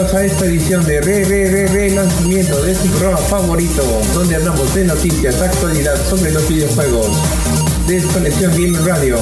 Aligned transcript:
a 0.00 0.24
esta 0.24 0.46
edición 0.46 0.84
de 0.86 1.00
Re 1.00 1.24
Re 1.24 1.48
Re 1.48 1.68
Re 1.68 1.90
Lanzamiento 1.90 2.60
de 2.62 2.74
su 2.74 2.88
programa 2.88 3.16
favorito, 3.16 3.84
donde 4.12 4.34
hablamos 4.34 4.74
de 4.74 4.86
noticias, 4.86 5.40
actualidad 5.40 5.94
sobre 6.08 6.32
los 6.32 6.48
videojuegos. 6.48 7.06
Desconexión 7.86 8.50
Game 8.52 8.76
Radio. 8.84 9.18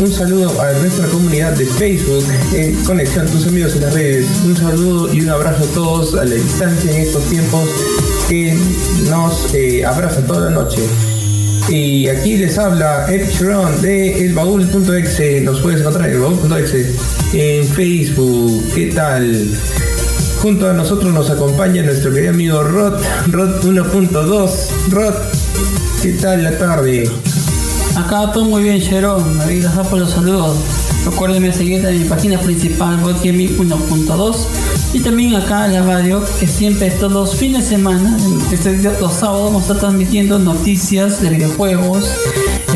Un 0.00 0.10
saludo 0.10 0.62
a 0.62 0.72
nuestra 0.72 1.06
comunidad 1.08 1.52
de 1.52 1.66
Facebook, 1.66 2.24
eh, 2.54 2.74
Conexión 2.86 3.26
tus 3.26 3.46
amigos 3.48 3.74
en 3.74 3.82
las 3.82 3.92
redes. 3.92 4.26
Un 4.46 4.56
saludo 4.56 5.12
y 5.12 5.20
un 5.20 5.28
abrazo 5.28 5.64
a 5.64 5.74
todos 5.74 6.14
a 6.14 6.24
la 6.24 6.34
distancia 6.36 6.90
en 6.90 7.02
estos 7.02 7.24
tiempos 7.24 7.68
que 8.30 8.58
nos 9.10 9.52
eh, 9.52 9.84
abraza 9.84 10.22
toda 10.26 10.48
la 10.48 10.56
noche. 10.56 10.80
Y 11.68 12.08
aquí 12.08 12.38
les 12.38 12.56
habla 12.56 13.12
Ed 13.12 13.28
Sharon 13.28 13.82
de 13.82 14.24
elbaúl.exe. 14.24 15.42
Nos 15.42 15.60
puedes 15.60 15.80
encontrar 15.80 16.08
en 16.08 16.14
elbaúl.exe 16.14 16.94
en 17.32 17.66
Facebook. 17.66 18.64
¿Qué 18.74 18.86
tal? 18.86 19.46
Junto 20.40 20.68
a 20.68 20.72
nosotros 20.72 21.12
nos 21.12 21.30
acompaña 21.30 21.82
nuestro 21.82 22.12
querido 22.12 22.32
amigo 22.32 22.62
Rod, 22.62 23.02
Rod 23.28 23.64
1.2. 23.64 24.50
Rod, 24.90 25.14
¿qué 26.02 26.12
tal 26.12 26.44
la 26.44 26.56
tarde? 26.58 27.10
Acá 27.96 28.30
todo 28.32 28.44
muy 28.44 28.62
bien, 28.62 28.78
Sharon. 28.78 29.22
Gracias 29.38 29.86
por 29.88 29.98
los 29.98 30.10
saludos. 30.10 30.56
Recuerden 31.04 31.52
seguir 31.52 31.84
en 31.84 32.02
mi 32.02 32.08
página 32.08 32.38
principal, 32.38 32.98
Gaming 33.24 33.56
1.2. 33.56 34.36
Y 34.92 35.00
también 35.00 35.34
acá 35.34 35.66
en 35.66 35.74
la 35.74 35.82
radio, 35.82 36.22
que 36.38 36.46
siempre 36.46 36.90
todos 36.90 37.12
los 37.12 37.36
fines 37.36 37.64
de 37.64 37.76
semana, 37.76 38.16
este, 38.52 38.76
los 39.00 39.12
sábados, 39.12 39.46
vamos 39.46 39.62
a 39.62 39.66
estar 39.66 39.78
transmitiendo 39.78 40.38
noticias 40.38 41.20
de 41.20 41.30
videojuegos, 41.30 42.10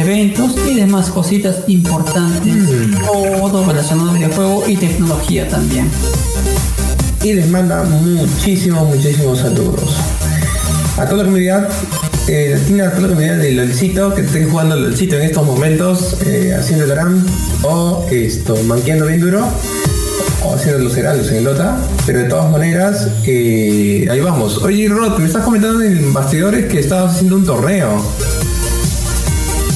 eventos 0.00 0.54
y 0.68 0.74
demás 0.74 1.10
cositas 1.10 1.56
importantes. 1.68 2.54
Mm. 2.54 3.06
Todo 3.06 3.64
relacionado 3.64 4.10
a 4.10 4.14
videojuegos 4.14 4.68
y 4.68 4.76
tecnología 4.76 5.48
también. 5.48 5.88
Y 7.22 7.34
les 7.34 7.48
manda 7.48 7.82
muchísimos, 7.82 8.88
muchísimos 8.88 9.38
saludos. 9.38 9.96
A 10.96 11.04
toda 11.04 11.18
la 11.18 11.24
comunidad 11.24 11.68
eh, 12.28 12.58
tiene 12.66 12.82
a 12.82 12.90
toda 12.90 13.02
la 13.02 13.08
comunidad 13.08 13.38
de 13.38 13.52
LOLcito 13.52 14.14
que 14.14 14.22
estén 14.22 14.50
jugando 14.50 14.76
LOLcito 14.76 15.16
en 15.16 15.22
estos 15.22 15.44
momentos, 15.44 16.16
eh, 16.26 16.54
haciendo 16.58 16.84
el 16.84 16.94
RAM 16.94 17.26
o 17.62 18.06
esto, 18.10 18.56
manqueando 18.64 19.06
bien 19.06 19.20
duro 19.20 19.46
o 20.44 20.54
haciendo 20.54 20.82
los 20.82 20.96
heraldos 20.96 21.30
en 21.32 21.44
Lota, 21.44 21.78
pero 22.06 22.20
de 22.20 22.24
todas 22.28 22.50
maneras, 22.50 23.08
eh, 23.26 24.06
ahí 24.10 24.20
vamos. 24.20 24.58
Oye, 24.62 24.88
Rod, 24.88 25.18
me 25.18 25.26
estás 25.26 25.44
comentando 25.44 25.82
en 25.82 26.12
Bastidores 26.12 26.66
que 26.66 26.80
estabas 26.80 27.14
haciendo 27.14 27.36
un 27.36 27.44
torneo. 27.44 28.02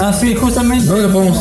Ah, 0.01 0.13
sí, 0.13 0.35
justamente. 0.35 0.87
¿Dónde 0.87 1.03
lo 1.03 1.13
podemos 1.13 1.39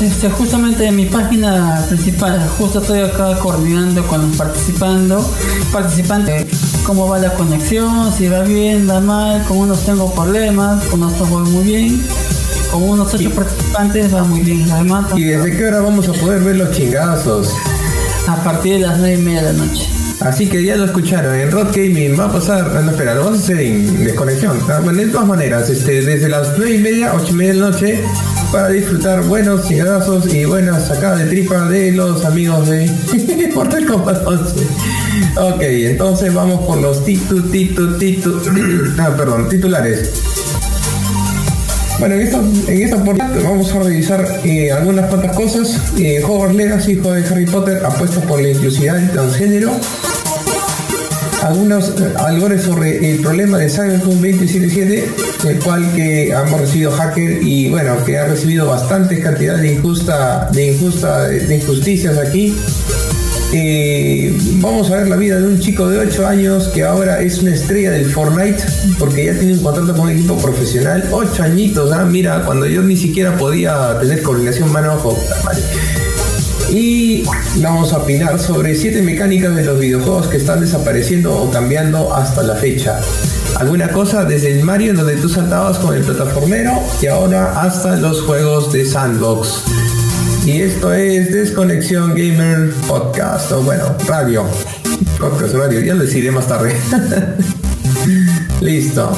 Este, 0.00 0.30
justamente 0.30 0.86
en 0.86 0.96
mi 0.96 1.06
página 1.06 1.84
principal, 1.88 2.48
justo 2.58 2.80
estoy 2.80 3.00
acá 3.00 3.38
coordinando 3.40 4.06
con 4.06 4.30
participando, 4.32 5.28
participantes, 5.72 6.46
cómo 6.84 7.08
va 7.08 7.18
la 7.18 7.32
conexión, 7.34 8.12
si 8.12 8.28
va 8.28 8.42
bien, 8.42 8.88
va 8.88 9.00
mal, 9.00 9.42
con 9.44 9.58
unos 9.58 9.80
tengo 9.80 10.12
problemas, 10.14 10.84
con 10.84 11.02
otros 11.02 11.28
voy 11.30 11.48
muy 11.50 11.64
bien, 11.64 12.02
con 12.70 12.82
unos 12.82 13.12
ocho 13.12 13.30
participantes 13.30 14.14
va 14.14 14.22
muy 14.22 14.40
bien, 14.40 14.70
además. 14.70 15.06
¿Y 15.16 15.24
desde 15.24 15.56
qué 15.56 15.66
hora 15.66 15.80
vamos 15.80 16.08
a 16.08 16.12
poder 16.12 16.42
ver 16.42 16.56
los 16.56 16.70
chingazos? 16.70 17.52
A 18.28 18.36
partir 18.36 18.74
de 18.74 18.80
las 18.80 18.98
9 18.98 19.14
y 19.14 19.22
media 19.22 19.42
de 19.42 19.52
la 19.52 19.64
noche. 19.64 19.97
Así 20.20 20.48
que 20.48 20.64
ya 20.64 20.76
lo 20.76 20.84
escucharon, 20.84 21.34
en 21.34 21.50
Rod 21.52 21.68
Gaming 21.68 22.18
va 22.18 22.24
a 22.24 22.32
pasar, 22.32 22.82
no 22.82 22.90
espera, 22.90 23.14
lo 23.14 23.24
vamos 23.24 23.40
a 23.40 23.42
hacer 23.44 23.60
en 23.60 24.04
desconexión. 24.04 24.58
Bueno, 24.82 25.00
de 25.00 25.06
todas 25.08 25.28
maneras, 25.28 25.70
este, 25.70 26.02
desde 26.02 26.28
las 26.28 26.58
9 26.58 26.74
y 26.74 26.78
media, 26.78 27.12
8 27.14 27.26
y 27.30 27.32
media 27.34 27.52
de 27.52 27.60
la 27.60 27.70
noche, 27.70 28.00
para 28.50 28.68
disfrutar 28.68 29.22
buenos 29.22 29.66
cingadazos 29.68 30.32
y 30.34 30.44
buenas 30.44 30.88
sacadas 30.88 31.20
de 31.20 31.26
tripa 31.26 31.68
de 31.68 31.92
los 31.92 32.24
amigos 32.24 32.68
de 32.68 33.50
Mortal 33.54 33.86
Kombat 33.86 34.26
11. 34.26 34.66
Ok, 35.40 35.60
entonces 35.62 36.34
vamos 36.34 36.66
por 36.66 36.78
los 36.78 37.04
titu, 37.04 37.40
titu, 37.50 37.96
titu, 37.96 38.42
ah, 38.98 39.14
perdón, 39.16 39.48
titulares. 39.48 40.10
Bueno, 42.00 42.14
en 42.14 42.20
esta, 42.22 42.38
en 42.38 42.82
esta 42.82 42.96
vamos 42.96 43.72
a 43.72 43.78
revisar 43.80 44.40
eh, 44.44 44.70
algunas 44.70 45.06
cuantas 45.06 45.36
cosas. 45.36 45.92
Eh, 45.98 46.22
Hogwarts 46.24 46.54
Legacy, 46.54 46.92
hijo 46.92 47.12
de 47.12 47.24
Harry 47.24 47.46
Potter, 47.46 47.84
apuesta 47.84 48.20
por 48.20 48.40
la 48.40 48.48
inclusividad 48.50 48.96
del 48.96 49.10
transgénero. 49.10 49.72
Algunos 51.42 51.94
albores 52.16 52.62
sobre 52.62 53.12
el 53.12 53.20
problema 53.20 53.58
de 53.58 53.68
Cyberpunk 53.68 54.14
2077, 54.14 55.08
el 55.48 55.58
cual 55.60 55.92
que 55.94 56.30
hemos 56.30 56.60
recibido 56.60 56.90
hacker 56.92 57.42
y 57.42 57.68
bueno, 57.70 58.04
que 58.04 58.18
ha 58.18 58.26
recibido 58.26 58.66
bastantes 58.66 59.20
cantidades 59.20 59.62
de 59.62 59.74
injusta, 59.74 60.48
de 60.52 60.72
injusta, 60.72 61.28
de 61.28 61.56
injusticias 61.56 62.18
aquí 62.18 62.56
eh, 63.50 64.36
vamos 64.56 64.90
a 64.90 64.96
ver 64.96 65.08
la 65.08 65.16
vida 65.16 65.40
de 65.40 65.46
un 65.46 65.58
chico 65.58 65.88
de 65.88 65.98
8 65.98 66.26
años 66.26 66.68
que 66.68 66.84
ahora 66.84 67.22
es 67.22 67.38
una 67.38 67.54
estrella 67.54 67.92
del 67.92 68.04
Fortnite 68.04 68.62
porque 68.98 69.24
ya 69.24 69.32
tiene 69.38 69.54
un 69.54 69.62
contrato 69.62 69.92
con 69.92 70.02
un 70.02 70.10
equipo 70.10 70.36
profesional. 70.36 71.08
8 71.10 71.42
añitos, 71.42 71.90
¿ah? 71.92 72.04
mira, 72.04 72.44
cuando 72.44 72.66
yo 72.66 72.82
ni 72.82 72.96
siquiera 72.96 73.38
podía 73.38 73.98
tener 74.00 74.22
coordinación 74.22 74.70
mano-ojo. 74.70 75.18
Y 76.70 77.24
vamos 77.56 77.92
a 77.92 77.98
opinar 77.98 78.38
sobre 78.38 78.74
7 78.74 79.00
mecánicas 79.02 79.54
de 79.56 79.64
los 79.64 79.78
videojuegos 79.78 80.26
que 80.26 80.36
están 80.36 80.60
desapareciendo 80.60 81.34
o 81.34 81.50
cambiando 81.50 82.14
hasta 82.14 82.42
la 82.42 82.56
fecha. 82.56 83.00
Alguna 83.56 83.88
cosa 83.88 84.24
desde 84.24 84.52
el 84.52 84.64
Mario 84.64 84.94
donde 84.94 85.16
tú 85.16 85.28
saltabas 85.28 85.78
con 85.78 85.94
el 85.96 86.02
plataformero 86.02 86.72
y 87.00 87.06
ahora 87.06 87.62
hasta 87.62 87.96
los 87.96 88.22
juegos 88.22 88.72
de 88.72 88.84
sandbox. 88.84 89.62
Y 90.44 90.62
esto 90.62 90.92
es 90.92 91.32
Desconexión 91.32 92.10
Gamer 92.10 92.72
Podcast, 92.86 93.52
o 93.52 93.62
bueno, 93.62 93.84
radio. 94.06 94.44
Podcast 95.18 95.54
radio, 95.54 95.80
ya 95.80 95.94
lo 95.94 96.04
deciré 96.04 96.30
más 96.30 96.46
tarde. 96.46 96.74
Listo. 98.60 99.16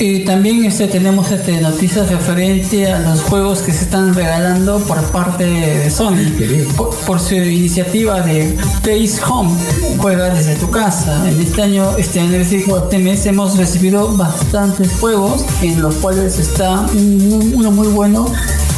Y 0.00 0.20
también 0.20 0.64
este, 0.64 0.86
tenemos 0.86 1.30
este, 1.32 1.60
noticias 1.60 2.08
referente 2.08 2.90
a 2.92 3.00
los 3.00 3.20
juegos 3.22 3.62
que 3.62 3.72
se 3.72 3.82
están 3.84 4.14
regalando 4.14 4.78
por 4.80 5.02
parte 5.10 5.44
de 5.44 5.90
Sony. 5.90 6.30
Por, 6.76 7.18
su 7.18 7.34
iniciativa 7.34 8.20
de 8.20 8.56
Place 8.82 9.20
Home, 9.28 9.50
juega 9.98 10.32
desde 10.32 10.54
tu 10.54 10.70
casa. 10.70 11.28
En 11.28 11.40
este 11.40 11.62
año, 11.62 11.96
este 11.96 12.20
año, 12.20 12.36
este 12.36 12.98
mes 12.98 13.26
hemos 13.26 13.56
recibido 13.56 14.16
bastantes 14.16 14.92
juegos 15.00 15.44
en 15.62 15.82
los 15.82 15.96
cuales 15.96 16.38
está 16.38 16.86
uno 16.94 17.72
muy 17.72 17.88
bueno 17.88 18.26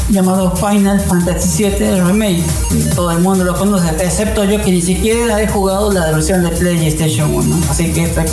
llamado 0.08 0.56
Final 0.56 1.00
Fantasy 1.00 1.64
VII 1.64 2.00
Remake. 2.00 2.42
Todo 2.94 3.10
el 3.10 3.18
mundo 3.18 3.44
lo 3.44 3.54
conoce, 3.54 3.88
excepto 4.02 4.44
yo 4.44 4.60
que 4.62 4.70
ni 4.70 4.80
siquiera 4.80 5.40
he 5.40 5.46
jugado 5.46 5.92
la 5.92 6.10
versión 6.12 6.42
de 6.42 6.48
PlayStation 6.48 7.34
1. 7.34 7.60
Así 7.68 7.92
que 7.92 8.04
está 8.04 8.24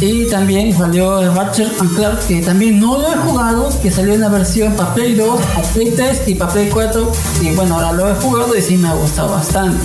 y 0.00 0.26
también 0.28 0.76
salió 0.76 1.34
Ratchet 1.34 1.68
and 1.78 1.94
Clark, 1.94 2.26
que 2.26 2.40
también 2.40 2.80
no 2.80 2.98
lo 2.98 3.12
he 3.12 3.16
jugado, 3.16 3.68
que 3.82 3.90
salió 3.90 4.14
en 4.14 4.20
la 4.20 4.28
versión 4.30 4.72
para 4.74 4.94
Play 4.94 5.14
2, 5.14 5.40
para 5.54 5.68
Play 5.68 5.92
3 5.94 6.22
y 6.26 6.34
para 6.36 6.52
Play 6.52 6.70
4. 6.70 7.12
Y 7.42 7.50
bueno, 7.54 7.74
ahora 7.74 7.92
lo 7.92 8.10
he 8.10 8.14
jugado 8.14 8.56
y 8.56 8.62
sí 8.62 8.76
me 8.78 8.88
ha 8.88 8.94
gustado 8.94 9.30
bastante. 9.30 9.84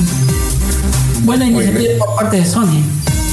Buena 1.23 1.45
iniciativa 1.45 2.05
por 2.05 2.15
parte 2.15 2.37
de 2.37 2.45
Sony. 2.45 2.81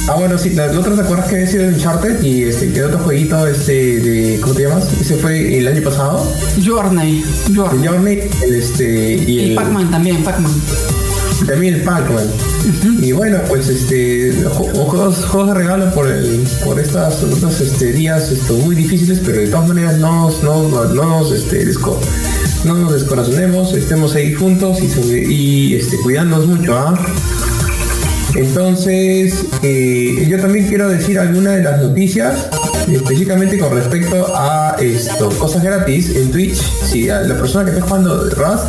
Ah, 0.09 0.15
bueno, 0.17 0.37
sí, 0.37 0.49
¿no 0.49 0.81
te 0.81 1.01
acuerdas 1.01 1.29
que 1.29 1.35
había 1.35 1.47
sido 1.47 1.67
Uncharted 1.69 2.21
y 2.21 2.43
este, 2.43 2.73
quedó 2.73 2.87
otro 2.87 2.99
jueguito 2.99 3.47
este, 3.47 4.01
de, 4.01 4.39
¿cómo 4.41 4.53
te 4.53 4.63
llamas? 4.63 4.85
Ese 4.99 5.15
fue 5.15 5.57
el 5.57 5.65
año 5.65 5.81
pasado. 5.81 6.27
Journey. 6.61 7.23
Journey. 7.55 7.87
Journey 7.87 8.19
el, 8.43 8.55
este, 8.55 9.13
y, 9.13 9.39
y 9.39 9.55
Pac-Man 9.55 9.89
también, 9.89 10.21
Pac-Man 10.21 10.51
también 11.45 11.75
el 11.75 11.81
Pac-Man. 11.81 12.27
Y 13.01 13.11
bueno, 13.11 13.39
pues 13.47 13.67
este 13.67 14.43
juegos, 14.43 15.25
juegos 15.25 15.49
de 15.49 15.53
regalo 15.53 15.93
por 15.93 16.09
el, 16.09 16.47
por 16.63 16.79
estas 16.79 17.21
otros 17.23 17.59
este, 17.61 17.91
días 17.91 18.31
esto, 18.31 18.53
muy 18.53 18.75
difíciles, 18.75 19.19
pero 19.25 19.39
de 19.39 19.47
todas 19.47 19.67
maneras 19.67 19.97
no, 19.97 20.29
no, 20.41 20.69
no, 20.69 20.93
nos 20.93 21.31
este, 21.31 21.65
no 22.65 22.75
nos 22.75 22.93
descorazonemos, 22.93 23.73
estemos 23.73 24.15
ahí 24.15 24.33
juntos 24.33 24.79
y, 24.81 25.13
y 25.13 25.75
este, 25.75 25.97
cuidándonos 25.97 26.47
mucho, 26.47 26.77
¿ah? 26.77 26.97
Entonces, 28.35 29.45
eh, 29.61 30.25
yo 30.27 30.39
también 30.39 30.67
quiero 30.67 30.89
decir 30.89 31.19
algunas 31.19 31.55
de 31.55 31.63
las 31.63 31.81
noticias, 31.81 32.47
específicamente 32.91 33.59
con 33.59 33.75
respecto 33.75 34.35
a 34.35 34.75
esto, 34.79 35.29
cosas 35.37 35.63
gratis 35.63 36.15
en 36.15 36.31
Twitch. 36.31 36.59
Si 36.83 37.05
la 37.05 37.37
persona 37.37 37.65
que 37.65 37.71
está 37.71 37.85
jugando 37.85 38.29
Rust 38.31 38.65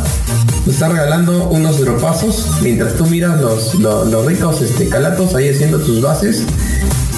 te 0.65 0.71
está 0.71 0.89
regalando 0.89 1.49
unos 1.49 1.79
dropazos 1.79 2.47
mientras 2.61 2.95
tú 2.95 3.05
miras 3.05 3.39
los, 3.39 3.75
los, 3.75 4.25
ricos 4.25 4.63
este, 4.63 4.89
calatos 4.89 5.35
ahí 5.35 5.49
haciendo 5.49 5.79
tus 5.79 6.01
bases. 6.01 6.43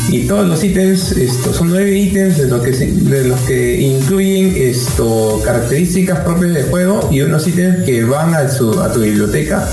Y 0.09 0.25
todos 0.25 0.47
los 0.47 0.63
ítems, 0.63 1.11
esto, 1.13 1.53
son 1.53 1.69
nueve 1.69 1.97
ítems 1.97 2.37
de, 2.37 2.47
lo 2.47 2.61
que, 2.61 2.71
de 2.71 3.25
los 3.25 3.39
que 3.41 3.81
incluyen 3.81 4.53
esto, 4.55 5.41
características 5.43 6.19
propias 6.21 6.53
del 6.53 6.65
juego 6.65 7.09
y 7.11 7.21
unos 7.21 7.45
ítems 7.47 7.83
que 7.83 8.03
van 8.05 8.33
a, 8.33 8.49
su, 8.49 8.81
a 8.81 8.91
tu 8.91 9.01
biblioteca. 9.01 9.67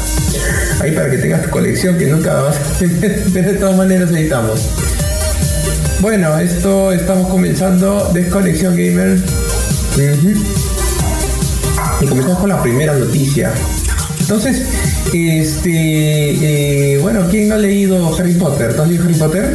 Ahí 0.81 0.93
para 0.93 1.11
que 1.11 1.19
tengas 1.19 1.43
tu 1.43 1.51
colección 1.51 1.99
que 1.99 2.07
nunca 2.07 2.35
vas 2.35 2.57
a 2.57 2.85
de 2.85 3.55
todas 3.55 3.77
maneras 3.77 4.11
editamos. 4.11 4.61
Bueno, 6.01 6.39
esto 6.39 6.93
estamos 6.93 7.29
comenzando 7.29 8.11
Desconexión 8.13 8.77
Gamer. 8.77 9.19
Y 12.05 12.07
comenzamos 12.07 12.39
con 12.39 12.51
la 12.51 12.63
primera 12.63 12.93
noticia. 12.93 13.51
Entonces, 14.21 14.63
este, 15.15 16.95
eh, 16.95 16.99
bueno, 16.99 17.23
¿quién 17.31 17.49
no 17.49 17.55
ha 17.55 17.59
leído 17.59 18.15
Harry 18.15 18.35
Potter? 18.35 18.77
¿Tú 18.77 18.83
has 18.83 18.89
leído 18.89 19.05
Harry 19.05 19.15
Potter? 19.15 19.55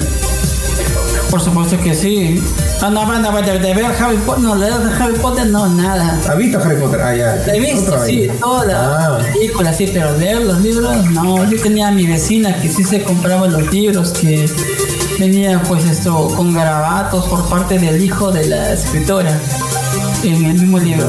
Por 1.30 1.42
supuesto 1.42 1.80
que 1.80 1.94
sí. 1.94 2.42
Ah, 2.81 2.90
no, 2.90 3.06
no, 3.06 3.42
de, 3.42 3.60
de 3.60 3.74
ver 3.75 3.86
Harry 3.86 4.18
Potter, 4.18 4.44
no, 4.44 4.57
de 4.57 4.68
Harry 4.68 5.19
Potter 5.19 5.46
no, 5.46 5.69
nada. 5.69 6.19
¿Has 6.28 6.38
visto 6.38 6.57
Harry 6.57 6.81
Potter? 6.81 7.01
Ah, 7.01 7.16
ya. 7.16 7.54
He 7.54 7.60
visto, 7.60 8.04
sí, 8.04 8.28
todas 8.40 8.66
las 8.68 8.78
ah. 8.78 9.19
películas, 9.31 9.78
sí, 9.78 9.88
pero 9.94 10.18
leer 10.18 10.42
los 10.42 10.60
libros, 10.62 11.06
no. 11.12 11.48
Yo 11.48 11.62
tenía 11.62 11.90
a 11.90 11.92
mi 11.92 12.07
vecina 12.07 12.60
que 12.60 12.68
sí 12.68 12.84
se 12.84 13.04
compraba 13.04 13.48
los 13.48 13.72
libros, 13.72 14.12
que 14.13 14.50
venía 15.19 15.62
pues 15.68 15.86
esto 15.86 16.30
con 16.36 16.54
garabatos 16.54 17.25
por 17.25 17.48
parte 17.48 17.78
del 17.78 18.01
hijo 18.01 18.31
de 18.31 18.48
la 18.48 18.74
escritora 18.74 19.40
en 20.24 20.46
el 20.46 20.54
mismo 20.54 20.80
libro. 20.80 21.07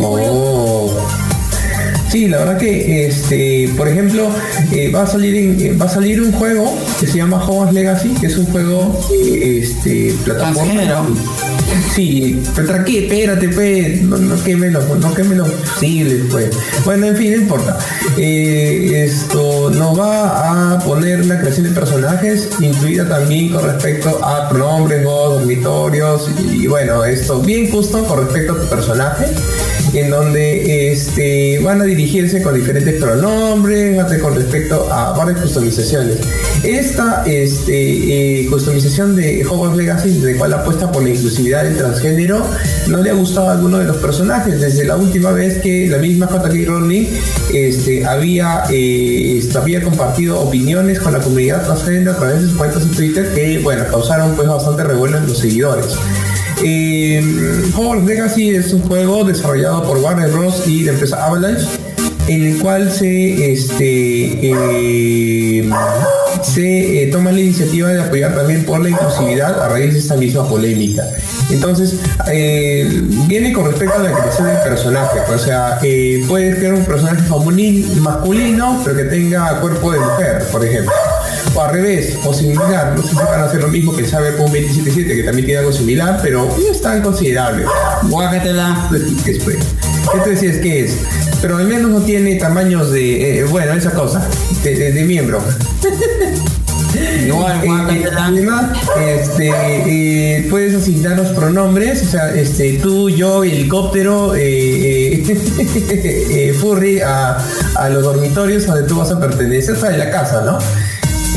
Oh. 0.00 0.90
Sí, 2.10 2.28
la 2.28 2.38
verdad 2.38 2.58
que, 2.58 3.06
este, 3.06 3.68
por 3.76 3.88
ejemplo, 3.88 4.28
eh, 4.70 4.92
va 4.94 5.02
a 5.02 5.06
salir 5.06 5.34
eh, 5.60 5.76
va 5.76 5.86
a 5.86 5.88
salir 5.88 6.20
un 6.20 6.30
juego 6.30 6.72
que 7.00 7.08
se 7.08 7.18
llama 7.18 7.44
Hogwarts 7.44 7.74
Legacy, 7.74 8.10
que 8.20 8.26
es 8.26 8.36
un 8.36 8.46
juego, 8.46 9.00
este, 9.10 10.14
plataforma. 10.24 11.04
Sí, 11.94 12.42
pero 12.54 12.68
tranquilo, 12.68 13.06
espérate, 13.06 13.48
pues, 13.48 14.02
no, 14.02 14.16
no 14.16 14.42
queme 14.42 14.70
los, 14.70 14.88
no 14.98 15.14
queme 15.14 15.34
los 15.36 15.48
pues. 16.30 16.50
Bueno, 16.84 17.06
en 17.06 17.16
fin, 17.16 17.32
no 17.32 17.42
importa. 17.42 17.78
esto 18.16 19.70
nos 19.70 19.98
va 19.98 20.74
a 20.74 20.78
poner 20.80 21.24
la 21.26 21.38
creación 21.40 21.66
de 21.66 21.72
personajes, 21.72 22.50
incluida 22.60 23.08
también 23.08 23.52
con 23.52 23.64
respecto 23.64 24.24
a 24.24 24.48
pronombres, 24.48 25.04
voz, 25.04 25.38
dormitorios, 25.38 26.30
y, 26.52 26.66
bueno, 26.66 27.04
esto 27.04 27.40
bien 27.40 27.70
justo 27.70 28.04
con 28.04 28.24
respecto 28.24 28.52
a 28.52 28.60
tu 28.60 28.68
personaje 28.68 29.26
en 29.94 30.10
donde 30.10 30.92
este, 30.92 31.60
van 31.60 31.80
a 31.80 31.84
dirigirse 31.84 32.42
con 32.42 32.54
diferentes 32.54 33.00
pronombres, 33.00 33.96
con 34.20 34.34
respecto 34.34 34.92
a 34.92 35.16
varias 35.16 35.40
customizaciones. 35.40 36.18
Esta 36.62 37.22
este, 37.26 38.42
eh, 38.42 38.46
customización 38.46 39.14
de 39.14 39.44
Hogwarts 39.44 39.76
Legacy, 39.76 40.18
de 40.20 40.36
cual 40.36 40.52
apuesta 40.52 40.90
por 40.90 41.02
la 41.02 41.10
inclusividad 41.10 41.64
del 41.64 41.76
transgénero, 41.76 42.44
no 42.88 43.02
le 43.02 43.10
ha 43.10 43.14
gustado 43.14 43.50
a 43.50 43.52
alguno 43.52 43.78
de 43.78 43.84
los 43.84 43.96
personajes. 43.98 44.60
Desde 44.60 44.84
la 44.84 44.96
última 44.96 45.30
vez 45.30 45.58
que 45.58 45.86
la 45.88 45.98
misma 45.98 46.26
J.K. 46.26 46.54
Rowling 46.66 47.06
este, 47.52 48.04
había, 48.04 48.64
eh, 48.70 49.38
este, 49.38 49.58
había 49.58 49.82
compartido 49.82 50.40
opiniones 50.40 50.98
con 50.98 51.12
la 51.12 51.20
comunidad 51.20 51.64
transgénero 51.64 52.12
a 52.12 52.16
través 52.16 52.42
de 52.42 52.48
sus 52.48 52.56
cuentas 52.56 52.82
en 52.82 52.90
Twitter 52.90 53.32
que, 53.34 53.58
bueno, 53.58 53.84
causaron 53.90 54.34
pues 54.34 54.48
bastante 54.48 54.84
revuelo 54.84 55.18
en 55.18 55.26
los 55.26 55.38
seguidores. 55.38 55.96
Eh, 56.66 57.22
Hogwarts 57.76 58.06
Legacy 58.06 58.54
es 58.54 58.72
un 58.72 58.80
juego 58.80 59.22
desarrollado 59.22 59.84
por 59.84 59.98
Warner 59.98 60.30
Bros. 60.30 60.66
y 60.66 60.84
la 60.84 60.92
empresa 60.92 61.26
Avalanche, 61.26 61.66
en 62.26 62.42
el 62.42 62.58
cual 62.58 62.90
se, 62.90 63.52
este, 63.52 64.50
eh, 64.50 65.70
se 66.42 67.02
eh, 67.02 67.06
toma 67.08 67.32
la 67.32 67.40
iniciativa 67.40 67.90
de 67.90 68.00
apoyar 68.00 68.34
también 68.34 68.64
por 68.64 68.80
la 68.80 68.88
inclusividad 68.88 69.62
a 69.62 69.68
raíz 69.68 69.92
de 69.92 69.98
esta 69.98 70.16
misma 70.16 70.48
polémica. 70.48 71.04
Entonces, 71.50 71.96
eh, 72.32 72.88
viene 73.28 73.52
con 73.52 73.66
respecto 73.66 73.98
a 73.98 74.02
la 74.02 74.12
creación 74.12 74.46
del 74.46 74.58
personaje, 74.62 75.20
o 75.20 75.38
sea, 75.38 75.78
puedes 76.26 76.56
crear 76.56 76.72
un 76.72 76.84
personaje 76.86 77.28
masculino, 78.00 78.80
pero 78.82 78.96
que 78.96 79.04
tenga 79.04 79.60
cuerpo 79.60 79.92
de 79.92 79.98
mujer, 80.00 80.44
por 80.50 80.64
ejemplo 80.64 80.94
o 81.54 81.60
al 81.60 81.72
revés, 81.72 82.16
o 82.24 82.32
similar. 82.32 82.94
No 82.96 83.02
sé 83.02 83.10
si 83.10 83.16
van 83.16 83.40
a 83.40 83.44
hacer 83.44 83.60
lo 83.60 83.68
mismo 83.68 83.94
que 83.94 84.02
el 84.02 84.10
con 84.10 84.46
277, 84.46 85.16
que 85.16 85.22
también 85.22 85.46
tiene 85.46 85.60
algo 85.60 85.72
similar, 85.72 86.20
pero 86.22 86.44
no 86.44 86.70
es 86.70 86.80
tan 86.80 87.02
considerable. 87.02 87.64
Guácatela. 88.02 88.88
¿Qué 89.24 90.20
tú 90.22 90.30
decías 90.30 90.58
que 90.58 90.84
es? 90.84 90.98
Pero 91.40 91.58
al 91.58 91.66
menos 91.66 91.90
no 91.90 92.00
tiene 92.00 92.36
tamaños 92.36 92.90
de, 92.90 93.40
eh, 93.40 93.44
bueno, 93.44 93.74
esa 93.74 93.92
cosa, 93.92 94.26
de, 94.62 95.04
miembro. 95.04 95.42
Igual, 97.26 97.60
eh, 97.64 98.04
además, 98.16 98.70
este, 99.00 99.50
eh, 99.50 100.46
puedes 100.48 100.74
asignar 100.74 101.16
los 101.16 101.30
pronombres, 101.30 102.02
o 102.02 102.06
sea, 102.06 102.32
este, 102.34 102.78
tú, 102.78 103.10
yo, 103.10 103.42
helicóptero, 103.42 104.28
furry 106.60 107.00
a, 107.00 107.38
a, 107.74 107.88
los 107.88 108.04
dormitorios 108.04 108.66
donde 108.66 108.84
tú 108.84 108.98
vas 108.98 109.10
a 109.10 109.18
pertenecer, 109.18 109.74
o 109.74 109.80
sea, 109.80 109.90
en 109.90 109.98
la 109.98 110.10
casa, 110.10 110.42
¿no? 110.42 110.58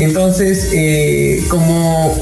Entonces, 0.00 0.70
eh, 0.72 1.44
como, 1.48 2.20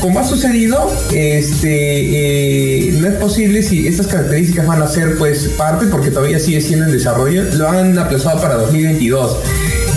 como 0.00 0.20
ha 0.20 0.24
sucedido, 0.24 0.90
este, 1.12 2.88
eh, 2.88 2.92
no 2.92 3.08
es 3.08 3.14
posible 3.16 3.62
si 3.62 3.86
estas 3.86 4.06
características 4.06 4.66
van 4.66 4.82
a 4.82 4.86
ser 4.86 5.18
pues 5.18 5.48
parte, 5.58 5.86
porque 5.86 6.10
todavía 6.10 6.38
sigue 6.38 6.60
siendo 6.60 6.86
en 6.86 6.92
desarrollo, 6.92 7.44
lo 7.54 7.68
han 7.68 7.98
aplazado 7.98 8.40
para 8.40 8.54
2022. 8.54 9.36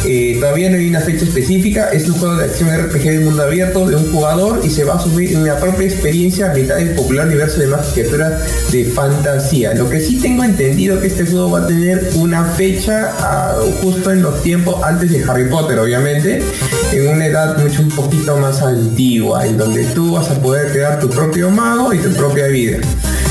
Eh, 0.07 0.37
todavía 0.39 0.69
no 0.69 0.77
hay 0.77 0.87
una 0.87 0.99
fecha 0.99 1.25
específica, 1.25 1.89
es 1.89 2.07
un 2.07 2.15
juego 2.15 2.35
de 2.35 2.45
acción 2.45 2.69
RPG 2.69 3.03
de 3.03 3.19
mundo 3.21 3.41
abierto 3.41 3.87
de 3.87 3.95
un 3.95 4.11
jugador 4.11 4.61
y 4.63 4.69
se 4.69 4.83
va 4.83 4.95
a 4.95 4.99
subir 4.99 5.35
una 5.35 5.57
propia 5.57 5.87
experiencia 5.87 6.51
a 6.51 6.53
mitad 6.53 6.75
del 6.75 6.91
popular 6.91 7.25
universo 7.25 7.59
de 7.59 7.67
más 7.67 7.87
criaturas 7.87 8.71
de 8.71 8.85
fantasía. 8.85 9.73
Lo 9.73 9.89
que 9.89 9.99
sí 9.99 10.19
tengo 10.19 10.43
entendido 10.43 11.01
que 11.01 11.07
este 11.07 11.25
juego 11.25 11.49
va 11.49 11.61
a 11.61 11.67
tener 11.67 12.11
una 12.15 12.45
fecha 12.45 13.13
ah, 13.19 13.55
justo 13.81 14.11
en 14.11 14.21
los 14.21 14.43
tiempos 14.43 14.83
antes 14.83 15.11
de 15.11 15.23
Harry 15.23 15.49
Potter, 15.49 15.79
obviamente, 15.79 16.43
en 16.91 17.07
una 17.07 17.25
edad 17.25 17.57
mucho 17.57 17.81
un 17.81 17.89
poquito 17.89 18.37
más 18.37 18.61
antigua, 18.61 19.47
en 19.47 19.57
donde 19.57 19.85
tú 19.85 20.13
vas 20.13 20.29
a 20.29 20.35
poder 20.35 20.71
crear 20.71 20.99
tu 20.99 21.09
propio 21.09 21.49
mago 21.49 21.93
y 21.93 21.97
tu 21.97 22.09
propia 22.13 22.45
vida. 22.47 22.77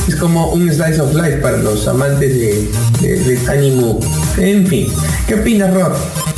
Es 0.09 0.17
como 0.17 0.53
un 0.53 0.69
slice 0.73 1.01
of 1.01 1.15
life 1.15 1.37
para 1.39 1.59
los 1.59 1.87
amantes 1.87 2.35
de, 2.35 2.69
de, 3.01 3.17
de 3.17 3.99
En 4.39 4.67
fin, 4.67 4.89
¿qué 5.29 5.35
opinas, 5.35 5.73
Rod? 5.73 6.34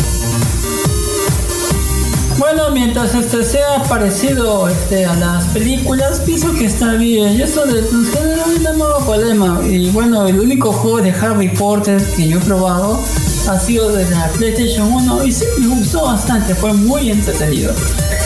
Bueno, 2.57 2.71
mientras 2.73 3.15
este 3.15 3.45
sea 3.45 3.83
parecido 3.83 4.67
este, 4.67 5.05
a 5.05 5.15
las 5.15 5.45
películas, 5.49 6.21
pienso 6.21 6.55
que 6.55 6.65
está 6.65 6.95
bien. 6.95 7.35
Y 7.35 7.43
eso 7.43 7.67
de 7.67 7.83
género 7.83 8.47
no 8.79 8.97
problema. 9.05 9.61
Y 9.63 9.91
bueno, 9.91 10.27
el 10.27 10.41
único 10.41 10.73
juego 10.73 11.03
de 11.03 11.11
Harry 11.11 11.51
Potter 11.51 12.03
que 12.17 12.27
yo 12.27 12.39
he 12.39 12.41
probado 12.41 12.99
ha 13.47 13.61
sido 13.61 13.93
de 13.93 14.09
la 14.09 14.31
PlayStation 14.39 14.91
1 14.91 15.25
y 15.25 15.33
sí 15.33 15.45
me 15.59 15.67
gustó 15.67 16.05
bastante, 16.05 16.55
fue 16.55 16.73
muy 16.73 17.11
entretenido. 17.11 17.75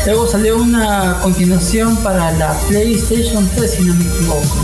Luego 0.07 0.29
salió 0.29 0.59
una 0.59 1.19
continuación 1.23 1.97
para 1.97 2.31
la 2.31 2.57
PlayStation 2.69 3.51
3 3.57 3.69
si 3.69 3.83
no 3.83 3.95
me 3.95 4.05
equivoco. 4.05 4.57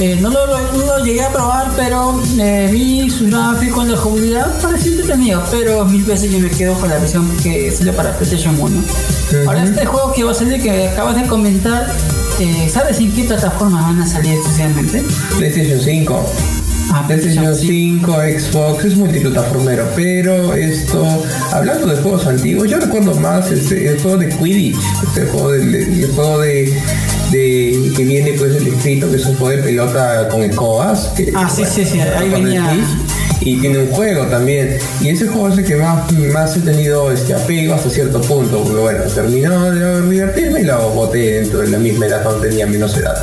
Eh, 0.00 0.16
no, 0.20 0.30
lo, 0.30 1.04
llegué 1.04 1.22
a 1.22 1.32
probar, 1.32 1.72
pero 1.74 2.22
eh, 2.38 2.68
vi 2.70 3.10
su 3.10 3.26
gráfico 3.26 3.82
en 3.82 3.90
la 3.90 3.96
jugabilidad, 3.96 4.60
pareció 4.62 4.92
entretenido, 4.92 5.42
pero 5.50 5.84
mil 5.84 6.04
veces 6.04 6.30
yo 6.30 6.38
me 6.38 6.50
quedo 6.50 6.74
con 6.74 6.88
la 6.88 6.98
versión 6.98 7.28
que 7.42 7.72
salió 7.72 7.92
para 7.96 8.16
PlayStation 8.16 8.56
1. 8.60 8.82
Ahora 9.48 9.64
este 9.64 9.86
juego 9.86 10.12
que 10.12 10.22
va 10.22 10.30
a 10.30 10.34
salir, 10.34 10.62
que 10.62 10.86
acabas 10.86 11.20
de 11.20 11.26
comentar, 11.26 11.92
eh, 12.38 12.68
¿sabes 12.72 13.00
en 13.00 13.10
qué 13.10 13.24
plataformas 13.24 13.82
van 13.82 14.00
a 14.00 14.06
salir 14.06 14.38
especialmente? 14.38 15.02
PlayStation 15.36 15.80
5. 15.80 16.26
Ah, 16.92 17.04
PlayStation 17.06 17.54
5, 17.54 18.12
Xbox, 18.12 18.84
es 18.84 18.96
multiplataformero, 18.96 19.90
pero 19.96 20.54
esto, 20.54 21.04
hablando 21.52 21.88
de 21.88 22.00
juegos 22.00 22.24
antiguos, 22.24 22.70
yo 22.70 22.78
recuerdo 22.78 23.16
más 23.16 23.50
el, 23.50 23.98
juego 24.00 24.16
de 24.16 24.28
Quidditch, 24.28 24.78
este 25.08 25.26
juego 25.26 25.54
el 25.54 26.12
juego 26.14 26.38
de 26.38 26.72
de 27.30 27.92
que 27.96 28.04
viene 28.04 28.32
pues 28.32 28.56
el 28.56 28.66
escrito 28.66 29.10
que 29.10 29.16
es 29.16 29.26
un 29.26 29.36
juego 29.36 29.56
de 29.56 29.62
pelota 29.62 30.28
con 30.28 30.42
escobas. 30.42 31.12
Que, 31.16 31.32
ah, 31.34 31.48
sí, 31.48 31.64
sí, 31.64 31.84
sí, 31.84 32.00
ahí 32.00 32.28
venía. 32.30 32.76
y 33.40 33.60
tiene 33.60 33.78
un 33.78 33.88
juego 33.88 34.26
también. 34.26 34.78
Y 35.00 35.10
ese 35.10 35.26
juego 35.26 35.48
es 35.48 35.58
el 35.58 35.64
que 35.64 35.76
más, 35.76 36.12
más 36.32 36.56
he 36.56 36.60
tenido 36.60 37.10
este 37.12 37.34
apego 37.34 37.74
hasta 37.74 37.90
cierto 37.90 38.20
punto, 38.20 38.62
porque 38.62 38.80
bueno, 38.80 39.04
terminó 39.14 39.70
de 39.70 40.10
divertirme 40.10 40.60
y 40.60 40.64
lo 40.64 40.90
boté 40.90 41.40
dentro 41.40 41.60
de 41.60 41.68
la 41.68 41.78
misma 41.78 42.06
edad 42.06 42.22
cuando 42.22 42.42
tenía 42.42 42.66
menos 42.66 42.96
edad 42.96 43.14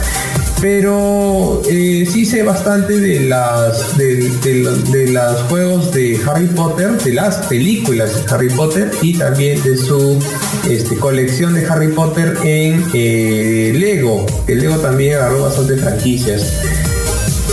pero 0.66 1.62
eh, 1.70 2.08
sí 2.12 2.26
sé 2.26 2.42
bastante 2.42 3.00
de 3.00 3.20
las 3.20 3.96
de, 4.00 4.16
de, 4.42 5.12
los 5.12 5.42
juegos 5.44 5.92
de 5.94 6.20
Harry 6.26 6.48
Potter, 6.48 6.98
de 7.04 7.14
las 7.14 7.36
películas 7.46 8.16
de 8.16 8.34
Harry 8.34 8.50
Potter 8.50 8.90
y 9.04 9.16
también 9.16 9.62
de 9.62 9.78
su 9.78 10.18
este, 10.68 10.96
colección 10.96 11.54
de 11.54 11.68
Harry 11.68 11.90
Potter 11.90 12.36
en 12.44 12.84
eh, 12.96 13.76
Lego. 13.78 14.26
El 14.48 14.62
Lego 14.62 14.78
también 14.78 15.18
agarró 15.18 15.44
bastantes 15.44 15.82
franquicias. 15.82 16.52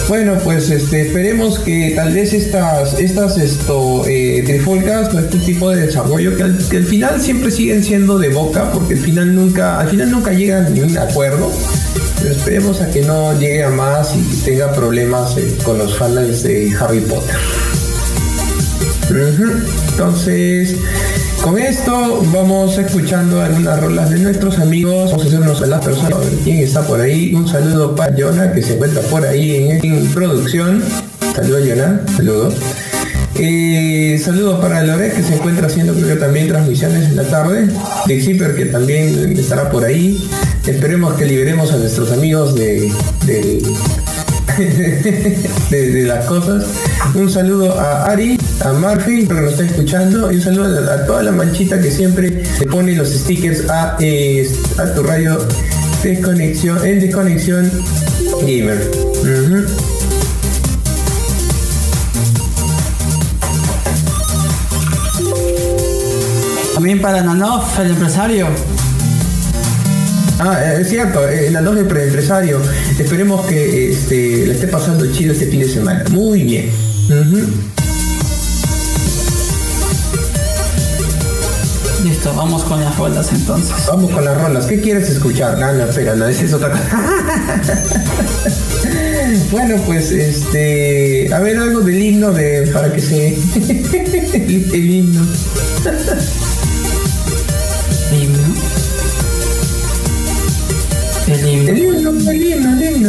Bueno, 0.08 0.38
pues 0.42 0.70
este, 0.70 1.02
esperemos 1.02 1.58
que 1.58 1.92
tal 1.94 2.14
vez 2.14 2.32
estas, 2.32 2.98
estas 2.98 3.36
esto, 3.36 4.04
eh, 4.06 4.42
trifulcas 4.46 5.12
o 5.12 5.18
este 5.18 5.36
tipo 5.36 5.68
de 5.68 5.84
desarrollo 5.84 6.34
que 6.34 6.44
al, 6.44 6.66
que 6.66 6.78
al, 6.78 6.84
final 6.84 7.20
siempre 7.20 7.50
siguen 7.50 7.84
siendo 7.84 8.18
de 8.18 8.30
boca, 8.30 8.72
porque 8.72 8.94
al 8.94 9.00
final 9.00 9.34
nunca, 9.34 9.80
al 9.80 9.88
final 9.88 10.10
nunca 10.10 10.32
llegan 10.32 10.64
a 10.64 10.70
ningún 10.70 10.96
acuerdo 10.96 11.52
esperemos 12.30 12.80
a 12.80 12.90
que 12.90 13.02
no 13.02 13.38
llegue 13.38 13.64
a 13.64 13.70
más 13.70 14.14
y 14.14 14.22
tenga 14.44 14.72
problemas 14.72 15.36
eh, 15.36 15.56
con 15.64 15.78
los 15.78 15.96
fans 15.96 16.42
de 16.42 16.72
Harry 16.78 17.00
Potter. 17.00 17.36
Entonces, 19.90 20.76
con 21.42 21.58
esto 21.58 22.22
vamos 22.32 22.78
escuchando 22.78 23.42
algunas 23.42 23.80
rolas 23.80 24.10
de 24.10 24.18
nuestros 24.18 24.58
amigos. 24.58 25.10
Vamos 25.10 25.24
a 25.24 25.28
hacernos 25.28 25.62
a 25.62 25.66
las 25.66 25.84
personas, 25.84 26.18
quién 26.44 26.58
está 26.58 26.86
por 26.86 27.00
ahí. 27.00 27.34
Un 27.34 27.46
saludo 27.46 27.94
para 27.94 28.14
Jonah 28.16 28.52
que 28.52 28.62
se 28.62 28.74
encuentra 28.74 29.02
por 29.02 29.26
ahí 29.26 29.78
en, 29.82 30.06
producción. 30.12 30.82
Saludos 31.34 31.62
Jonah, 31.68 32.00
saludos. 32.16 32.54
Eh, 33.34 34.20
saludos 34.22 34.60
para 34.60 34.82
Lore 34.84 35.10
que 35.10 35.22
se 35.22 35.34
encuentra 35.34 35.66
haciendo 35.66 35.94
creo 35.94 36.08
que 36.08 36.16
también 36.16 36.48
transmisiones 36.48 37.08
en 37.08 37.16
la 37.16 37.24
tarde. 37.24 37.68
De 38.06 38.20
Zipper 38.20 38.54
que 38.54 38.66
también 38.66 39.36
estará 39.38 39.70
por 39.70 39.84
ahí. 39.84 40.28
Esperemos 40.66 41.14
que 41.14 41.24
liberemos 41.24 41.72
a 41.72 41.76
nuestros 41.76 42.12
amigos 42.12 42.54
de, 42.54 42.92
de, 45.70 45.90
de, 45.90 46.02
las 46.04 46.24
cosas. 46.26 46.66
Un 47.14 47.28
saludo 47.28 47.78
a 47.80 48.04
Ari, 48.04 48.38
a 48.64 48.72
Murphy, 48.72 49.26
que 49.26 49.34
nos 49.34 49.52
está 49.52 49.64
escuchando, 49.64 50.30
y 50.30 50.36
un 50.36 50.42
saludo 50.42 50.90
a, 50.90 51.04
toda 51.04 51.24
la 51.24 51.32
manchita 51.32 51.80
que 51.80 51.90
siempre 51.90 52.44
se 52.44 52.66
pone 52.66 52.94
los 52.94 53.08
stickers 53.08 53.68
a, 53.68 53.96
eh, 53.98 54.48
a 54.78 54.94
tu 54.94 55.02
radio 55.02 55.36
desconexión, 56.02 56.86
en 56.86 57.00
desconexión 57.00 57.68
gamer. 58.46 58.88
También 66.74 67.00
para 67.00 67.20
Nanof, 67.22 67.80
el 67.80 67.90
empresario. 67.90 68.46
Ah, 70.44 70.58
eh, 70.60 70.78
es 70.80 70.88
cierto, 70.88 71.28
eh, 71.28 71.50
Nanof 71.52 71.76
el 71.76 71.78
empresario. 71.78 72.60
Esperemos 72.98 73.46
que 73.46 73.92
este, 73.92 74.44
le 74.44 74.54
esté 74.54 74.66
pasando 74.66 75.06
chido 75.12 75.32
este 75.32 75.46
fin 75.46 75.60
de 75.60 75.68
semana. 75.68 76.02
Muy 76.10 76.42
bien. 76.42 76.68
Listo, 82.02 82.34
vamos 82.34 82.64
con 82.64 82.80
las 82.80 82.98
rolas 82.98 83.32
entonces. 83.32 83.72
Vamos 83.86 84.10
con 84.10 84.24
las 84.24 84.42
rolas. 84.42 84.66
¿Qué 84.66 84.80
quieres 84.80 85.08
escuchar? 85.10 85.60
No, 85.60 85.72
no, 85.74 85.84
espera, 85.84 86.16
no, 86.16 86.26
esa 86.26 86.42
es 86.42 86.52
otra 86.52 86.70
cosa. 86.70 86.82
bueno, 89.52 89.76
pues 89.86 90.10
este. 90.10 91.32
A 91.32 91.38
ver, 91.38 91.56
algo 91.56 91.82
del 91.82 92.02
himno 92.02 92.32
de. 92.32 92.68
para 92.72 92.92
que 92.92 93.00
se. 93.00 93.28
el 94.74 94.90
himno. 94.90 95.24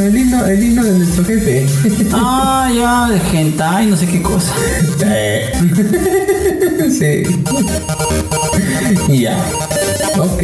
El 0.08 0.18
himno, 0.18 0.46
el 0.46 0.64
himno, 0.64 0.84
de 0.84 0.98
nuestro 1.00 1.26
jefe. 1.26 1.66
Ah, 2.12 2.70
ya, 2.74 3.08
de 3.10 3.20
gente, 3.20 3.64
ay, 3.64 3.88
no 3.88 3.96
sé 3.96 4.08
qué 4.08 4.22
cosa. 4.22 4.54
sí. 6.90 7.24
ya. 9.10 9.38
Ok. 10.18 10.44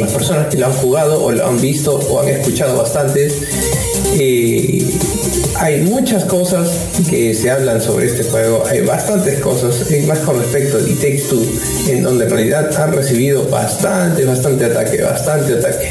Las 0.00 0.12
personas 0.12 0.48
que 0.48 0.56
lo 0.56 0.66
han 0.66 0.72
jugado 0.72 1.22
o 1.22 1.32
lo 1.32 1.46
han 1.46 1.60
visto 1.60 1.94
o 1.96 2.20
han 2.20 2.28
escuchado 2.28 2.78
bastantes. 2.78 3.34
Eh, 4.18 4.84
hay 5.58 5.80
muchas 5.82 6.24
cosas 6.24 6.68
que 7.08 7.34
se 7.34 7.50
hablan 7.50 7.80
sobre 7.80 8.06
este 8.06 8.24
juego, 8.24 8.64
hay 8.66 8.82
bastantes 8.82 9.40
cosas, 9.40 9.74
más 10.06 10.18
con 10.20 10.38
respecto 10.38 10.76
a 10.76 10.80
The 10.80 10.92
Takes 10.94 11.90
en 11.90 12.02
donde 12.02 12.24
en 12.24 12.30
realidad 12.30 12.74
han 12.76 12.92
recibido 12.92 13.48
bastante, 13.48 14.24
bastante 14.24 14.66
ataque, 14.66 15.02
bastante 15.02 15.54
ataque. 15.54 15.90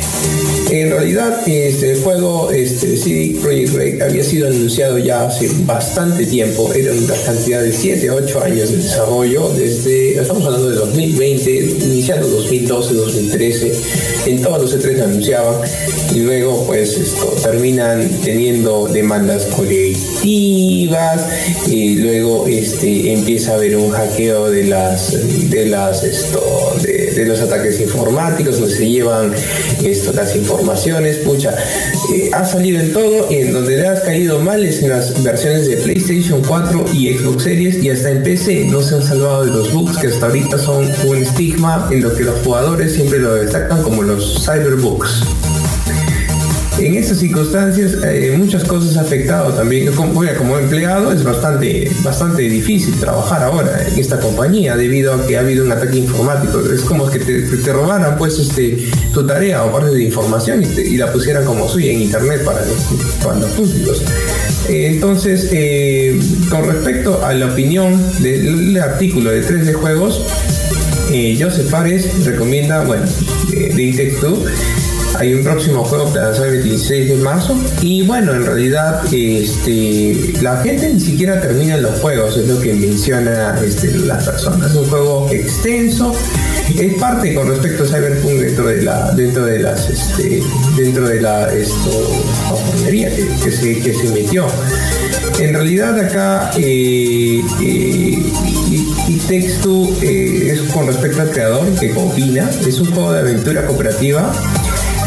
En 0.75 0.91
realidad, 0.91 1.41
este 1.47 1.95
juego, 1.95 2.51
este 2.51 2.97
CD 2.97 3.39
Projekt 3.41 3.73
Red 3.75 4.01
había 4.01 4.21
sido 4.21 4.47
anunciado 4.47 4.97
ya 4.97 5.25
hace 5.25 5.49
bastante 5.65 6.25
tiempo, 6.25 6.69
era 6.73 6.91
una 6.91 7.13
cantidad 7.25 7.61
de 7.61 7.71
7 7.71 8.11
8 8.11 8.43
años 8.43 8.71
de 8.71 8.77
desarrollo, 8.79 9.51
desde, 9.55 10.19
estamos 10.19 10.43
hablando 10.43 10.69
de 10.69 10.75
2020, 10.75 11.77
iniciando 11.81 12.27
2012, 12.27 12.93
2013, 12.93 13.71
en 14.25 14.41
todos 14.41 14.63
los 14.63 14.85
E3 14.85 15.01
anunciaban, 15.01 15.61
y 16.13 16.19
luego 16.19 16.65
pues 16.65 16.97
esto, 16.97 17.33
terminan 17.41 18.09
teniendo 18.25 18.89
demandas 18.89 19.45
colectivas, 19.45 21.25
y 21.69 21.95
luego 21.95 22.47
este, 22.47 23.13
empieza 23.13 23.53
a 23.53 23.55
haber 23.55 23.77
un 23.77 23.91
hackeo 23.91 24.51
de 24.51 24.65
las, 24.65 25.49
de 25.49 25.67
las, 25.67 26.03
esto, 26.03 26.75
de, 27.15 27.25
los 27.25 27.39
ataques 27.41 27.79
informáticos, 27.79 28.59
donde 28.59 28.75
se 28.75 28.89
llevan 28.89 29.33
esto, 29.83 30.13
las 30.13 30.35
informaciones, 30.35 31.17
pucha, 31.17 31.55
eh, 32.13 32.29
ha 32.33 32.45
salido 32.45 32.79
en 32.79 32.93
todo 32.93 33.27
y 33.31 33.35
en 33.35 33.53
donde 33.53 33.77
le 33.77 33.87
has 33.87 34.01
caído 34.01 34.39
mal 34.39 34.63
es 34.63 34.81
en 34.81 34.89
las 34.89 35.21
versiones 35.23 35.67
de 35.67 35.77
PlayStation 35.77 36.41
4 36.47 36.85
y 36.93 37.13
Xbox 37.13 37.43
Series 37.43 37.83
y 37.83 37.89
hasta 37.89 38.11
en 38.11 38.23
PC 38.23 38.65
no 38.65 38.81
se 38.81 38.95
han 38.95 39.03
salvado 39.03 39.45
de 39.45 39.51
los 39.51 39.71
bugs 39.73 39.97
que 39.97 40.07
hasta 40.07 40.27
ahorita 40.27 40.57
son 40.57 40.91
un 41.05 41.17
estigma 41.17 41.89
en 41.91 42.01
lo 42.01 42.13
que 42.15 42.23
los 42.23 42.39
jugadores 42.43 42.93
siempre 42.93 43.19
lo 43.19 43.35
destacan 43.35 43.81
como 43.83 44.03
los 44.03 44.43
cyberbugs 44.45 45.23
en 46.85 46.95
estas 46.95 47.17
circunstancias 47.17 47.95
eh, 48.03 48.35
muchas 48.37 48.63
cosas 48.63 48.97
afectado 48.97 49.53
también. 49.53 49.91
Como, 49.93 50.23
empleado 50.23 51.11
es 51.11 51.23
bastante, 51.23 51.91
bastante 52.03 52.43
difícil 52.43 52.95
trabajar 52.99 53.43
ahora 53.43 53.85
en 53.87 53.99
esta 53.99 54.19
compañía 54.19 54.75
debido 54.75 55.13
a 55.13 55.25
que 55.25 55.37
ha 55.37 55.39
habido 55.41 55.65
un 55.65 55.71
ataque 55.71 55.97
informático. 55.97 56.59
Es 56.59 56.81
como 56.81 57.09
que 57.09 57.19
te, 57.19 57.73
robaran 57.73 58.17
pues 58.17 58.39
este, 58.39 58.87
tu 59.13 59.25
tarea 59.25 59.63
o 59.63 59.71
parte 59.71 59.91
de 59.91 60.03
información 60.03 60.63
y, 60.63 60.95
la 60.97 61.11
pusieran 61.11 61.43
como 61.43 61.67
suya 61.67 61.91
en 61.91 62.01
internet 62.03 62.43
para, 62.45 62.61
para 63.23 63.39
los 63.39 63.49
públicos. 63.51 64.01
Eh, 64.69 64.91
entonces, 64.93 65.49
eh, 65.51 66.19
con 66.49 66.65
respecto 66.65 67.23
a 67.25 67.33
la 67.33 67.47
opinión 67.47 68.01
del 68.21 68.77
artículo 68.77 69.31
de 69.31 69.41
3 69.41 69.65
de 69.65 69.73
juegos, 69.73 70.21
Joseph 71.39 71.69
Fares 71.69 72.25
recomienda, 72.25 72.83
bueno, 72.83 73.05
de 73.49 74.17
2 74.21 74.39
hay 75.19 75.33
un 75.33 75.43
próximo 75.43 75.83
juego 75.83 76.11
que 76.11 76.19
lanzar 76.19 76.47
el 76.47 76.63
26 76.63 77.09
de 77.09 77.15
marzo. 77.17 77.57
Y 77.81 78.05
bueno, 78.05 78.33
en 78.33 78.45
realidad 78.45 79.01
este, 79.11 80.33
la 80.41 80.57
gente 80.57 80.93
ni 80.93 80.99
siquiera 80.99 81.41
termina 81.41 81.77
los 81.77 81.99
juegos, 81.99 82.37
es 82.37 82.47
lo 82.47 82.59
que 82.59 82.73
menciona 82.73 83.59
este, 83.63 83.91
las 83.91 84.25
personas. 84.25 84.71
Es 84.71 84.77
un 84.77 84.85
juego 84.85 85.29
extenso. 85.31 86.13
Es 86.77 86.93
parte 86.95 87.33
con 87.33 87.47
respecto 87.47 87.83
a 87.83 87.87
Cyberpunk 87.87 88.33
dentro 88.33 88.67
de 88.67 88.81
la 88.81 89.11
dentro 89.11 89.45
de 89.45 89.59
las 89.59 89.89
este, 89.89 90.41
dentro 90.75 91.07
de 91.07 91.21
la 91.21 91.53
esto 91.53 92.09
que, 93.43 93.51
se, 93.51 93.79
que 93.79 93.93
se 93.93 94.09
metió. 94.09 94.47
En 95.39 95.53
realidad 95.53 95.99
acá 95.99 96.51
eh, 96.57 97.41
eh, 97.61 98.31
y, 99.07 99.17
Textu 99.27 99.95
eh, 100.01 100.51
es 100.51 100.71
con 100.71 100.87
respecto 100.87 101.21
al 101.21 101.29
creador 101.29 101.67
que 101.79 101.91
opina, 101.93 102.49
es 102.65 102.79
un 102.79 102.91
juego 102.91 103.11
de 103.11 103.19
aventura 103.19 103.65
cooperativa 103.65 104.31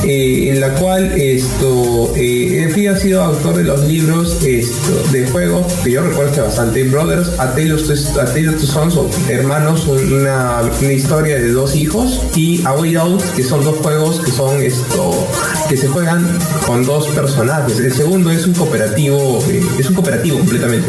eh, 0.04 0.50
en 0.50 0.61
la 0.61 0.74
cual 0.74 1.12
esto 1.16 2.12
eh, 2.16 2.88
ha 2.88 2.96
sido 2.96 3.22
autor 3.22 3.56
de 3.56 3.64
los 3.64 3.84
libros 3.84 4.40
de 4.40 5.28
juegos 5.32 5.72
que 5.84 5.90
yo 5.92 6.02
recuerdo 6.02 6.44
bastante 6.44 6.84
Brothers 6.84 7.30
A 7.38 7.52
Tale 7.54 7.74
of 7.74 8.61
Sons 8.62 8.98
hermanos 9.28 9.87
una, 9.87 10.62
historia 10.92 11.37
de 11.37 11.50
dos 11.50 11.74
hijos 11.74 12.22
y 12.37 12.64
A 12.64 12.72
Way 12.74 12.96
Out 12.96 13.22
que 13.34 13.42
son 13.42 13.64
dos 13.64 13.76
juegos 13.78 14.20
que 14.20 14.30
son 14.30 14.62
esto 14.62 15.28
que 15.68 15.76
se 15.76 15.88
juegan 15.88 16.26
con 16.66 16.84
dos 16.84 17.08
personajes. 17.08 17.78
El 17.78 17.92
segundo 17.92 18.30
es 18.30 18.46
un 18.46 18.54
cooperativo 18.54 19.42
eh, 19.48 19.62
es 19.78 19.88
un 19.88 19.94
cooperativo 19.94 20.38
completamente 20.38 20.88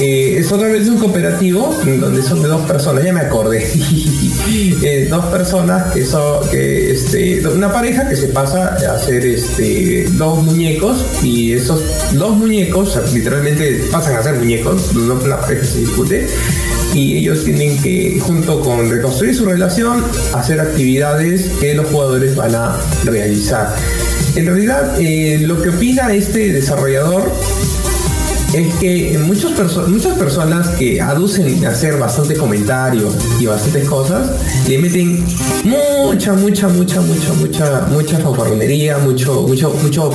eh, 0.00 0.36
es 0.38 0.50
otra 0.52 0.68
vez 0.68 0.88
un 0.88 0.98
cooperativo 0.98 1.74
donde 1.84 2.22
son 2.22 2.42
de 2.42 2.48
dos 2.48 2.62
personas, 2.62 3.04
ya 3.04 3.12
me 3.12 3.20
acordé. 3.20 3.66
Eh, 4.82 5.06
dos 5.08 5.24
personas 5.26 5.92
que 5.92 6.04
son, 6.04 6.48
que 6.50 6.92
este, 6.92 7.46
una 7.46 7.72
pareja 7.72 8.08
que 8.08 8.16
se 8.16 8.28
pasa 8.28 8.76
a 8.76 8.96
hacer 8.96 9.24
este, 9.24 10.06
dos 10.12 10.42
muñecos 10.42 11.04
y 11.22 11.52
esos 11.52 11.80
dos 12.12 12.36
muñecos 12.36 12.98
literalmente 13.14 13.84
pasan 13.90 14.16
a 14.16 14.22
ser 14.22 14.34
muñecos, 14.34 14.94
la 14.94 15.40
pareja 15.40 15.64
se 15.64 15.78
discute 15.78 16.26
y 16.94 17.18
ellos 17.18 17.44
tienen 17.44 17.80
que, 17.80 18.18
junto 18.20 18.60
con 18.60 18.90
reconstruir 18.90 19.34
su 19.34 19.46
relación, 19.46 20.04
hacer 20.34 20.60
actividades 20.60 21.48
que 21.60 21.74
los 21.74 21.86
jugadores 21.86 22.34
van 22.34 22.54
a 22.54 22.76
realizar. 23.04 23.74
En 24.34 24.46
realidad, 24.46 24.98
eh, 24.98 25.38
lo 25.42 25.60
que 25.60 25.70
opina 25.70 26.12
este 26.14 26.52
desarrollador 26.52 27.30
es 28.54 28.74
que 28.74 29.18
muchas, 29.18 29.52
muchas 29.88 30.18
personas 30.18 30.68
que 30.70 31.00
aducen 31.00 31.64
hacer 31.64 31.96
bastante 31.98 32.34
comentario 32.34 33.08
y 33.40 33.46
bastantes 33.46 33.88
cosas, 33.88 34.30
le 34.68 34.78
meten 34.78 35.24
mucha, 35.64 36.34
mucha, 36.34 36.68
mucha, 36.68 37.00
mucha, 37.00 37.32
mucha, 37.32 37.86
mucha 37.90 38.18
fanfarronería, 38.18 38.98
mucho, 38.98 39.42
mucho, 39.42 39.70
mucho, 39.82 40.12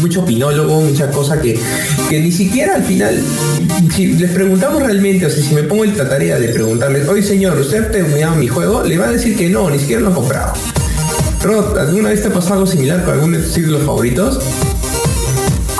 mucho 0.00 0.20
opinólogo, 0.20 0.80
mucha 0.80 1.10
cosa 1.10 1.40
que, 1.40 1.58
que 2.08 2.20
ni 2.20 2.30
siquiera 2.30 2.76
al 2.76 2.84
final, 2.84 3.20
si 3.94 4.12
les 4.12 4.30
preguntamos 4.30 4.82
realmente, 4.82 5.26
o 5.26 5.30
si 5.30 5.52
me 5.54 5.64
pongo 5.64 5.84
el 5.84 5.96
tarea 5.96 6.38
de 6.38 6.48
preguntarles, 6.48 7.08
oye 7.08 7.22
señor, 7.22 7.58
¿usted 7.58 7.84
ha 7.84 7.90
terminado 7.90 8.36
mi 8.36 8.46
juego? 8.46 8.84
Le 8.84 8.96
va 8.98 9.08
a 9.08 9.12
decir 9.12 9.36
que 9.36 9.48
no, 9.48 9.68
ni 9.70 9.78
siquiera 9.78 10.02
lo 10.02 10.08
ha 10.10 10.14
comprado. 10.14 10.52
Rod, 11.42 11.76
¿alguna 11.76 12.10
vez 12.10 12.22
te 12.22 12.28
ha 12.28 12.32
pasado 12.32 12.54
algo 12.54 12.66
similar 12.66 13.04
con 13.04 13.14
algún 13.14 13.32
de 13.32 13.38
tus 13.38 13.52
títulos 13.52 13.82
favoritos? 13.82 14.38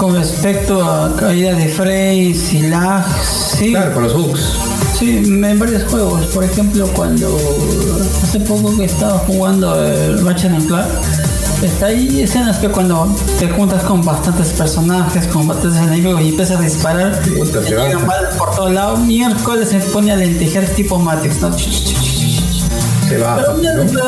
Con 0.02 0.16
respecto 0.16 0.82
a 0.82 1.14
caída 1.14 1.54
de 1.54 1.68
frames 1.68 2.52
y 2.52 2.62
lag, 2.62 3.06
sí. 3.22 3.70
Claro, 3.70 3.94
con 3.94 4.02
los 4.02 4.14
bugs. 4.14 4.56
Sí, 4.98 5.18
en 5.18 5.58
varios 5.60 5.84
juegos. 5.84 6.26
Por 6.34 6.42
ejemplo, 6.42 6.88
cuando 6.88 7.38
hace 8.20 8.40
poco 8.40 8.76
que 8.76 8.86
estaba 8.86 9.18
jugando 9.18 9.80
el 9.80 10.26
Ratchet 10.26 10.66
Clark, 10.66 10.88
está 11.62 11.86
ahí 11.86 12.20
escenas 12.20 12.58
que 12.58 12.68
cuando 12.68 13.14
te 13.38 13.48
juntas 13.48 13.84
con 13.84 14.04
bastantes 14.04 14.48
personajes, 14.48 15.28
con 15.28 15.46
bastantes 15.46 15.80
enemigos 15.80 16.20
y 16.20 16.30
empiezas 16.30 16.58
a 16.58 16.62
disparar, 16.62 17.22
te 17.22 17.30
llegan 17.70 18.04
balas 18.04 18.34
por 18.34 18.56
todos 18.56 18.72
lados, 18.72 18.98
miércoles 18.98 19.68
se 19.68 19.78
pone 19.78 20.10
a 20.10 20.16
lentejer 20.16 20.68
tipo 20.74 20.98
Matrix, 20.98 21.40
¿no? 21.42 21.50
Pero, 23.14 23.56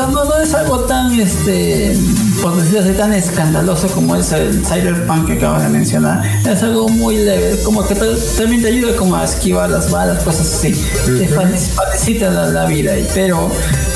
¿no? 0.07 0.35
es 0.41 0.53
algo 0.53 0.79
tan, 0.81 1.19
este, 1.19 1.97
por 2.41 2.55
decirlo 2.55 2.81
así, 2.81 2.91
tan 2.93 3.13
escandaloso 3.13 3.87
como 3.87 4.15
es 4.15 4.31
el 4.31 4.65
Cyberpunk 4.65 5.27
que 5.27 5.33
acabas 5.33 5.63
de 5.63 5.69
mencionar. 5.69 6.23
Es 6.45 6.63
algo 6.63 6.87
muy 6.89 7.17
leve, 7.17 7.57
como 7.63 7.85
que 7.87 7.95
también 7.95 8.61
te 8.61 8.69
ayuda 8.69 8.95
como 8.95 9.15
a 9.15 9.23
esquivar 9.23 9.69
las 9.69 9.91
balas, 9.91 10.23
cosas 10.23 10.53
así. 10.53 10.73
Te 11.05 11.27
facilita 11.27 12.29
la, 12.29 12.65
vida, 12.65 12.93
pero 13.13 13.51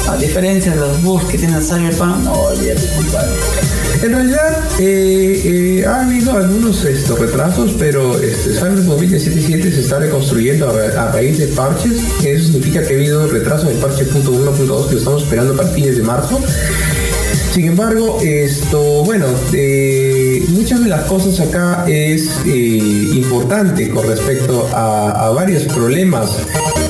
a 0.10 0.18
diferencia 0.18 0.72
de 0.72 0.80
los 0.80 1.02
bugs 1.04 1.26
que 1.26 1.38
tiene 1.38 1.62
Cyberpunk, 1.62 2.24
no, 2.24 2.34
compadre. 2.34 3.32
En 4.02 4.12
realidad 4.14 4.58
eh, 4.80 5.42
eh, 5.44 5.86
ha 5.86 6.06
habido 6.06 6.36
algunos 6.36 6.84
estos 6.86 7.20
retrasos, 7.20 7.76
pero 7.78 8.18
este, 8.20 8.54
Cyberpunk 8.54 8.86
2077 8.86 9.72
se 9.72 9.82
está 9.82 10.00
reconstruyendo 10.00 10.70
a, 10.70 11.12
raíz 11.12 11.38
de 11.38 11.48
parches. 11.48 12.02
Eso 12.24 12.46
significa 12.46 12.82
que 12.82 12.94
ha 12.94 12.98
habido 12.98 13.28
retraso 13.28 13.70
en 13.70 13.76
el 13.76 13.82
parche 13.82 14.10
.1.2 14.10 14.88
que 14.90 14.96
estamos 14.96 15.24
esperando 15.24 15.56
para 15.56 15.70
fines 15.70 15.98
de 15.98 16.04
marzo. 16.04 16.40
Sin 17.54 17.66
embargo, 17.66 18.20
esto, 18.24 19.04
bueno, 19.04 19.26
eh, 19.54 20.44
muchas 20.50 20.84
de 20.84 20.90
las 20.90 21.04
cosas 21.04 21.40
acá 21.40 21.86
es 21.88 22.30
importante 22.46 23.90
con 23.90 24.08
respecto 24.08 24.68
a, 24.74 25.28
a 25.28 25.30
varios 25.32 25.64
problemas 25.64 26.38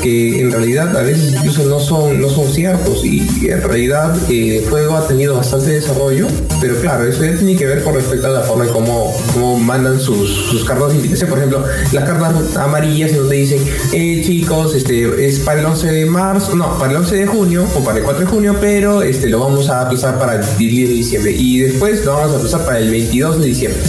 que 0.01 0.39
en 0.41 0.51
realidad 0.51 0.95
a 0.97 1.01
veces 1.01 1.33
incluso 1.33 1.63
no 1.65 1.79
son, 1.79 2.21
no 2.21 2.29
son 2.29 2.47
ciertos 2.47 3.03
y, 3.03 3.49
en 3.49 3.61
realidad 3.61 4.15
eh, 4.29 4.59
el 4.63 4.69
juego 4.69 4.95
ha 4.95 5.07
tenido 5.07 5.35
bastante 5.35 5.71
desarrollo, 5.71 6.27
pero 6.61 6.79
claro, 6.79 7.05
eso 7.05 7.23
ya 7.23 7.35
tiene 7.35 7.55
que 7.55 7.65
ver 7.65 7.83
con 7.83 7.95
respecto 7.95 8.27
a 8.27 8.29
la 8.29 8.41
forma 8.41 8.65
en 8.65 8.71
cómo, 8.71 9.15
cómo 9.33 9.59
mandan 9.59 9.99
sus, 9.99 10.29
sus 10.29 10.63
cartas 10.63 10.93
de. 10.93 11.25
Por 11.25 11.37
ejemplo, 11.37 11.63
las 11.91 12.03
cartas 12.05 12.55
amarillas 12.55 13.15
donde 13.15 13.35
dicen, 13.35 13.63
eh, 13.93 14.21
chicos, 14.25 14.75
este 14.75 15.27
es 15.27 15.39
para 15.39 15.59
el 15.59 15.65
11 15.65 15.91
de 15.91 16.05
marzo, 16.05 16.55
no, 16.55 16.77
para 16.77 16.91
el 16.91 16.97
11 16.97 17.15
de 17.15 17.25
junio 17.27 17.65
o 17.75 17.83
para 17.83 17.97
el 17.97 18.03
4 18.03 18.25
de 18.25 18.31
junio, 18.31 18.55
pero 18.59 19.01
este 19.01 19.27
lo 19.27 19.39
vamos 19.39 19.69
a 19.69 19.81
aplazar 19.81 20.17
para 20.17 20.35
el 20.35 20.57
10 20.57 20.89
de 20.89 20.93
diciembre 20.93 21.31
y 21.37 21.59
después 21.59 22.05
lo 22.05 22.13
vamos 22.13 22.33
a 22.33 22.37
aplazar 22.37 22.65
para 22.65 22.79
el 22.79 22.89
22 22.89 23.39
de 23.39 23.45
diciembre, 23.45 23.81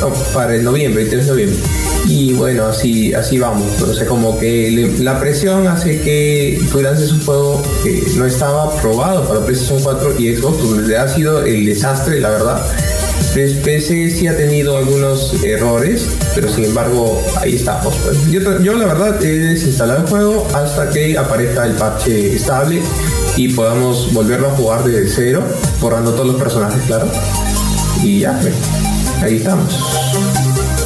no, 0.00 0.12
para 0.32 0.54
el 0.54 0.64
noviembre, 0.64 1.02
el 1.02 1.10
3 1.10 1.26
de 1.26 1.30
noviembre 1.30 1.60
y 2.06 2.32
bueno, 2.34 2.66
así, 2.66 3.14
así 3.14 3.38
vamos. 3.38 3.80
O 3.80 3.94
sea, 3.94 4.06
como 4.06 4.38
que 4.38 4.92
la 5.00 5.18
presión 5.20 5.66
hace 5.66 6.00
que 6.00 6.60
tú 6.70 6.82
lances 6.82 7.12
un 7.12 7.24
juego 7.24 7.62
que 7.82 8.02
no 8.16 8.26
estaba 8.26 8.74
probado 8.80 9.26
para 9.26 9.44
PlayStation 9.44 9.82
4 9.82 10.20
y 10.20 10.36
Xbox, 10.36 10.62
donde 10.62 10.96
ha 10.96 11.08
sido 11.08 11.44
el 11.44 11.64
desastre, 11.66 12.20
la 12.20 12.30
verdad. 12.30 12.62
PC 13.34 14.10
sí 14.10 14.28
ha 14.28 14.36
tenido 14.36 14.76
algunos 14.76 15.42
errores, 15.42 16.06
pero 16.36 16.48
sin 16.48 16.66
embargo 16.66 17.20
ahí 17.40 17.56
estamos. 17.56 17.92
Pues. 18.04 18.30
Yo, 18.30 18.62
yo 18.62 18.74
la 18.74 18.86
verdad 18.86 19.24
he 19.24 19.38
desinstalado 19.38 20.02
el 20.02 20.06
juego 20.06 20.46
hasta 20.54 20.90
que 20.90 21.18
aparezca 21.18 21.66
el 21.66 21.72
parche 21.72 22.36
estable 22.36 22.80
y 23.36 23.48
podamos 23.48 24.12
volverlo 24.12 24.48
a 24.48 24.50
jugar 24.50 24.84
desde 24.84 25.08
cero, 25.08 25.42
borrando 25.80 26.12
todos 26.12 26.28
los 26.28 26.36
personajes, 26.36 26.80
claro. 26.86 27.10
Y 28.04 28.20
ya, 28.20 28.38
pues, 28.40 28.54
ahí 29.24 29.36
estamos. 29.36 29.74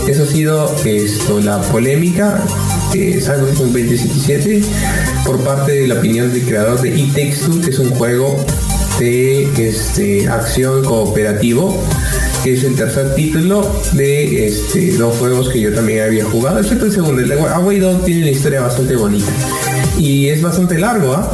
Eso 0.07 0.23
ha 0.23 0.27
sido 0.27 0.75
esto, 0.85 1.41
la 1.41 1.61
polémica 1.61 2.43
de 2.93 3.21
Cyberpunk 3.21 3.73
2077 3.73 4.63
por 5.27 5.41
parte 5.41 5.73
de 5.73 5.89
la 5.89 5.95
opinión 5.97 6.33
del 6.33 6.43
creador 6.45 6.81
de 6.81 6.99
It 6.99 7.09
Takes 7.09 7.61
que 7.63 7.71
es 7.71 7.79
un 7.79 7.91
juego 7.91 8.37
de 8.99 9.69
este, 9.69 10.29
acción 10.29 10.85
cooperativo 10.85 11.83
que 12.43 12.55
es 12.55 12.65
el 12.65 12.77
tercer 12.77 13.15
título 13.15 13.71
de 13.93 14.47
este, 14.47 14.97
dos 14.97 15.17
juegos 15.17 15.51
que 15.51 15.61
yo 15.61 15.75
también 15.75 16.05
había 16.05 16.25
jugado, 16.25 16.61
excepto 16.61 16.87
el 16.87 16.93
segundo. 16.93 17.21
El 17.21 17.33
Away 17.33 17.81
Dog 17.81 18.05
tiene 18.05 18.23
una 18.23 18.31
historia 18.31 18.61
bastante 18.61 18.95
bonita 18.95 19.31
y 19.99 20.29
es 20.29 20.41
bastante 20.41 20.79
largo. 20.79 21.13
¿ah? 21.13 21.31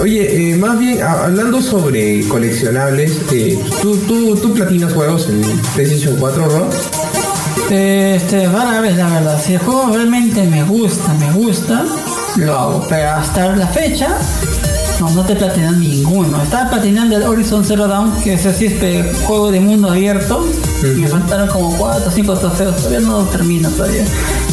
Oye, 0.00 0.50
eh, 0.50 0.56
más 0.56 0.78
bien 0.78 1.02
hablando 1.02 1.62
sobre 1.62 2.26
coleccionables, 2.28 3.18
eh, 3.32 3.58
¿tú, 3.80 3.96
tú, 4.06 4.36
tú 4.36 4.52
platinas 4.52 4.92
juegos 4.92 5.26
en 5.28 5.40
PlayStation 5.74 6.16
4, 6.16 6.46
¿no? 6.46 6.68
Este, 7.74 8.46
rara 8.46 8.80
vez 8.80 8.96
la 8.96 9.08
verdad. 9.08 9.40
Si 9.42 9.54
el 9.54 9.58
juego 9.60 9.90
realmente 9.92 10.42
me 10.44 10.62
gusta, 10.64 11.14
me 11.14 11.32
gusta, 11.32 11.84
lo 12.36 12.58
hago. 12.58 12.86
Pero 12.88 13.10
hasta 13.10 13.56
la 13.56 13.66
fecha, 13.68 14.18
no, 15.00 15.10
no 15.10 15.24
te 15.24 15.34
platinan 15.34 15.80
ninguno. 15.80 16.42
Estaba 16.42 16.70
platinando 16.70 17.16
el 17.16 17.22
Horizon 17.22 17.64
Zero 17.64 17.88
Dawn, 17.88 18.20
que 18.22 18.34
es 18.34 18.44
así 18.44 18.66
este 18.66 19.02
juego 19.24 19.50
de 19.50 19.60
mundo 19.60 19.90
abierto. 19.90 20.46
Me 20.82 21.08
faltaron 21.08 21.48
como 21.48 21.76
4 21.76 22.06
o 22.06 22.10
5 22.10 22.34
trofeos. 22.36 22.76
Todavía 22.76 23.00
no 23.00 23.24
termino 23.24 23.70
todavía. 23.70 24.04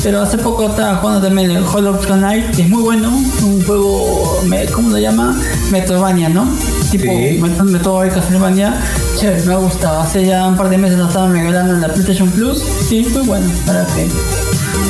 Pero 0.02 0.22
hace 0.22 0.38
poco 0.38 0.70
estaba 0.70 0.96
jugando 0.98 1.28
también 1.28 1.52
el 1.52 1.64
Hollow 1.64 2.00
Knight, 2.00 2.56
que 2.56 2.64
es 2.64 2.70
muy 2.70 2.82
bueno. 2.82 3.10
Un 3.42 3.64
juego, 3.66 4.42
¿cómo 4.74 4.90
lo 4.90 4.98
llama? 4.98 5.40
Metroidvania, 5.72 6.30
¿no? 6.30 6.48
Tipo 6.92 7.12
sí. 7.12 7.42
Metroid 7.64 8.12
Castlevania. 8.12 8.80
Chévere, 9.20 9.44
me 9.44 9.54
ha 9.54 9.58
gustado. 9.58 10.00
Hace 10.02 10.26
ya 10.26 10.48
un 10.48 10.56
par 10.56 10.70
de 10.70 10.78
meses 10.78 10.98
lo 10.98 11.08
estaban 11.08 11.34
regalando 11.34 11.74
en 11.74 11.82
la 11.82 11.88
PlayStation 11.90 12.30
Plus. 12.30 12.64
Sí, 12.88 13.08
muy 13.12 13.24
bueno. 13.24 13.48
Para 13.66 13.86
que 13.88 14.08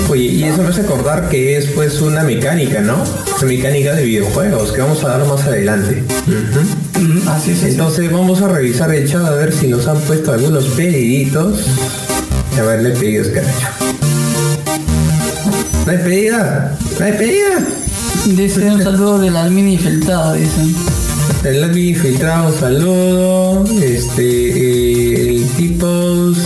Oye, 0.10 0.24
y 0.24 0.44
eso 0.44 0.62
me 0.62 0.70
hace 0.70 0.82
acordar 0.82 1.30
que 1.30 1.58
es 1.58 1.68
pues 1.68 2.02
una 2.02 2.24
mecánica, 2.24 2.82
¿no? 2.82 3.04
Una 3.38 3.48
mecánica 3.48 3.94
de 3.94 4.04
videojuegos 4.04 4.72
que 4.72 4.82
vamos 4.82 5.04
a 5.04 5.18
dar 5.18 5.26
más 5.26 5.44
adelante. 5.44 6.04
Así 7.28 7.52
es. 7.52 7.64
Entonces 7.64 8.12
vamos 8.12 8.42
a 8.42 8.48
revisar 8.48 8.94
el 8.94 9.10
chat 9.10 9.26
a 9.26 9.32
ver 9.32 9.52
si 9.52 9.68
nos 9.68 9.88
han 9.88 10.00
puesto 10.02 10.32
algunos 10.34 10.66
pediditos. 10.66 11.66
A 12.58 12.62
ver, 12.62 12.84
le 12.84 12.92
pedidos 12.92 13.28
que 13.28 13.40
han 13.40 13.46
hecho. 13.46 13.68
¿No 15.86 15.92
hay 15.92 15.98
pedida? 15.98 16.78
¿No 17.00 17.06
hay 17.06 17.14
pedida? 17.14 17.68
Dice 18.26 18.62
un 18.70 18.82
saludo 18.82 19.20
del 19.20 19.36
admin 19.36 19.68
infiltrado, 19.68 20.34
dicen. 20.34 20.76
El 21.44 21.64
admin 21.64 21.90
infiltrado, 21.90 22.58
saludo. 22.58 23.66
Este, 23.82 24.24
eh, 24.24 25.30
el 25.30 25.48
tipos 25.58 26.38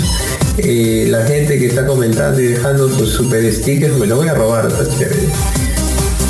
eh, 0.57 1.05
la 1.09 1.23
gente 1.25 1.59
que 1.59 1.67
está 1.67 1.85
comentando 1.85 2.41
y 2.41 2.47
dejando 2.47 2.89
sus 2.89 3.11
super 3.11 3.51
stickers, 3.53 3.95
me 3.97 4.07
lo 4.07 4.15
voy 4.15 4.27
a 4.27 4.33
robar. 4.33 4.67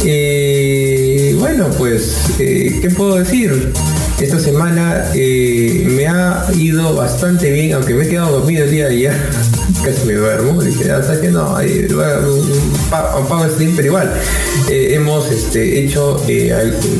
Eh, 0.03 1.35
bueno, 1.39 1.69
pues, 1.77 2.17
eh, 2.39 2.79
¿qué 2.81 2.89
puedo 2.89 3.15
decir? 3.15 3.71
Esta 4.19 4.39
semana 4.39 5.11
me 5.13 6.07
ha 6.07 6.45
ido 6.55 6.95
bastante 6.95 7.51
bien, 7.51 7.73
aunque 7.73 7.93
me 7.93 8.05
he 8.05 8.09
quedado 8.09 8.39
dormido 8.39 8.65
el 8.65 8.71
día 8.71 8.87
de 8.87 8.95
ayer. 8.95 9.13
Casi 9.83 10.07
me 10.07 10.13
duermo, 10.13 10.61
dije, 10.61 10.91
hasta 10.91 11.21
que 11.21 11.29
no, 11.29 11.55
hay 11.55 11.87
un 11.89 12.89
pago 12.89 13.47
stream, 13.49 13.73
pero 13.75 13.87
igual. 13.87 14.11
hemos 14.69 15.31
este, 15.31 15.79
hecho 15.79 16.21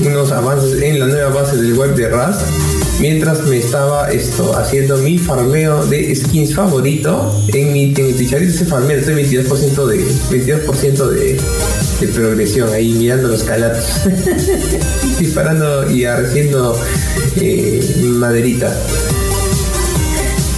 unos 0.05 0.31
avances 0.31 0.81
en 0.81 0.99
la 0.99 1.07
nueva 1.07 1.29
base 1.29 1.57
del 1.57 1.73
web 1.73 1.95
de 1.95 2.07
RAS 2.07 2.37
mientras 2.99 3.43
me 3.43 3.57
estaba 3.57 4.09
esto 4.09 4.57
haciendo 4.57 4.97
mi 4.97 5.17
farmeo 5.17 5.85
de 5.85 6.15
skins 6.15 6.55
favorito 6.55 7.33
en 7.53 7.73
mi 7.73 7.93
en 7.97 8.43
ese 8.43 8.65
farmeo 8.65 8.97
estoy 8.97 9.23
22% 9.23 9.85
de 9.85 10.07
22% 10.31 11.09
de, 11.09 11.39
de, 11.99 12.07
progresión 12.07 12.73
ahí 12.73 12.93
mirando 12.93 13.27
los 13.27 13.43
calatos 13.43 13.85
disparando 15.19 15.91
y 15.91 16.05
haciendo 16.05 16.79
eh, 17.37 18.01
maderita 18.03 18.75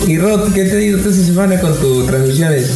y 0.08 0.17
Rod, 0.17 0.54
¿qué 0.54 0.63
te 0.63 0.84
ido 0.84 0.97
esta 0.97 1.12
semana 1.12 1.60
con 1.60 1.75
tus 1.78 2.08
transmisiones? 2.08 2.71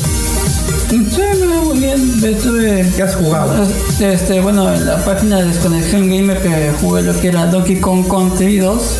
Muy 0.92 1.80
bien. 1.80 2.24
Estuve, 2.24 2.86
¿Qué 2.96 3.02
has 3.02 3.16
jugado? 3.16 3.66
Este, 4.00 4.40
bueno, 4.42 4.72
en 4.72 4.86
la 4.86 5.04
página 5.04 5.40
de 5.40 5.48
Desconexión 5.48 6.08
Gamer 6.10 6.40
que 6.40 6.72
jugué 6.80 7.02
lo 7.02 7.20
que 7.20 7.30
era 7.30 7.48
Donkey 7.48 7.78
Kong 7.78 8.08
Country 8.08 8.60
2 8.60 9.00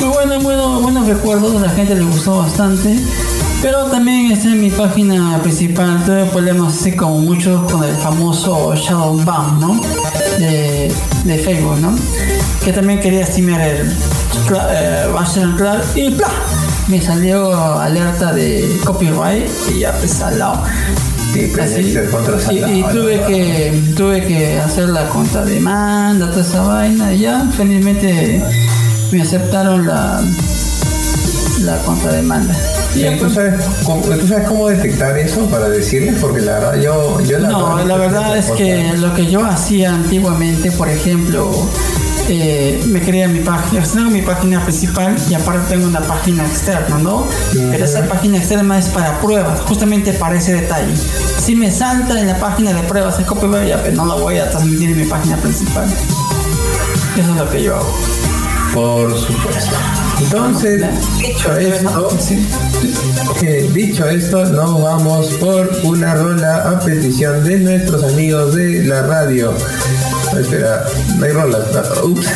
muy 0.00 0.08
bueno, 0.08 0.40
bueno, 0.40 0.80
buenos 0.80 1.06
recuerdos, 1.06 1.56
a 1.56 1.66
la 1.66 1.70
gente 1.70 1.94
le 1.94 2.04
gustó 2.04 2.38
bastante. 2.38 2.96
Pero 3.62 3.84
también 3.86 4.30
este, 4.30 4.48
en 4.48 4.60
mi 4.60 4.70
página 4.70 5.40
principal 5.42 6.04
tuve 6.04 6.26
problemas 6.26 6.78
así 6.78 6.92
como 6.92 7.18
muchos 7.18 7.70
con 7.70 7.82
el 7.82 7.94
famoso 7.96 8.74
Shadow 8.74 9.18
Ban, 9.24 9.58
¿no? 9.58 9.80
De, 10.38 10.92
Facebook, 11.42 11.78
¿no? 11.80 11.96
Que 12.62 12.72
también 12.72 13.00
quería 13.00 13.22
estimar 13.22 13.60
el 13.60 13.90
eh, 14.70 15.06
Clark 15.56 15.84
y 15.94 16.10
¡plá! 16.10 16.28
Me 16.88 17.00
salió 17.00 17.54
alerta 17.80 18.32
de 18.32 18.78
copyright 18.84 19.48
y 19.74 19.80
ya 19.80 19.92
pues 19.92 20.20
al 20.20 20.38
lado. 20.38 20.62
y, 21.34 22.82
tuve 22.92 23.22
que 23.26 23.82
tuve 23.96 24.26
que 24.26 24.60
hacer 24.60 24.90
la 24.90 25.08
contrademanda, 25.08 26.30
toda 26.30 26.42
esa 26.42 26.62
vaina 26.62 27.14
y 27.14 27.20
ya 27.20 27.46
felizmente 27.56 28.42
me 29.14 29.22
aceptaron 29.22 29.86
la, 29.86 30.20
la 31.60 31.78
contrademanda. 31.84 32.52
¿Tú 33.20 33.30
sabes, 33.30 33.64
cómo, 33.84 34.02
¿Tú 34.02 34.26
sabes 34.26 34.48
cómo 34.48 34.68
detectar 34.68 35.16
eso 35.16 35.46
para 35.46 35.68
decirles? 35.68 36.16
Porque 36.20 36.40
la 36.40 36.54
verdad 36.54 36.80
yo... 36.80 37.20
yo 37.20 37.38
la 37.38 37.48
no, 37.48 37.84
la 37.84 37.96
verdad 37.96 38.36
es 38.36 38.50
que 38.50 38.92
lo 38.96 39.14
que 39.14 39.30
yo 39.30 39.44
hacía 39.44 39.94
antiguamente, 39.94 40.72
por 40.72 40.88
ejemplo, 40.88 41.52
eh, 42.28 42.82
me 42.86 43.00
creé 43.00 43.28
mi 43.28 43.38
página, 43.38 43.84
tengo 43.84 44.10
mi 44.10 44.22
página 44.22 44.64
principal 44.64 45.16
y 45.30 45.34
aparte 45.34 45.74
tengo 45.74 45.86
una 45.86 46.00
página 46.00 46.44
externa, 46.44 46.98
¿no? 46.98 47.24
Pero 47.52 47.84
esa 47.84 48.08
página 48.08 48.38
externa 48.38 48.80
es 48.80 48.86
para 48.86 49.20
pruebas, 49.20 49.60
justamente 49.60 50.12
para 50.12 50.36
ese 50.36 50.54
detalle. 50.54 50.92
Si 51.38 51.54
me 51.54 51.70
salta 51.70 52.18
en 52.18 52.26
la 52.26 52.38
página 52.40 52.72
de 52.72 52.82
pruebas 52.82 53.16
el 53.20 53.26
copyright, 53.26 53.68
ya 53.68 53.80
pues 53.80 53.94
no 53.94 54.06
lo 54.06 54.18
voy 54.18 54.38
a 54.38 54.50
transmitir 54.50 54.90
en 54.90 54.98
mi 54.98 55.04
página 55.04 55.36
principal. 55.36 55.86
Eso 57.16 57.30
es 57.30 57.36
lo 57.36 57.48
que 57.48 57.62
yo 57.62 57.76
hago. 57.76 58.23
Por 58.74 59.16
supuesto. 59.16 59.76
Entonces, 60.20 60.82
dicho 61.18 61.56
esto, 61.56 62.18
eh, 63.42 63.70
dicho 63.72 64.08
esto, 64.08 64.44
nos 64.46 64.82
vamos 64.82 65.26
por 65.34 65.70
una 65.84 66.14
rola 66.14 66.70
a 66.70 66.80
petición 66.80 67.44
de 67.44 67.58
nuestros 67.60 68.02
amigos 68.04 68.54
de 68.54 68.84
la 68.84 69.02
radio. 69.02 69.54
Espera, 70.38 70.84
no 71.16 71.24
hay 71.24 71.32
rola. 71.32 71.58
Ups. 72.02 72.26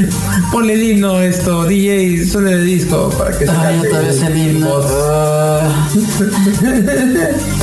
Ponle 0.52 0.74
el 0.74 0.82
himno 0.82 1.20
esto, 1.20 1.64
DJ, 1.64 2.26
suena 2.26 2.52
el 2.52 2.66
disco 2.66 3.10
para 3.16 3.30
que 3.38 3.46
se 3.46 3.52
Ay, 3.52 3.80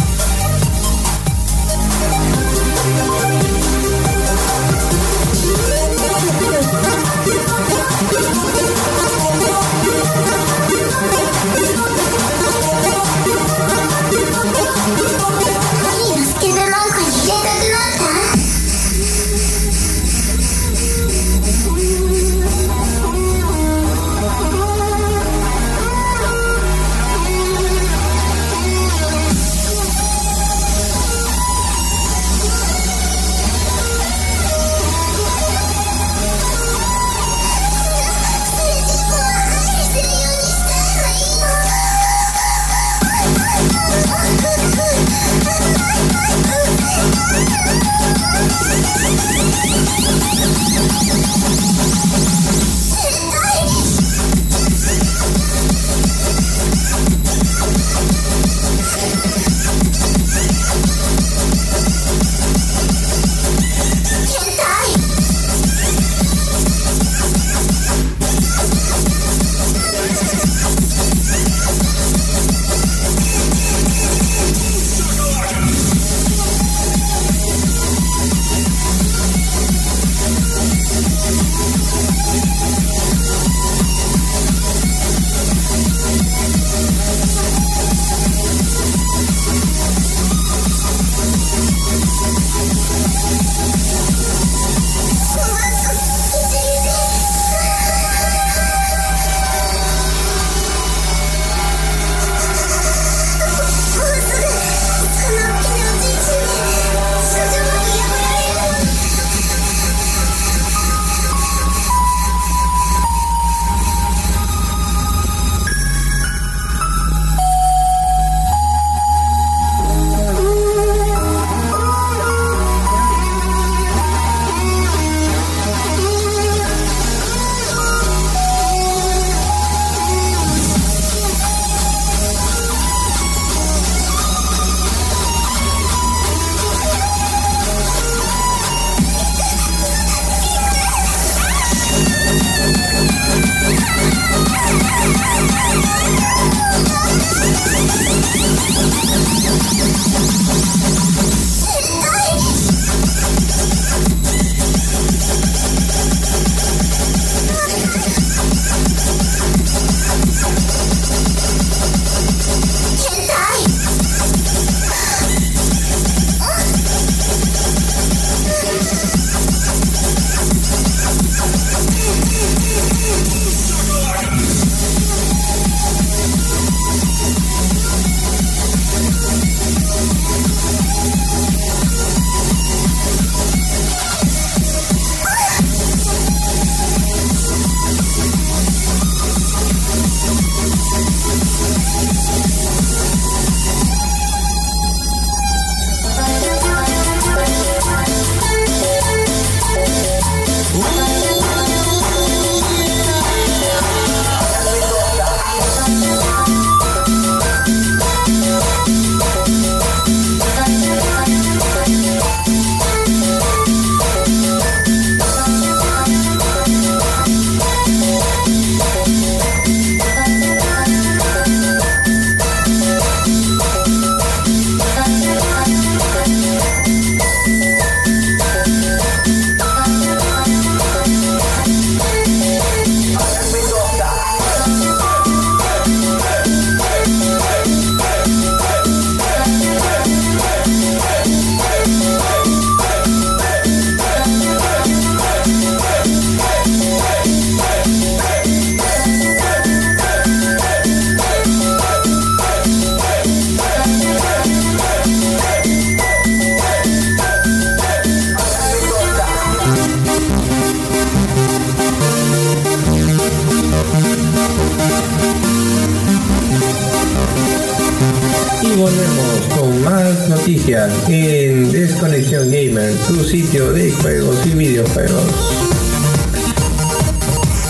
himno. 268.64 268.84
volvemos 268.84 269.58
con 269.58 269.84
más 269.84 270.30
noticias 270.30 270.92
en 271.08 271.72
Desconexión 271.72 272.52
Gamer, 272.52 272.94
tu 273.08 273.24
sitio 273.24 273.72
de 273.74 273.92
juegos 273.92 274.38
y 274.46 274.50
videojuegos. 274.50 275.24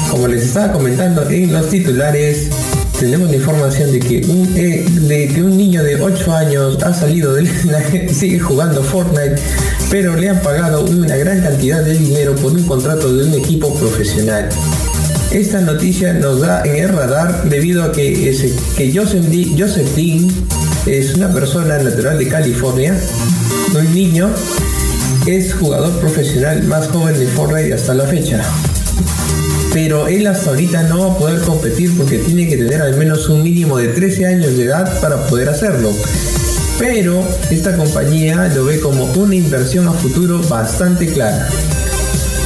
Como 0.10 0.28
les 0.28 0.44
estaba 0.44 0.74
comentando 0.74 1.30
en 1.30 1.54
los 1.54 1.70
titulares, 1.70 2.50
tenemos 3.00 3.30
la 3.30 3.36
información 3.38 3.92
de 3.92 4.00
que 4.00 4.22
un, 4.28 4.54
eh, 4.56 4.86
de 5.34 5.44
un 5.44 5.56
niño 5.56 5.84
de 5.84 6.02
8 6.02 6.34
años 6.34 6.82
ha 6.84 6.94
salido 6.94 7.34
de 7.34 7.44
la 7.66 7.82
sigue 8.14 8.40
jugando 8.40 8.84
Fortnite, 8.84 9.36
pero 9.90 10.16
le 10.16 10.30
han 10.30 10.42
pagado 10.42 10.84
una 10.84 11.16
gran 11.16 11.42
cantidad 11.42 11.84
de 11.84 11.94
dinero 11.94 12.36
por 12.36 12.52
un 12.52 12.64
contrato 12.64 13.14
de 13.14 13.26
un 13.26 13.34
equipo 13.34 13.74
profesional. 13.76 14.50
Esta 15.32 15.62
noticia 15.62 16.14
nos 16.14 16.42
da 16.42 16.64
en 16.66 16.76
el 16.76 16.90
radar 16.90 17.44
debido 17.48 17.84
a 17.84 17.92
que, 17.92 18.30
ese, 18.30 18.54
que 18.76 18.92
Joseph, 18.92 19.26
Joseph 19.58 19.96
Dean 19.96 20.28
es 20.86 21.16
una 21.16 21.34
persona 21.34 21.78
natural 21.78 22.18
de 22.18 22.28
California, 22.28 22.98
un 23.76 23.94
niño, 23.94 24.30
es 25.28 25.54
jugador 25.54 26.00
profesional 26.00 26.64
más 26.64 26.88
joven 26.88 27.18
de 27.20 27.28
Fortnite 27.28 27.74
hasta 27.74 27.94
la 27.94 28.06
fecha 28.06 28.44
pero 29.74 30.08
él 30.08 30.26
hasta 30.28 30.50
ahorita 30.52 30.84
no 30.84 31.08
va 31.08 31.14
a 31.14 31.18
poder 31.18 31.42
competir 31.42 31.96
porque 31.96 32.18
tiene 32.18 32.48
que 32.48 32.58
tener 32.58 32.82
al 32.82 32.98
menos 32.98 33.30
un 33.30 33.44
mínimo 33.44 33.78
de 33.78 33.90
13 33.90 34.26
años 34.26 34.58
de 34.58 34.66
edad 34.66 35.00
para 35.00 35.28
poder 35.28 35.50
hacerlo. 35.50 35.92
Pero 36.80 37.24
esta 37.52 37.76
compañía 37.76 38.52
lo 38.56 38.66
ve 38.66 38.80
como 38.80 39.06
una 39.06 39.36
inversión 39.36 39.88
a 39.88 39.94
futuro 39.94 40.42
bastante 40.48 41.08
clara. 41.08 41.48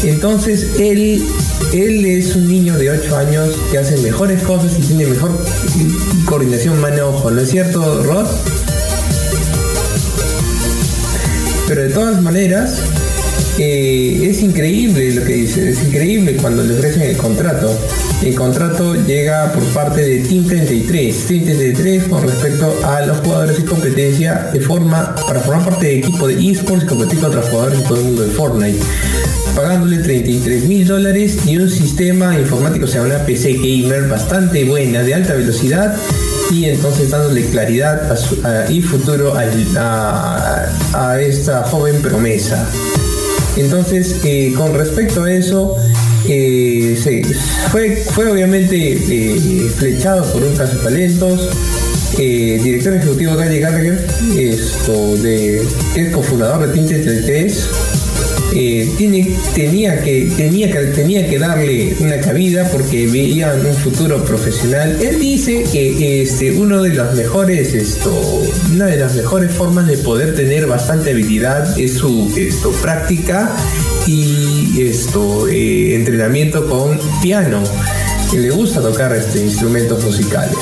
Entonces 0.03 0.67
él, 0.79 1.23
él 1.73 2.05
es 2.05 2.35
un 2.35 2.47
niño 2.47 2.77
de 2.77 2.91
8 2.91 3.17
años 3.17 3.49
que 3.71 3.79
hace 3.79 3.97
mejores 3.97 4.43
cosas 4.43 4.77
y 4.77 4.81
tiene 4.83 5.07
mejor 5.07 5.31
coordinación 6.25 6.79
mano-ojo, 6.79 7.31
¿no 7.31 7.41
es 7.41 7.49
cierto, 7.49 8.03
Rod? 8.03 8.27
Pero 11.67 11.81
de 11.81 11.89
todas 11.89 12.21
maneras, 12.21 12.77
eh, 13.57 14.27
es 14.29 14.43
increíble 14.43 15.15
lo 15.15 15.25
que 15.25 15.33
dice, 15.33 15.67
es 15.71 15.83
increíble 15.83 16.37
cuando 16.37 16.63
le 16.63 16.75
ofrecen 16.75 17.01
el 17.01 17.17
contrato. 17.17 17.75
El 18.23 18.35
contrato 18.35 18.93
llega 18.93 19.51
por 19.51 19.63
parte 19.73 20.01
de 20.01 20.19
Team 20.19 20.45
33, 20.45 21.25
Team 21.25 21.43
33 21.43 22.03
con 22.03 22.21
respecto 22.21 22.79
a 22.85 23.03
los 23.03 23.17
jugadores 23.17 23.59
y 23.59 23.63
competencia 23.63 24.49
de 24.53 24.59
forma 24.59 25.15
para 25.27 25.39
formar 25.39 25.65
parte 25.65 25.87
del 25.87 25.97
equipo 25.97 26.27
de 26.27 26.51
esports 26.51 26.83
y 26.83 26.87
competir 26.87 27.19
contra 27.19 27.41
jugadores 27.41 27.79
de 27.79 27.85
todo 27.85 27.97
el 27.97 28.03
mundo 28.03 28.21
de 28.21 28.29
Fortnite 28.29 28.79
pagándole 29.55 29.99
33 29.99 30.65
mil 30.65 30.87
dólares 30.87 31.39
y 31.45 31.57
un 31.57 31.69
sistema 31.69 32.37
informático, 32.39 32.85
o 32.85 32.87
sea, 32.87 33.01
una 33.01 33.25
PC 33.25 33.53
gamer 33.53 34.07
bastante 34.07 34.63
buena, 34.63 35.03
de 35.03 35.13
alta 35.13 35.33
velocidad 35.33 35.95
y 36.51 36.65
entonces 36.65 37.09
dándole 37.09 37.45
claridad 37.45 38.17
y 38.69 38.81
futuro 38.81 39.33
a 39.35 41.19
esta 41.21 41.63
joven 41.63 42.01
promesa. 42.01 42.67
Entonces, 43.55 44.19
eh, 44.23 44.53
con 44.55 44.73
respecto 44.73 45.23
a 45.23 45.31
eso, 45.31 45.75
eh, 46.27 46.97
fue, 47.71 47.95
fue 47.97 48.31
obviamente 48.31 48.93
eh, 48.93 49.69
flechado 49.75 50.25
por 50.31 50.43
un 50.43 50.55
caso 50.55 50.77
de 50.77 50.83
talentos. 50.83 51.49
director 52.17 52.93
ejecutivo 52.95 53.35
Gary 53.35 53.59
Gallagher, 53.59 54.07
esto 54.37 55.17
de, 55.17 55.61
es 55.95 56.13
cofundador 56.13 56.67
de 56.67 56.73
Tinte 56.73 56.99
33 56.99 57.67
tenía, 58.97 60.01
que, 60.03 60.31
tenía, 60.35 60.93
tenía 60.93 61.29
que 61.29 61.39
darle 61.39 61.95
una 61.99 62.19
cabida 62.19 62.69
porque 62.71 63.07
veía 63.07 63.53
un 63.53 63.75
futuro 63.75 64.23
profesional. 64.23 64.97
Él 65.01 65.19
dice 65.19 65.63
que 65.71 66.21
este, 66.21 66.51
uno 66.51 66.81
de 66.81 66.93
las 66.93 67.15
mejores, 67.15 67.73
esto, 67.73 68.13
una 68.71 68.85
de 68.85 68.97
las 68.97 69.15
mejores 69.15 69.51
formas 69.51 69.87
de 69.87 69.97
poder 69.97 70.35
tener 70.35 70.67
bastante 70.67 71.11
habilidad 71.11 71.79
es 71.79 71.93
su 71.93 72.33
esto, 72.37 72.71
práctica 72.81 73.55
y 74.07 74.81
esto, 74.81 75.47
eh, 75.47 75.95
entrenamiento 75.95 76.67
con 76.67 76.99
piano 77.21 77.63
le 78.37 78.49
gusta 78.49 78.81
tocar 78.81 79.15
este, 79.15 79.43
instrumentos 79.43 80.03
musicales. 80.03 80.57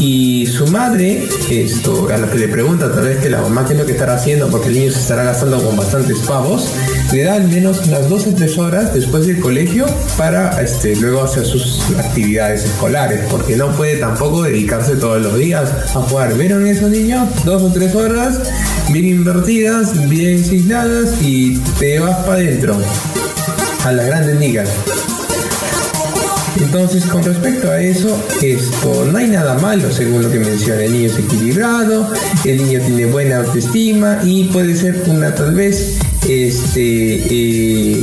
Y 0.00 0.46
su 0.46 0.66
madre, 0.66 1.26
esto, 1.50 2.08
a 2.12 2.18
lo 2.18 2.30
que 2.30 2.38
le 2.38 2.48
pregunta 2.48 2.92
tal 2.92 3.04
vez 3.04 3.18
que 3.18 3.30
la 3.30 3.40
mamá 3.40 3.66
qué 3.66 3.74
lo 3.74 3.86
que 3.86 3.92
estará 3.92 4.14
haciendo, 4.14 4.50
porque 4.50 4.68
el 4.68 4.74
niño 4.74 4.92
se 4.92 5.00
estará 5.00 5.24
gastando 5.24 5.62
con 5.62 5.76
bastantes 5.76 6.18
pavos, 6.20 6.68
le 7.12 7.22
da 7.22 7.34
al 7.34 7.48
menos 7.48 7.86
unas 7.86 8.08
12 8.08 8.32
3 8.32 8.58
horas 8.58 8.94
después 8.94 9.26
del 9.26 9.40
colegio 9.40 9.86
para 10.16 10.60
este, 10.60 10.96
luego 10.96 11.22
hacer 11.22 11.44
sus 11.44 11.80
actividades 11.98 12.64
escolares, 12.64 13.20
porque 13.30 13.56
no 13.56 13.70
puede 13.76 13.96
tampoco 13.96 14.42
dedicarse 14.42 14.96
todos 14.96 15.22
los 15.22 15.36
días 15.36 15.70
a 15.94 16.00
jugar. 16.00 16.36
¿Vieron 16.36 16.66
esos 16.66 16.90
niños? 16.90 17.28
Dos 17.44 17.62
o 17.62 17.72
tres 17.72 17.94
horas, 17.94 18.40
bien 18.90 19.06
invertidas, 19.06 20.08
bien 20.08 20.42
asignadas 20.42 21.14
y 21.22 21.58
te 21.78 21.98
vas 21.98 22.16
para 22.24 22.38
adentro. 22.38 22.76
A 23.84 23.92
las 23.92 24.06
grandes 24.06 24.40
ligas. 24.40 24.68
Entonces, 26.60 27.04
con 27.04 27.22
respecto 27.22 27.70
a 27.70 27.80
eso, 27.80 28.18
esto 28.42 29.04
no 29.04 29.18
hay 29.18 29.28
nada 29.28 29.58
malo 29.58 29.92
según 29.92 30.22
lo 30.22 30.30
que 30.30 30.38
menciona. 30.38 30.82
El 30.82 30.92
niño 30.92 31.10
es 31.10 31.18
equilibrado, 31.18 32.10
el 32.44 32.56
niño 32.56 32.80
tiene 32.80 33.06
buena 33.06 33.38
autoestima 33.38 34.20
y 34.24 34.44
puede 34.44 34.74
ser 34.74 35.04
una 35.06 35.34
tal 35.34 35.54
vez 35.54 35.98
este 36.28 37.96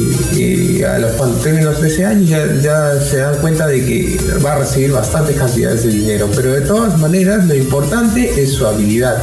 a 0.86 0.99
los 0.99 1.12
cuando 1.13 1.38
termine 1.38 1.65
los 1.65 1.79
13 1.79 2.05
años 2.05 2.29
ya, 2.62 2.99
se 2.99 3.17
dan 3.17 3.36
cuenta 3.41 3.67
de 3.67 3.86
que 3.86 4.17
va 4.45 4.53
a 4.53 4.59
recibir 4.59 4.91
bastantes 4.91 5.36
cantidades 5.36 5.83
de 5.83 5.91
dinero 5.91 6.29
pero 6.36 6.53
de 6.53 6.62
todas 6.62 6.97
maneras 6.99 7.45
lo 7.45 7.55
importante 7.55 8.41
es 8.41 8.53
su 8.53 8.65
habilidad 8.65 9.21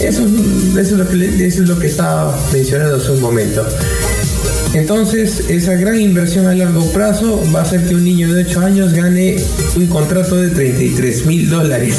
eso, 0.00 0.22
es, 0.78 0.92
lo 0.92 1.08
que, 1.08 1.46
eso 1.46 1.62
estaba 1.82 2.36
mencionando 2.52 2.96
hace 2.96 3.12
un 3.12 3.20
momento 3.20 3.66
entonces, 4.74 5.50
esa 5.50 5.74
gran 5.74 6.00
inversión 6.00 6.46
a 6.46 6.54
largo 6.54 6.84
plazo 6.92 7.42
va 7.54 7.60
a 7.60 7.62
hacer 7.62 7.86
que 7.86 7.94
un 7.94 8.04
niño 8.04 8.32
de 8.32 8.44
8 8.44 8.60
años 8.60 8.94
gane 8.94 9.36
un 9.76 9.86
contrato 9.86 10.36
de 10.36 10.48
33 10.48 11.26
mil 11.26 11.50
dólares. 11.50 11.94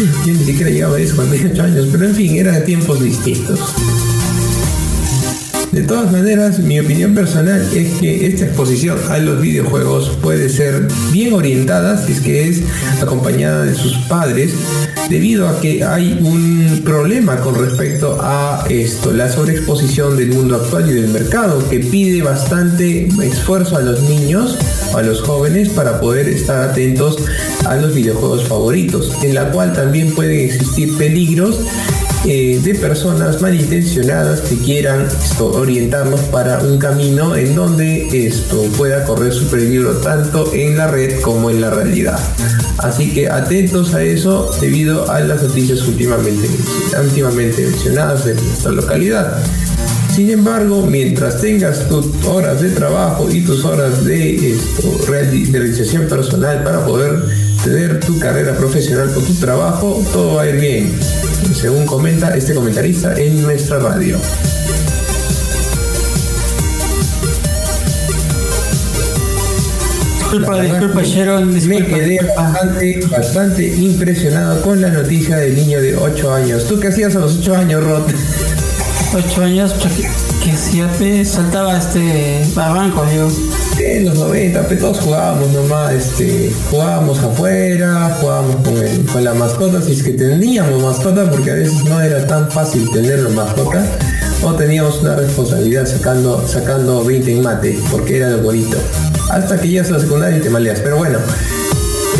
Yo 0.26 0.32
ni 0.32 0.44
siquiera 0.44 0.70
llegaba 0.70 0.96
a 0.96 1.00
eso 1.00 1.14
cuando 1.14 1.36
tenía 1.36 1.52
8 1.52 1.62
años, 1.62 1.88
pero 1.92 2.04
en 2.04 2.14
fin, 2.16 2.36
eran 2.36 2.64
tiempos 2.64 3.00
distintos. 3.00 3.60
De 5.78 5.84
todas 5.84 6.10
maneras, 6.10 6.58
mi 6.58 6.80
opinión 6.80 7.14
personal 7.14 7.64
es 7.72 8.00
que 8.00 8.26
esta 8.26 8.46
exposición 8.46 8.98
a 9.10 9.18
los 9.18 9.40
videojuegos 9.40 10.10
puede 10.20 10.48
ser 10.48 10.88
bien 11.12 11.32
orientada 11.32 12.04
si 12.04 12.14
es 12.14 12.20
que 12.20 12.48
es 12.48 12.62
acompañada 13.00 13.64
de 13.64 13.76
sus 13.76 13.96
padres, 14.08 14.54
debido 15.08 15.48
a 15.48 15.60
que 15.60 15.84
hay 15.84 16.18
un 16.20 16.82
problema 16.84 17.36
con 17.36 17.54
respecto 17.54 18.18
a 18.20 18.66
esto, 18.68 19.12
la 19.12 19.30
sobreexposición 19.30 20.16
del 20.16 20.30
mundo 20.32 20.56
actual 20.56 20.90
y 20.90 20.94
del 20.94 21.10
mercado, 21.10 21.62
que 21.68 21.78
pide 21.78 22.22
bastante 22.22 23.06
esfuerzo 23.22 23.76
a 23.76 23.80
los 23.80 24.02
niños, 24.02 24.58
a 24.96 25.02
los 25.02 25.22
jóvenes, 25.22 25.68
para 25.68 26.00
poder 26.00 26.28
estar 26.28 26.70
atentos 26.70 27.18
a 27.66 27.76
los 27.76 27.94
videojuegos 27.94 28.48
favoritos, 28.48 29.12
en 29.22 29.32
la 29.32 29.52
cual 29.52 29.74
también 29.74 30.12
pueden 30.12 30.40
existir 30.40 30.98
peligros 30.98 31.60
eh, 32.24 32.60
de 32.62 32.74
personas 32.74 33.40
malintencionadas 33.40 34.40
que 34.40 34.56
quieran 34.58 35.06
orientarnos 35.38 36.20
para 36.22 36.58
un 36.60 36.76
camino 36.78 37.36
en 37.36 37.54
donde 37.54 38.26
esto 38.26 38.60
pueda 38.76 39.04
correr 39.04 39.32
su 39.32 39.46
peligro 39.46 39.98
tanto 39.98 40.52
en 40.52 40.76
la 40.76 40.88
red 40.88 41.20
como 41.20 41.48
en 41.48 41.60
la 41.60 41.70
realidad. 41.70 42.18
Así 42.78 43.12
que 43.12 43.28
atentos 43.28 43.94
a 43.94 44.02
eso 44.02 44.50
debido 44.60 45.08
a 45.10 45.20
las 45.20 45.42
noticias 45.42 45.80
últimamente, 45.86 46.48
últimamente 47.00 47.62
mencionadas 47.62 48.26
en 48.26 48.36
nuestra 48.36 48.72
localidad. 48.72 49.38
Sin 50.12 50.30
embargo, 50.30 50.84
mientras 50.86 51.40
tengas 51.40 51.88
tus 51.88 52.06
horas 52.26 52.60
de 52.60 52.70
trabajo 52.70 53.30
y 53.30 53.42
tus 53.42 53.64
horas 53.64 54.04
de, 54.04 54.54
esto, 54.54 54.90
de 55.06 55.48
realización 55.52 56.08
personal 56.08 56.64
para 56.64 56.84
poder 56.84 57.22
tener 57.62 58.00
tu 58.00 58.18
carrera 58.18 58.56
profesional 58.56 59.08
o 59.16 59.20
tu 59.20 59.34
trabajo, 59.34 60.02
todo 60.12 60.34
va 60.34 60.42
a 60.42 60.48
ir 60.48 60.56
bien 60.56 61.27
según 61.54 61.86
comenta 61.86 62.36
este 62.36 62.54
comentarista 62.54 63.14
en 63.18 63.42
nuestra 63.42 63.78
radio. 63.78 64.18
Disculpa, 70.30 70.60
disculpa, 70.60 71.02
Sharon. 71.02 71.54
Me 71.68 71.86
quedé 71.86 72.18
bastante, 72.36 73.00
bastante 73.10 73.66
impresionado 73.66 74.60
con 74.60 74.80
la 74.80 74.90
noticia 74.90 75.36
del 75.36 75.56
niño 75.56 75.80
de 75.80 75.96
8 75.96 76.34
años. 76.34 76.66
¿Tú 76.66 76.78
qué 76.78 76.88
hacías 76.88 77.16
a 77.16 77.20
los 77.20 77.38
8 77.38 77.56
años, 77.56 77.82
Rod? 77.82 78.02
8 79.14 79.42
años, 79.42 79.74
que 80.44 80.52
hacía, 80.52 81.24
saltaba 81.24 81.78
este 81.78 82.44
barranco, 82.54 83.06
yo 83.14 83.28
en 83.96 84.04
los 84.04 84.16
90, 84.16 84.62
pues 84.66 84.80
todos 84.80 85.00
jugábamos 85.00 85.50
nomás, 85.52 85.92
este, 85.92 86.50
jugábamos 86.70 87.18
afuera, 87.18 88.16
jugábamos 88.20 88.56
con, 89.12 89.24
la 89.24 89.34
mascota, 89.34 89.80
si 89.82 89.92
es 89.92 90.02
que 90.02 90.12
teníamos 90.12 90.82
mascota, 90.82 91.30
porque 91.30 91.50
a 91.50 91.54
veces 91.54 91.84
no 91.84 92.00
era 92.00 92.26
tan 92.26 92.50
fácil 92.50 92.88
tener 92.90 93.20
la 93.20 93.30
mascota, 93.30 93.84
o 94.42 94.54
teníamos 94.54 95.00
una 95.00 95.16
responsabilidad 95.16 95.86
sacando, 95.86 96.46
sacando 96.46 97.04
20 97.04 97.32
en 97.32 97.42
mate, 97.42 97.78
porque 97.90 98.18
era 98.18 98.30
lo 98.30 98.38
bonito. 98.38 98.76
Hasta 99.30 99.60
que 99.60 99.68
llegas 99.68 99.88
a 99.88 99.92
la 99.92 100.00
secundaria 100.00 100.38
y 100.38 100.40
te 100.40 100.50
maleas, 100.50 100.80
pero 100.80 100.96
bueno. 100.96 101.18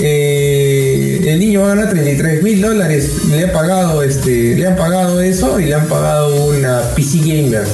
Eh, 0.01 1.21
el 1.27 1.41
niño 1.41 1.63
va 1.63 1.73
a 1.73 1.75
ganar 1.75 1.91
33 1.91 2.43
mil 2.43 2.61
dólares, 2.61 3.11
le 3.31 3.45
ha 3.45 3.53
pagado, 3.53 4.03
este, 4.03 4.55
le 4.55 4.67
han 4.67 4.77
pagado 4.77 5.21
eso 5.21 5.59
y 5.61 5.67
le 5.67 5.75
han 5.75 5.87
pagado 5.87 6.47
una 6.47 6.83
PC 6.95 7.19
gamer. 7.19 7.65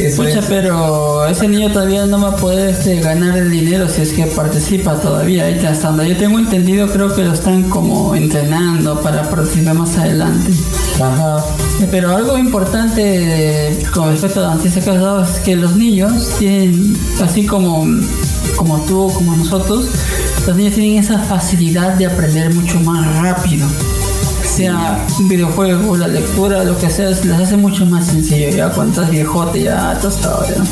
Escucha, 0.00 0.40
pero 0.48 1.26
ese 1.26 1.48
niño 1.48 1.72
todavía 1.72 2.06
no 2.06 2.20
va 2.20 2.28
a 2.28 2.36
poder 2.36 2.70
este, 2.70 3.00
ganar 3.00 3.36
el 3.36 3.50
dinero 3.50 3.88
si 3.88 4.02
es 4.02 4.12
que 4.12 4.26
participa 4.26 4.94
todavía. 5.00 5.44
Ahí 5.44 5.54
está 5.54 5.72
Yo 6.04 6.16
tengo 6.16 6.38
entendido, 6.38 6.86
creo 6.88 7.14
que 7.14 7.24
lo 7.24 7.32
están 7.32 7.64
como 7.64 8.14
entrenando 8.14 9.00
para 9.00 9.28
participar 9.28 9.74
más 9.74 9.96
adelante. 9.98 10.52
Ajá. 11.00 11.44
Pero 11.90 12.16
algo 12.16 12.38
importante 12.38 13.76
con 13.92 14.10
respecto 14.10 14.46
a 14.46 14.54
noticia 14.54 14.82
que 14.82 14.90
es 14.90 15.40
que 15.40 15.56
los 15.56 15.76
niños 15.76 16.30
tienen, 16.38 16.96
así 17.22 17.44
como, 17.46 17.86
como 18.56 18.80
tú, 18.82 19.10
como 19.12 19.36
nosotros, 19.36 19.86
los 20.46 20.56
niños 20.56 20.74
tienen 20.74 21.02
esa 21.02 21.18
facilidad 21.18 21.94
de 21.94 22.06
aprender 22.06 22.54
mucho 22.54 22.78
más 22.80 23.20
rápido 23.20 23.66
sea 24.58 25.06
un 25.20 25.28
videojuego, 25.28 25.96
la 25.96 26.08
lectura, 26.08 26.64
lo 26.64 26.76
que 26.76 26.90
sea, 26.90 27.10
les 27.10 27.24
hace 27.26 27.56
mucho 27.56 27.86
más 27.86 28.06
sencillo. 28.06 28.50
Ya 28.50 28.68
cuando 28.70 28.94
estás 28.94 29.10
viejote, 29.12 29.62
ya 29.62 29.96
tostado, 30.00 30.44
ya 30.48 30.56
no 30.56 30.64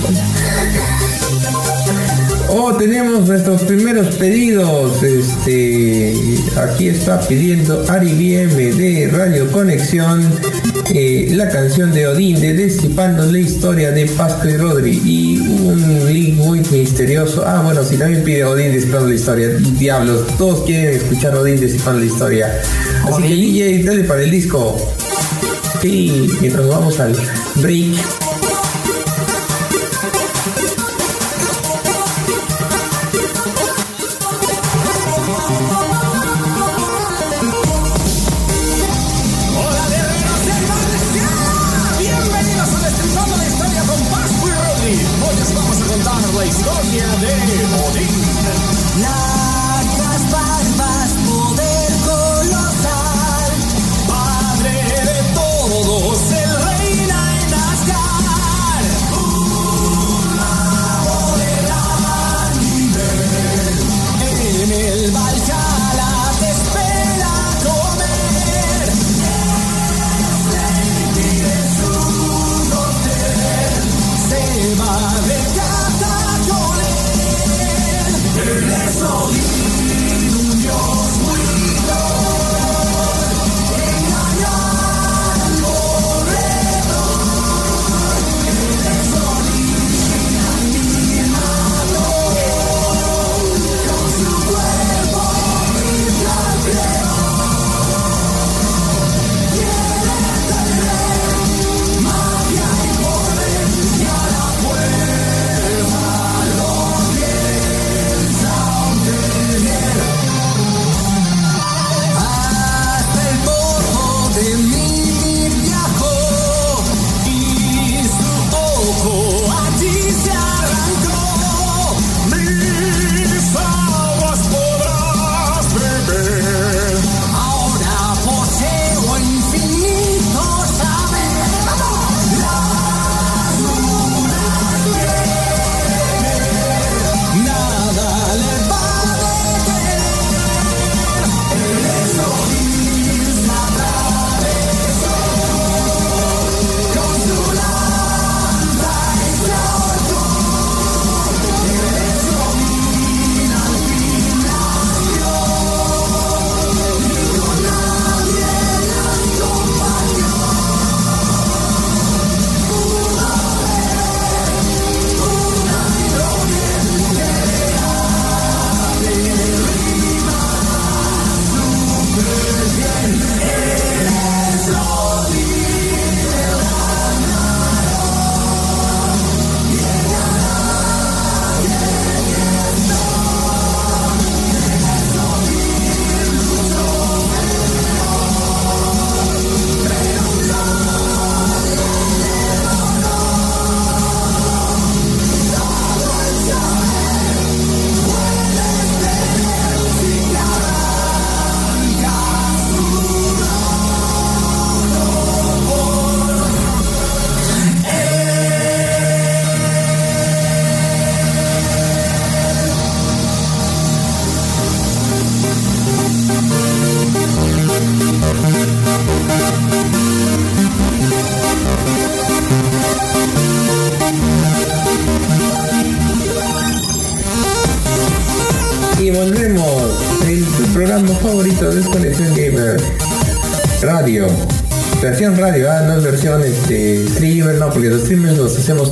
Oh, 2.48 2.74
tenemos 2.74 3.28
nuestros 3.28 3.62
primeros 3.62 4.16
pedidos. 4.16 5.00
Este, 5.04 6.16
aquí 6.56 6.88
está 6.88 7.20
pidiendo 7.20 7.84
Ari 7.88 8.12
BM 8.12 8.74
de 8.74 9.08
Radio 9.12 9.52
Conexión 9.52 10.32
eh, 10.94 11.28
la 11.32 11.48
canción 11.48 11.92
de 11.92 12.06
Odín 12.06 12.40
de 12.40 12.54
Descipando 12.54 13.24
la 13.26 13.38
historia 13.38 13.90
de 13.90 14.06
Pasco 14.06 14.48
y 14.48 14.56
Rodri 14.56 15.02
y 15.04 15.38
un 15.38 16.12
link 16.12 16.36
muy 16.36 16.60
misterioso. 16.60 17.44
Ah, 17.46 17.62
bueno, 17.64 17.82
si 17.84 17.96
también 17.96 18.22
pide 18.22 18.44
Odín 18.44 18.72
Descipando 18.72 19.08
la 19.08 19.14
historia. 19.14 19.48
Diablos, 19.78 20.26
todos 20.38 20.64
quieren 20.64 20.96
escuchar 20.96 21.34
Odín 21.36 21.60
Descipando 21.60 22.00
la 22.00 22.06
historia. 22.06 22.60
Así 23.04 23.22
que 23.22 23.34
DJ, 23.34 23.82
dale 23.84 24.04
para 24.04 24.22
el 24.22 24.30
disco. 24.30 24.76
Sí, 25.80 26.28
mientras 26.40 26.68
vamos 26.68 27.00
al 27.00 27.16
break. 27.56 28.25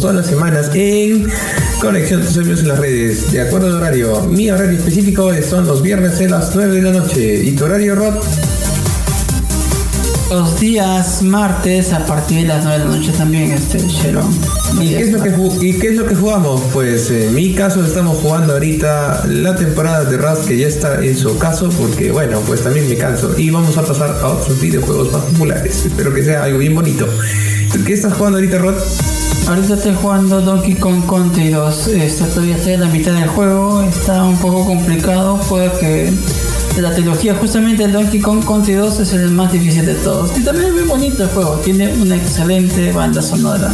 Todas 0.05 0.17
las 0.17 0.27
semanas 0.27 0.71
en 0.75 1.27
Conexión 1.81 2.21
de 2.21 2.29
Servicios 2.29 2.61
en 2.61 2.69
las 2.69 2.79
redes, 2.79 3.33
de 3.33 3.41
acuerdo 3.41 3.69
al 3.69 3.77
horario. 3.77 4.21
Mi 4.25 4.51
horario 4.51 4.77
específico 4.77 5.31
son 5.49 5.67
los 5.67 5.81
viernes 5.81 6.21
a 6.21 6.25
las 6.25 6.55
9 6.55 6.75
de 6.75 6.83
la 6.83 6.93
noche. 6.93 7.43
¿Y 7.43 7.53
tu 7.53 7.65
horario, 7.65 7.95
Rod? 7.95 8.17
los 10.29 10.61
días 10.61 11.23
martes 11.23 11.93
a 11.95 12.05
partir 12.05 12.43
de 12.43 12.49
las 12.49 12.65
9 12.65 12.79
de 12.81 12.85
la 12.85 12.97
noche 12.97 13.13
también, 13.17 13.53
este 13.53 13.79
Sharon. 13.79 14.31
¿Y 14.79 14.89
qué, 14.91 15.01
es 15.05 15.13
lo 15.13 15.23
que 15.23 15.67
¿Y 15.67 15.79
qué 15.79 15.89
es 15.89 15.97
lo 15.97 16.07
que 16.07 16.15
jugamos? 16.15 16.61
Pues 16.75 17.11
en 17.11 17.35
mi 17.35 17.55
caso 17.55 17.83
estamos 17.83 18.19
jugando 18.19 18.53
ahorita 18.53 19.25
la 19.27 19.57
temporada 19.57 20.05
de 20.05 20.19
Rust 20.19 20.47
que 20.47 20.59
ya 20.59 20.67
está 20.67 21.03
en 21.03 21.17
su 21.17 21.39
caso 21.39 21.71
porque 21.71 22.11
bueno, 22.11 22.41
pues 22.47 22.63
también 22.63 22.87
me 22.91 22.97
canso. 22.99 23.39
Y 23.39 23.49
vamos 23.49 23.79
a 23.79 23.83
pasar 23.83 24.19
a 24.21 24.29
otros 24.29 24.61
videojuegos 24.61 25.13
más 25.13 25.23
populares. 25.23 25.87
Espero 25.87 26.13
que 26.13 26.23
sea 26.23 26.45
algo 26.45 26.59
bien 26.59 26.75
bonito. 26.75 27.09
¿Qué 27.87 27.95
estás 27.95 28.13
jugando 28.13 28.37
ahorita, 28.37 28.59
Rod? 28.59 28.75
Ahorita 29.47 29.75
estoy 29.75 29.95
jugando 29.95 30.41
Donkey 30.41 30.75
Kong 30.75 31.07
Country 31.09 31.51
2. 31.51 31.89
Este, 31.89 32.25
todavía 32.25 32.57
estoy 32.57 32.73
en 32.75 32.81
la 32.81 32.89
mitad 32.89 33.13
del 33.13 33.29
juego. 33.29 33.83
Está 33.83 34.25
un 34.25 34.39
poco 34.39 34.65
complicado. 34.65 35.39
Puede 35.49 35.71
que 35.79 36.13
de 36.75 36.83
la 36.83 36.93
trilogía, 36.93 37.35
justamente 37.37 37.85
el 37.85 37.93
Donkey 37.93 38.21
Kong 38.21 38.45
Country 38.45 38.75
2 38.75 39.01
es 39.01 39.13
el 39.13 39.31
más 39.31 39.53
difícil 39.53 39.87
de 39.87 39.95
todos. 39.95 40.37
Y 40.37 40.43
también 40.43 40.69
es 40.69 40.73
muy 40.73 40.83
bonito 40.83 41.23
el 41.23 41.29
juego, 41.29 41.61
tiene 41.65 41.93
una 41.95 42.17
excelente 42.17 42.91
banda 42.91 43.23
sonora. 43.23 43.73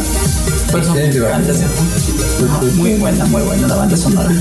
muy 2.75 2.93
buena, 2.95 3.25
muy 3.25 3.41
buena 3.41 3.67
la 3.67 3.75
banda 3.75 3.97
sonora. 3.97 4.31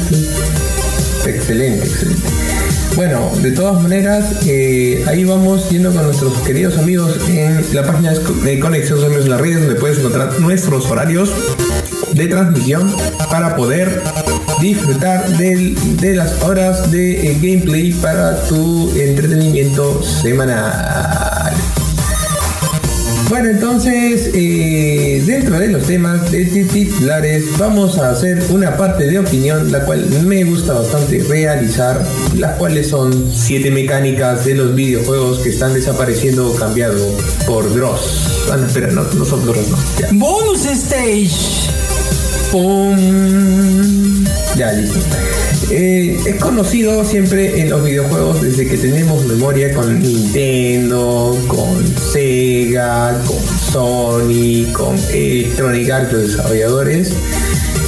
Excelente, 1.27 1.87
excelente. 1.87 2.60
Bueno, 2.97 3.31
de 3.41 3.53
todas 3.53 3.83
maneras, 3.83 4.47
eh, 4.47 5.05
ahí 5.07 5.25
vamos 5.25 5.71
yendo 5.71 5.93
con 5.93 6.05
nuestros 6.05 6.33
queridos 6.41 6.77
amigos 6.77 7.17
en 7.29 7.65
la 7.75 7.85
página 7.85 8.13
de 8.13 8.59
Conexión 8.59 9.03
Amigos 9.05 9.25
en 9.25 9.31
las 9.31 9.41
redes, 9.41 9.61
donde 9.61 9.77
puedes 9.77 9.99
encontrar 9.99 10.39
nuestros 10.41 10.87
horarios 10.91 11.31
de 12.13 12.27
transmisión 12.27 12.95
para 13.31 13.57
poder 13.57 14.03
disfrutar 14.61 15.29
de 15.37 16.15
las 16.15 16.43
horas 16.43 16.91
de 16.91 17.31
eh, 17.31 17.35
gameplay 17.41 17.93
para 17.93 18.45
tu 18.47 18.91
entretenimiento 18.99 20.03
semanal. 20.03 21.20
Bueno, 23.31 23.49
entonces, 23.49 24.31
eh, 24.35 25.23
dentro 25.25 25.57
de 25.57 25.69
los 25.69 25.87
temas 25.87 26.33
de 26.33 26.45
titulares, 26.47 27.45
vamos 27.59 27.97
a 27.97 28.11
hacer 28.11 28.43
una 28.51 28.77
parte 28.77 29.07
de 29.07 29.21
opinión, 29.21 29.71
la 29.71 29.85
cual 29.85 30.05
me 30.27 30.43
gusta 30.43 30.73
bastante 30.73 31.23
realizar, 31.29 32.05
las 32.37 32.57
cuales 32.57 32.89
son 32.89 33.31
siete 33.33 33.71
mecánicas 33.71 34.45
de 34.45 34.57
los 34.57 34.75
videojuegos 34.75 35.39
que 35.39 35.51
están 35.51 35.75
desapareciendo 35.75 36.51
o 36.51 36.57
cambiado 36.57 37.17
por 37.47 37.73
Dross. 37.73 38.49
Ah, 38.51 38.57
no, 38.57 38.67
espera, 38.67 38.89
no, 38.91 39.05
no 39.05 39.25
son 39.25 39.47
Dross, 39.47 39.69
no. 39.69 39.79
Bonus 40.19 40.67
Stage. 40.67 41.71
¡Pum! 42.51 42.97
Ya, 44.57 44.73
listo. 44.73 44.99
Eh, 45.73 46.19
es 46.27 46.35
conocido 46.37 47.05
siempre 47.05 47.61
en 47.61 47.71
los 47.71 47.85
videojuegos 47.85 48.43
desde 48.43 48.67
que 48.67 48.77
tenemos 48.77 49.25
memoria 49.27 49.73
con 49.73 50.01
Nintendo, 50.01 51.39
con 51.47 51.87
Sega, 51.97 53.23
con 53.25 53.39
Sony, 53.71 54.73
con 54.73 54.99
Electronic 55.13 55.91
Arts, 55.91 56.13
los 56.13 56.23
desarrolladores 56.23 57.13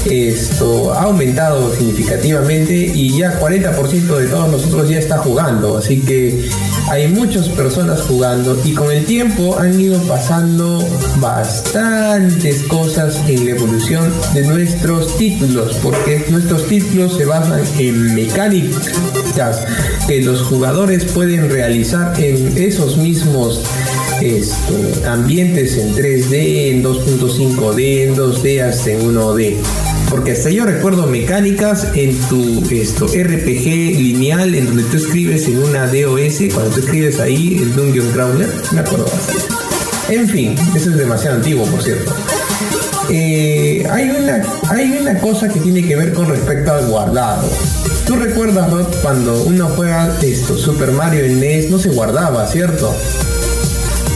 esto 0.06 0.92
ha 0.92 1.02
aumentado 1.02 1.74
significativamente 1.74 2.74
y 2.74 3.16
ya 3.18 3.40
40% 3.40 4.16
de 4.16 4.26
todos 4.26 4.50
nosotros 4.50 4.88
ya 4.88 4.98
está 4.98 5.18
jugando, 5.18 5.78
así 5.78 6.00
que 6.00 6.48
hay 6.90 7.08
muchas 7.08 7.48
personas 7.48 8.02
jugando 8.02 8.60
y 8.64 8.74
con 8.74 8.90
el 8.90 9.04
tiempo 9.04 9.58
han 9.58 9.80
ido 9.80 10.00
pasando 10.02 10.84
bastantes 11.20 12.62
cosas 12.64 13.20
en 13.28 13.44
la 13.44 13.52
evolución 13.52 14.12
de 14.34 14.46
nuestros 14.46 15.16
títulos, 15.16 15.76
porque 15.82 16.24
nuestros 16.28 16.66
títulos 16.66 17.16
se 17.16 17.24
basan 17.24 17.62
en 17.78 18.14
mecánicas 18.14 19.64
que 20.06 20.20
los 20.22 20.42
jugadores 20.42 21.04
pueden 21.06 21.48
realizar 21.50 22.12
en 22.18 22.56
esos 22.56 22.96
mismos 22.96 23.62
ambientes 25.06 25.76
en 25.76 25.94
3D, 25.94 26.70
en 26.70 26.84
2.5D, 26.84 28.02
en 28.02 28.16
2D 28.16 28.62
hasta 28.62 28.90
en 28.90 29.14
1D. 29.14 29.56
Porque 30.10 30.32
hasta 30.32 30.50
yo 30.50 30.64
recuerdo 30.64 31.06
mecánicas 31.06 31.88
en 31.94 32.16
tu 32.28 32.62
esto, 32.70 33.06
RPG 33.06 33.96
lineal, 33.98 34.54
en 34.54 34.66
donde 34.66 34.84
tú 34.84 34.98
escribes 34.98 35.48
en 35.48 35.58
una 35.58 35.86
DOS, 35.86 36.52
cuando 36.52 36.70
tú 36.70 36.80
escribes 36.80 37.18
ahí 37.18 37.58
el 37.62 37.74
Dungeon 37.74 38.10
Crawler, 38.12 38.48
me 38.72 38.80
acuerdo 38.80 39.06
En 40.08 40.28
fin, 40.28 40.54
eso 40.74 40.90
es 40.90 40.96
demasiado 40.96 41.36
antiguo, 41.36 41.64
por 41.66 41.82
cierto. 41.82 42.12
Eh, 43.10 43.86
hay, 43.90 44.10
una, 44.10 44.42
hay 44.68 44.98
una 45.00 45.18
cosa 45.18 45.48
que 45.48 45.60
tiene 45.60 45.86
que 45.86 45.96
ver 45.96 46.12
con 46.12 46.28
respecto 46.28 46.72
al 46.72 46.86
guardado. 46.86 47.48
¿Tú 48.06 48.16
recuerdas, 48.16 48.70
Rod, 48.70 48.86
cuando 49.00 49.42
uno 49.44 49.68
juega 49.76 50.16
esto, 50.22 50.56
Super 50.56 50.92
Mario 50.92 51.24
en 51.24 51.40
NES, 51.40 51.70
no 51.70 51.78
se 51.78 51.88
guardaba, 51.88 52.46
¿cierto? 52.46 52.94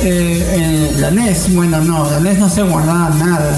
Eh, 0.08 0.92
la 1.00 1.10
NES, 1.10 1.52
bueno, 1.52 1.80
no, 1.80 2.08
la 2.08 2.20
NES 2.20 2.38
no 2.38 2.48
se 2.48 2.62
guardaba 2.62 3.10
nada. 3.10 3.52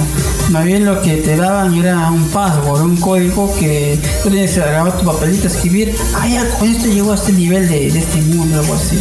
Más 0.51 0.65
bien 0.65 0.87
lo 0.87 1.03
que 1.03 1.19
te 1.19 1.37
daban 1.37 1.75
era 1.75 2.11
un 2.11 2.25
password, 2.29 2.81
un 2.81 2.97
código 2.97 3.55
que 3.59 3.99
tú 4.23 4.31
tenías 4.31 4.53
que 4.53 4.63
agarrar 4.63 4.97
tu 4.97 5.05
papelito, 5.05 5.47
escribir, 5.47 5.95
ah, 6.15 6.27
ya 6.27 6.49
con 6.59 6.69
esto 6.69 6.87
llegó 6.87 7.13
a 7.13 7.17
este 7.17 7.33
nivel 7.33 7.69
de, 7.69 7.89
este 7.89 8.23
mundo, 8.23 8.61
algo 8.61 8.75
así. 8.75 8.99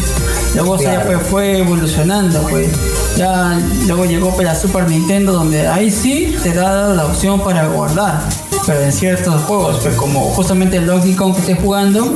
Luego 0.55 0.77
ya 0.77 1.05
fue, 1.29 1.59
evolucionando, 1.59 2.41
pues. 2.49 2.67
Ya 3.15 3.57
luego 3.85 4.05
llegó 4.05 4.35
para 4.35 4.53
la 4.53 4.59
Super 4.59 4.89
Nintendo, 4.89 5.31
donde 5.31 5.67
ahí 5.67 5.89
sí 5.89 6.35
te 6.43 6.53
da 6.53 6.93
la 6.93 7.05
opción 7.05 7.39
para 7.39 7.67
guardar. 7.67 8.23
Pero 8.65 8.81
en 8.81 8.91
ciertos 8.91 9.41
juegos, 9.43 9.77
pues 9.81 9.95
como 9.95 10.19
justamente 10.31 10.75
el 10.75 10.85
Donkey 10.85 11.15
Kong 11.15 11.33
que 11.33 11.39
estoy 11.39 11.55
jugando, 11.55 12.13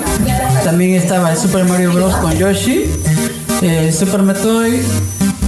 también 0.66 0.96
estaba 0.96 1.32
el 1.32 1.38
Super 1.38 1.64
Mario 1.64 1.94
Bros. 1.94 2.16
con 2.18 2.34
Yoshi 2.34 2.90
eh, 3.62 3.92
Super 3.92 4.24
Metroid, 4.24 4.82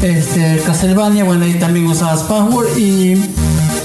este, 0.04 0.62
Castlevania, 0.66 1.24
bueno, 1.24 1.45
ahí 1.45 1.54
también 1.54 1.88
usabas 1.88 2.24
password 2.24 2.78
y 2.78 3.16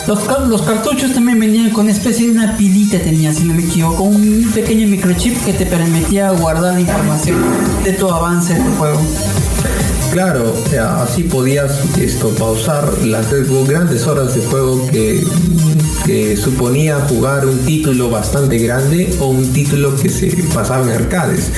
los, 0.09 0.49
los, 0.49 0.63
cartuchos 0.63 1.15
también 1.15 1.39
venían 1.39 1.71
con 1.71 1.89
especie 1.89 2.27
de 2.27 2.33
una 2.33 2.57
pilita, 2.57 2.99
tenía, 2.99 3.33
si 3.33 3.45
no 3.45 3.55
me 3.55 3.63
equivoco, 3.63 4.03
un 4.03 4.51
pequeño 4.53 4.89
microchip 4.89 5.37
que 5.45 5.53
te 5.53 5.65
permitía 5.65 6.31
guardar 6.31 6.75
la 6.75 6.81
información 6.81 7.37
de 7.85 7.93
tu 7.93 8.11
avance 8.11 8.55
de 8.55 8.61
tu 8.61 8.71
juego. 8.77 9.01
Claro, 10.13 10.55
así 10.99 11.23
podías 11.23 11.97
esto, 11.99 12.31
pausar 12.31 12.91
las 13.05 13.31
grandes 13.67 14.07
horas 14.07 14.35
de 14.35 14.41
juego 14.47 14.87
que, 14.89 15.23
suponía 16.37 17.01
jugar 17.01 17.47
un 17.47 17.59
título 17.67 18.09
bastante 18.09 18.57
grande 18.59 19.15
o 19.21 19.27
un 19.27 19.53
título 19.53 19.95
que 19.95 20.09
se 20.09 20.29
pasaba 20.55 20.83
en 20.85 20.91
arcades. 20.91 21.51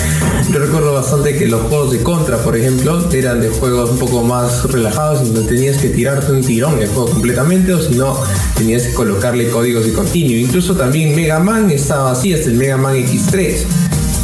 Yo 0.53 0.59
recuerdo 0.59 0.93
bastante 0.93 1.37
que 1.37 1.47
los 1.47 1.63
juegos 1.63 1.93
de 1.93 2.03
Contra, 2.03 2.39
por 2.39 2.57
ejemplo, 2.57 3.09
eran 3.13 3.41
de 3.41 3.49
juegos 3.49 3.91
un 3.91 3.99
poco 3.99 4.25
más 4.25 4.65
relajados, 4.73 5.33
donde 5.33 5.49
tenías 5.49 5.77
que 5.77 5.91
tirarte 5.91 6.33
un 6.33 6.43
tirón 6.43 6.81
el 6.81 6.89
juego 6.89 7.11
completamente, 7.11 7.73
o 7.73 7.81
si 7.81 7.95
no, 7.95 8.19
tenías 8.57 8.83
que 8.83 8.93
colocarle 8.93 9.49
códigos 9.51 9.87
de 9.87 9.93
continuo. 9.93 10.37
Incluso 10.37 10.75
también 10.75 11.15
Mega 11.15 11.39
Man 11.39 11.71
estaba 11.71 12.11
así 12.11 12.33
hasta 12.33 12.51
el 12.51 12.57
Mega 12.57 12.77
Man 12.77 12.97
X3 12.97 13.65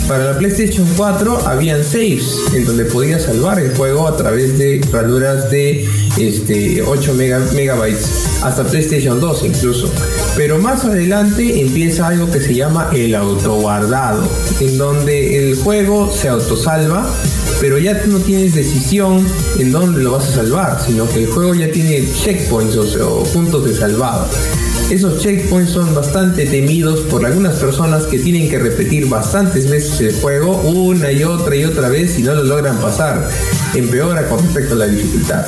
para 0.08 0.32
la 0.32 0.38
PlayStation 0.38 0.86
4 0.96 1.48
habían 1.48 1.82
saves 1.82 2.38
en 2.54 2.64
donde 2.64 2.84
podías 2.84 3.24
salvar 3.24 3.58
el 3.58 3.74
juego 3.74 4.06
a 4.06 4.16
través 4.16 4.56
de 4.56 4.80
ranuras 4.92 5.50
de 5.50 5.84
este, 6.16 6.80
8 6.80 7.14
megabytes 7.14 8.40
hasta 8.42 8.62
PlayStation 8.64 9.20
2 9.20 9.44
incluso. 9.44 9.90
Pero 10.36 10.58
más 10.58 10.84
adelante 10.84 11.62
empieza 11.62 12.08
algo 12.08 12.30
que 12.30 12.40
se 12.40 12.54
llama 12.54 12.90
el 12.94 13.14
autoguardado, 13.14 14.28
en 14.60 14.76
donde 14.76 15.38
el 15.38 15.56
juego 15.56 16.12
se 16.12 16.28
autosalva, 16.28 17.10
pero 17.58 17.78
ya 17.78 17.94
no 18.06 18.18
tienes 18.18 18.54
decisión 18.54 19.26
en 19.58 19.72
dónde 19.72 20.02
lo 20.02 20.12
vas 20.12 20.28
a 20.28 20.32
salvar, 20.32 20.78
sino 20.84 21.08
que 21.08 21.24
el 21.24 21.30
juego 21.30 21.54
ya 21.54 21.70
tiene 21.72 22.04
checkpoints 22.12 22.76
o 22.76 23.22
puntos 23.32 23.64
de 23.64 23.74
salvado. 23.74 24.28
Esos 24.90 25.20
checkpoints 25.22 25.72
son 25.72 25.94
bastante 25.94 26.44
temidos 26.44 27.00
por 27.00 27.24
algunas 27.24 27.56
personas 27.56 28.04
que 28.04 28.18
tienen 28.18 28.50
que 28.50 28.58
repetir 28.58 29.08
bastantes 29.08 29.70
veces 29.70 30.00
el 30.00 30.20
juego 30.20 30.60
una 30.60 31.10
y 31.10 31.24
otra 31.24 31.56
y 31.56 31.64
otra 31.64 31.88
vez 31.88 32.18
y 32.18 32.22
no 32.22 32.34
lo 32.34 32.44
logran 32.44 32.76
pasar. 32.76 33.28
Empeora 33.74 34.28
con 34.28 34.38
respecto 34.38 34.74
a 34.74 34.78
la 34.78 34.86
dificultad. 34.86 35.46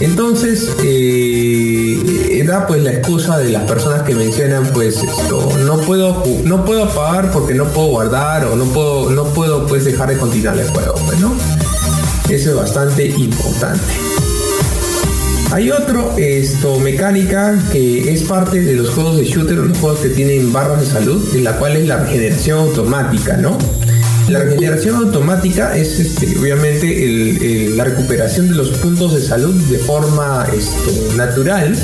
Entonces, 0.00 0.70
eh, 0.82 2.42
da 2.46 2.66
pues 2.66 2.82
la 2.82 2.92
excusa 2.92 3.38
de 3.38 3.50
las 3.50 3.62
personas 3.64 4.02
que 4.02 4.14
mencionan 4.14 4.66
pues 4.72 4.96
esto, 4.96 5.56
no 5.64 5.78
puedo 5.82 6.24
no 6.44 6.64
puedo 6.64 6.88
pagar 6.88 7.30
porque 7.30 7.54
no 7.54 7.66
puedo 7.66 7.88
guardar 7.88 8.46
o 8.46 8.56
no 8.56 8.64
puedo 8.64 9.10
no 9.10 9.24
puedo 9.26 9.66
pues 9.66 9.84
dejar 9.84 10.08
de 10.08 10.16
continuar 10.16 10.58
el 10.58 10.68
juego, 10.68 10.94
pues, 11.06 11.20
¿no? 11.20 11.32
Eso 12.28 12.50
es 12.50 12.56
bastante 12.56 13.06
importante. 13.06 13.84
Hay 15.52 15.70
otro 15.70 16.16
esto, 16.16 16.78
mecánica 16.78 17.58
que 17.72 18.12
es 18.12 18.22
parte 18.22 18.60
de 18.60 18.74
los 18.74 18.90
juegos 18.90 19.18
de 19.18 19.24
shooter, 19.24 19.56
los 19.56 19.78
juegos 19.78 20.00
que 20.00 20.08
tienen 20.10 20.52
barras 20.52 20.80
de 20.80 20.86
salud, 20.86 21.22
en 21.34 21.44
la 21.44 21.56
cual 21.56 21.76
es 21.76 21.88
la 21.88 21.96
regeneración 21.98 22.58
automática, 22.60 23.36
¿no? 23.36 23.58
La 24.28 24.38
regeneración 24.40 24.96
automática 24.96 25.76
es 25.76 25.98
este, 25.98 26.38
obviamente 26.38 27.70
la 27.74 27.84
recuperación 27.84 28.48
de 28.48 28.54
los 28.54 28.70
puntos 28.78 29.14
de 29.14 29.20
salud 29.20 29.54
de 29.54 29.78
forma 29.78 30.46
esto, 30.56 31.16
natural 31.16 31.76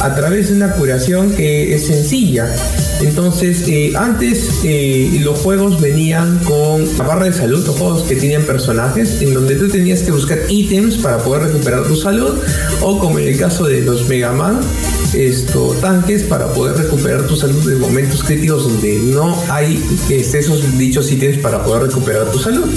a 0.00 0.14
través 0.14 0.48
de 0.48 0.56
una 0.56 0.72
curación 0.72 1.32
que 1.32 1.74
es 1.74 1.86
sencilla. 1.86 2.52
Entonces, 3.00 3.64
eh, 3.68 3.92
antes 3.96 4.60
eh, 4.64 5.18
los 5.20 5.38
juegos 5.38 5.80
venían 5.80 6.38
con 6.38 6.84
la 6.98 7.04
barra 7.04 7.26
de 7.26 7.32
salud, 7.32 7.64
los 7.64 7.76
juegos 7.76 8.02
que 8.02 8.16
tenían 8.16 8.42
personajes, 8.42 9.22
en 9.22 9.34
donde 9.34 9.56
tú 9.56 9.68
tenías 9.68 10.02
que 10.02 10.10
buscar 10.10 10.38
ítems 10.48 10.96
para 10.96 11.18
poder 11.18 11.44
recuperar 11.44 11.84
tu 11.84 11.96
salud, 11.96 12.40
o 12.80 12.98
como 12.98 13.18
en 13.18 13.28
el 13.28 13.38
caso 13.38 13.64
de 13.64 13.82
los 13.82 14.08
Mega 14.08 14.32
Man, 14.32 14.60
esto, 15.14 15.76
tanques 15.80 16.22
para 16.24 16.52
poder 16.52 16.76
recuperar 16.76 17.26
tu 17.26 17.36
salud 17.36 17.70
en 17.70 17.80
momentos 17.80 18.22
críticos 18.24 18.64
donde 18.64 18.98
no 18.98 19.36
hay 19.48 19.82
esos 20.08 20.78
dichos 20.78 21.10
ítems 21.10 21.38
para 21.38 21.62
poder 21.64 21.84
recuperar 21.84 22.30
tu 22.30 22.38
salud. 22.38 22.68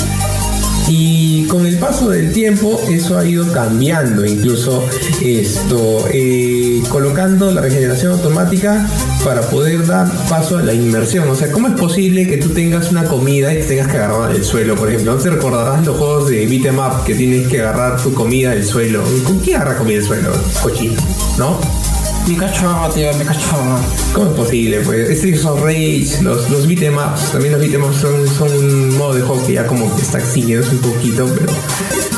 Y 0.88 1.48
con 1.48 1.66
el 1.66 1.78
paso 1.78 2.10
del 2.10 2.32
tiempo 2.32 2.80
eso 2.90 3.18
ha 3.18 3.26
ido 3.26 3.52
cambiando, 3.52 4.24
incluso 4.24 4.88
esto, 5.20 6.06
eh, 6.12 6.84
colocando 6.90 7.50
la 7.52 7.62
regeneración 7.62 8.12
automática 8.12 8.88
para 9.24 9.42
poder 9.42 9.88
dar 9.88 10.08
paso 10.30 10.60
a 10.60 10.62
la 10.62 10.74
inmersión. 10.74 11.28
O 11.28 11.36
sea, 11.36 11.52
¿cómo 11.52 11.70
es 11.70 11.74
posible 11.74 12.28
que 12.28 12.38
tú 12.38 12.50
tengas 12.50 12.92
una 12.92 13.06
comida 13.06 13.52
y 13.54 13.64
tengas 13.64 13.88
que 13.88 13.98
agarrar 13.98 14.34
del 14.34 14.44
suelo, 14.44 14.76
por 14.76 14.90
ejemplo? 14.90 15.16
¿No 15.16 15.18
te 15.22 15.32
recordarás 15.32 15.84
los 15.84 15.98
juegos 15.98 16.30
de 16.30 16.46
beat'em 16.46 16.78
up 16.78 17.04
que 17.04 17.16
tienes 17.16 17.48
que 17.48 17.62
agarrar 17.62 18.00
tu 18.02 18.14
comida 18.14 18.52
del 18.52 18.64
suelo? 18.64 19.04
¿Con 19.24 19.40
qué 19.40 19.56
agarra 19.56 19.78
comida 19.78 19.98
del 19.98 20.06
suelo? 20.06 20.34
Cochino, 20.62 21.02
¿no? 21.40 21.85
Mi 22.28 22.36
cachorro, 22.36 22.90
tío, 22.92 23.14
mi. 23.14 23.24
¿Cómo 24.14 24.30
es 24.32 24.36
posible? 24.36 24.82
Pues 24.82 25.16
Streets 25.18 25.46
of 25.46 25.62
Rage, 25.62 26.24
los, 26.24 26.50
los 26.50 26.68
beat'em 26.68 26.96
también 27.32 27.54
los 27.54 27.62
beat'em 27.62 27.84
ups 27.84 27.98
son, 27.98 28.28
son 28.28 28.52
un 28.52 28.98
modo 28.98 29.14
de 29.14 29.22
juego 29.22 29.46
que 29.46 29.54
ya 29.54 29.68
como 29.68 29.96
que 29.96 30.02
está 30.02 30.18
extinguiendo 30.18 30.68
un 30.72 30.80
poquito, 30.80 31.30
pero 31.38 31.52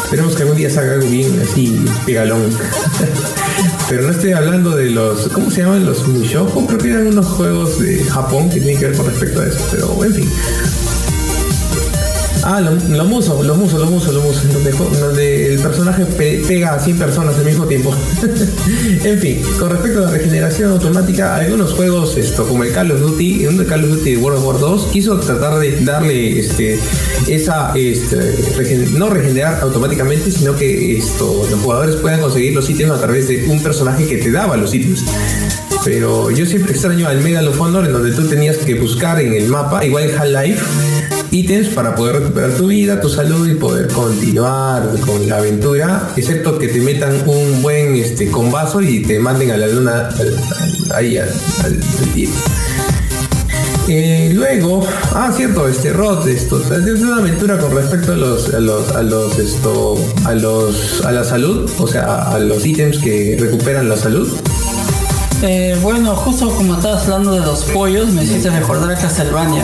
esperemos 0.06 0.36
que 0.36 0.44
algún 0.44 0.58
día 0.58 0.70
salga 0.70 0.94
algo 0.94 1.10
bien 1.10 1.42
así, 1.42 1.86
pegalón. 2.06 2.42
pero 3.90 4.04
no 4.04 4.12
estoy 4.12 4.32
hablando 4.32 4.76
de 4.78 4.92
los, 4.92 5.28
¿cómo 5.28 5.52
se 5.52 5.64
llaman? 5.64 5.86
Los 5.86 6.08
Mushoku, 6.08 6.66
creo 6.68 6.80
que 6.80 6.90
eran 6.90 7.08
unos 7.08 7.26
juegos 7.26 7.80
de 7.80 8.02
Japón 8.06 8.50
que 8.50 8.62
tienen 8.62 8.80
que 8.80 8.88
ver 8.88 8.96
con 8.96 9.08
respecto 9.08 9.42
a 9.42 9.48
eso, 9.48 9.60
pero 9.72 10.06
en 10.06 10.14
fin. 10.14 10.30
Ah, 12.50 12.62
los 12.62 12.82
musos, 13.10 13.46
los 13.46 13.58
musos, 13.58 13.78
los 13.78 13.90
musos, 13.92 14.14
los 14.14 14.24
musos, 14.24 14.44
donde, 15.02 15.54
el 15.54 15.60
personaje 15.60 16.06
pega 16.06 16.76
a 16.76 16.80
100 16.80 16.98
personas 16.98 17.36
al 17.36 17.44
mismo 17.44 17.66
tiempo. 17.66 17.94
en 19.04 19.20
fin, 19.20 19.42
con 19.60 19.70
respecto 19.70 20.00
a 20.00 20.04
la 20.04 20.12
regeneración 20.12 20.72
automática, 20.72 21.36
algunos 21.36 21.74
juegos, 21.74 22.16
esto, 22.16 22.48
como 22.48 22.64
el 22.64 22.72
Call 22.72 22.94
of 22.94 23.02
Duty, 23.02 23.40
de 23.40 23.66
Call 23.66 23.84
of 23.84 23.90
Duty 23.90 24.12
de 24.12 24.18
World 24.18 24.46
War 24.46 24.60
2, 24.60 24.86
quiso 24.94 25.20
tratar 25.20 25.60
de 25.60 25.84
darle 25.84 26.40
este, 26.40 26.80
esa, 27.28 27.74
este, 27.76 28.18
no 28.94 29.10
regenerar 29.10 29.60
automáticamente, 29.62 30.32
sino 30.32 30.56
que 30.56 30.98
esto, 30.98 31.46
los 31.52 31.60
jugadores 31.60 31.98
puedan 31.98 32.22
conseguir 32.22 32.56
los 32.56 32.70
ítems 32.70 32.94
a 32.94 32.98
través 32.98 33.28
de 33.28 33.46
un 33.50 33.62
personaje 33.62 34.08
que 34.08 34.20
te 34.20 34.32
daba 34.32 34.56
los 34.56 34.74
ítems 34.74 35.04
pero 35.88 36.30
yo 36.32 36.46
siempre 36.46 36.74
extraño 36.74 37.08
al 37.08 37.22
Medal 37.22 37.48
of 37.48 37.56
en 37.62 37.94
donde 37.94 38.12
tú 38.12 38.28
tenías 38.28 38.58
que 38.58 38.76
buscar 38.76 39.22
en 39.22 39.34
el 39.34 39.48
mapa, 39.48 39.86
igual 39.86 40.10
en 40.10 40.18
Half-Life, 40.18 40.62
ítems 41.38 41.70
para 41.70 41.96
poder 41.96 42.20
recuperar 42.20 42.52
tu 42.52 42.68
vida, 42.68 43.00
tu 43.00 43.10
salud 43.10 43.48
y 43.48 43.54
poder 43.56 43.88
continuar 43.88 44.90
con 45.06 45.28
la 45.30 45.38
aventura, 45.38 46.12
excepto 46.16 46.58
que 46.58 46.68
te 46.68 46.80
metan 46.80 47.14
un 47.28 47.62
buen 47.62 47.96
este, 47.96 48.32
combazo 48.32 48.82
y 48.82 49.04
te 49.04 49.20
manden 49.20 49.52
a 49.52 49.58
la 49.58 49.68
luna 49.68 50.10
ahí 50.96 51.18
al, 51.18 51.30
al, 51.64 51.80
eh, 53.90 54.32
luego, 54.34 54.86
ah, 55.14 55.32
cierto, 55.34 55.68
este 55.68 55.94
Rod, 55.94 56.28
esto, 56.28 56.60
es 56.60 57.02
una 57.02 57.18
aventura 57.18 57.58
con 57.58 57.74
respecto 57.74 58.14
a 58.14 58.16
los, 58.18 58.54
a 58.54 58.60
los, 58.60 58.92
a 58.92 59.02
los, 59.02 59.40
esto, 59.40 59.96
a 60.26 60.34
los, 60.34 61.06
a 61.06 61.12
la 61.12 61.24
salud, 61.24 61.70
o 61.78 61.88
sea, 61.88 62.32
a 62.32 62.40
los 62.40 62.66
ítems 62.66 62.98
que 62.98 63.38
recuperan 63.40 63.88
la 63.88 63.96
salud. 63.96 64.28
Eh, 65.42 65.78
bueno, 65.82 66.16
justo 66.16 66.50
como 66.50 66.76
estabas 66.76 67.04
hablando 67.04 67.32
de 67.32 67.42
los 67.42 67.64
pollos, 67.66 68.10
me 68.10 68.24
hiciste 68.24 68.50
recordar 68.50 68.92
a 68.92 68.96
Castlevania 69.00 69.64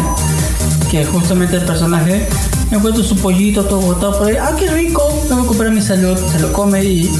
que 0.93 1.03
justamente 1.05 1.55
el 1.55 1.65
personaje 1.65 2.27
encuentra 2.69 3.03
su 3.03 3.15
pollito 3.15 3.65
todo 3.65 3.81
botado 3.81 4.19
por 4.19 4.27
ahí. 4.27 4.35
¡Ah, 4.39 4.55
qué 4.55 4.69
rico! 4.69 5.01
Me 5.27 5.35
recupera 5.37 5.71
mi 5.71 5.81
salud, 5.81 6.15
se 6.31 6.39
lo 6.39 6.53
come 6.53 6.83
y, 6.83 7.11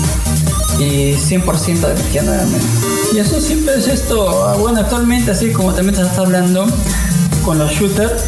y 0.78 1.16
100% 1.16 1.80
de 1.80 1.92
energía 1.94 2.22
nuevamente. 2.22 2.68
Y 3.16 3.18
eso 3.18 3.42
siempre 3.42 3.74
es 3.80 3.88
esto. 3.88 4.46
Ah, 4.48 4.58
bueno, 4.58 4.80
actualmente, 4.80 5.32
así 5.32 5.52
como 5.52 5.74
también 5.74 5.96
te 5.96 6.04
estás 6.04 6.20
hablando 6.20 6.68
con 7.44 7.58
los 7.58 7.72
shooters, 7.72 8.24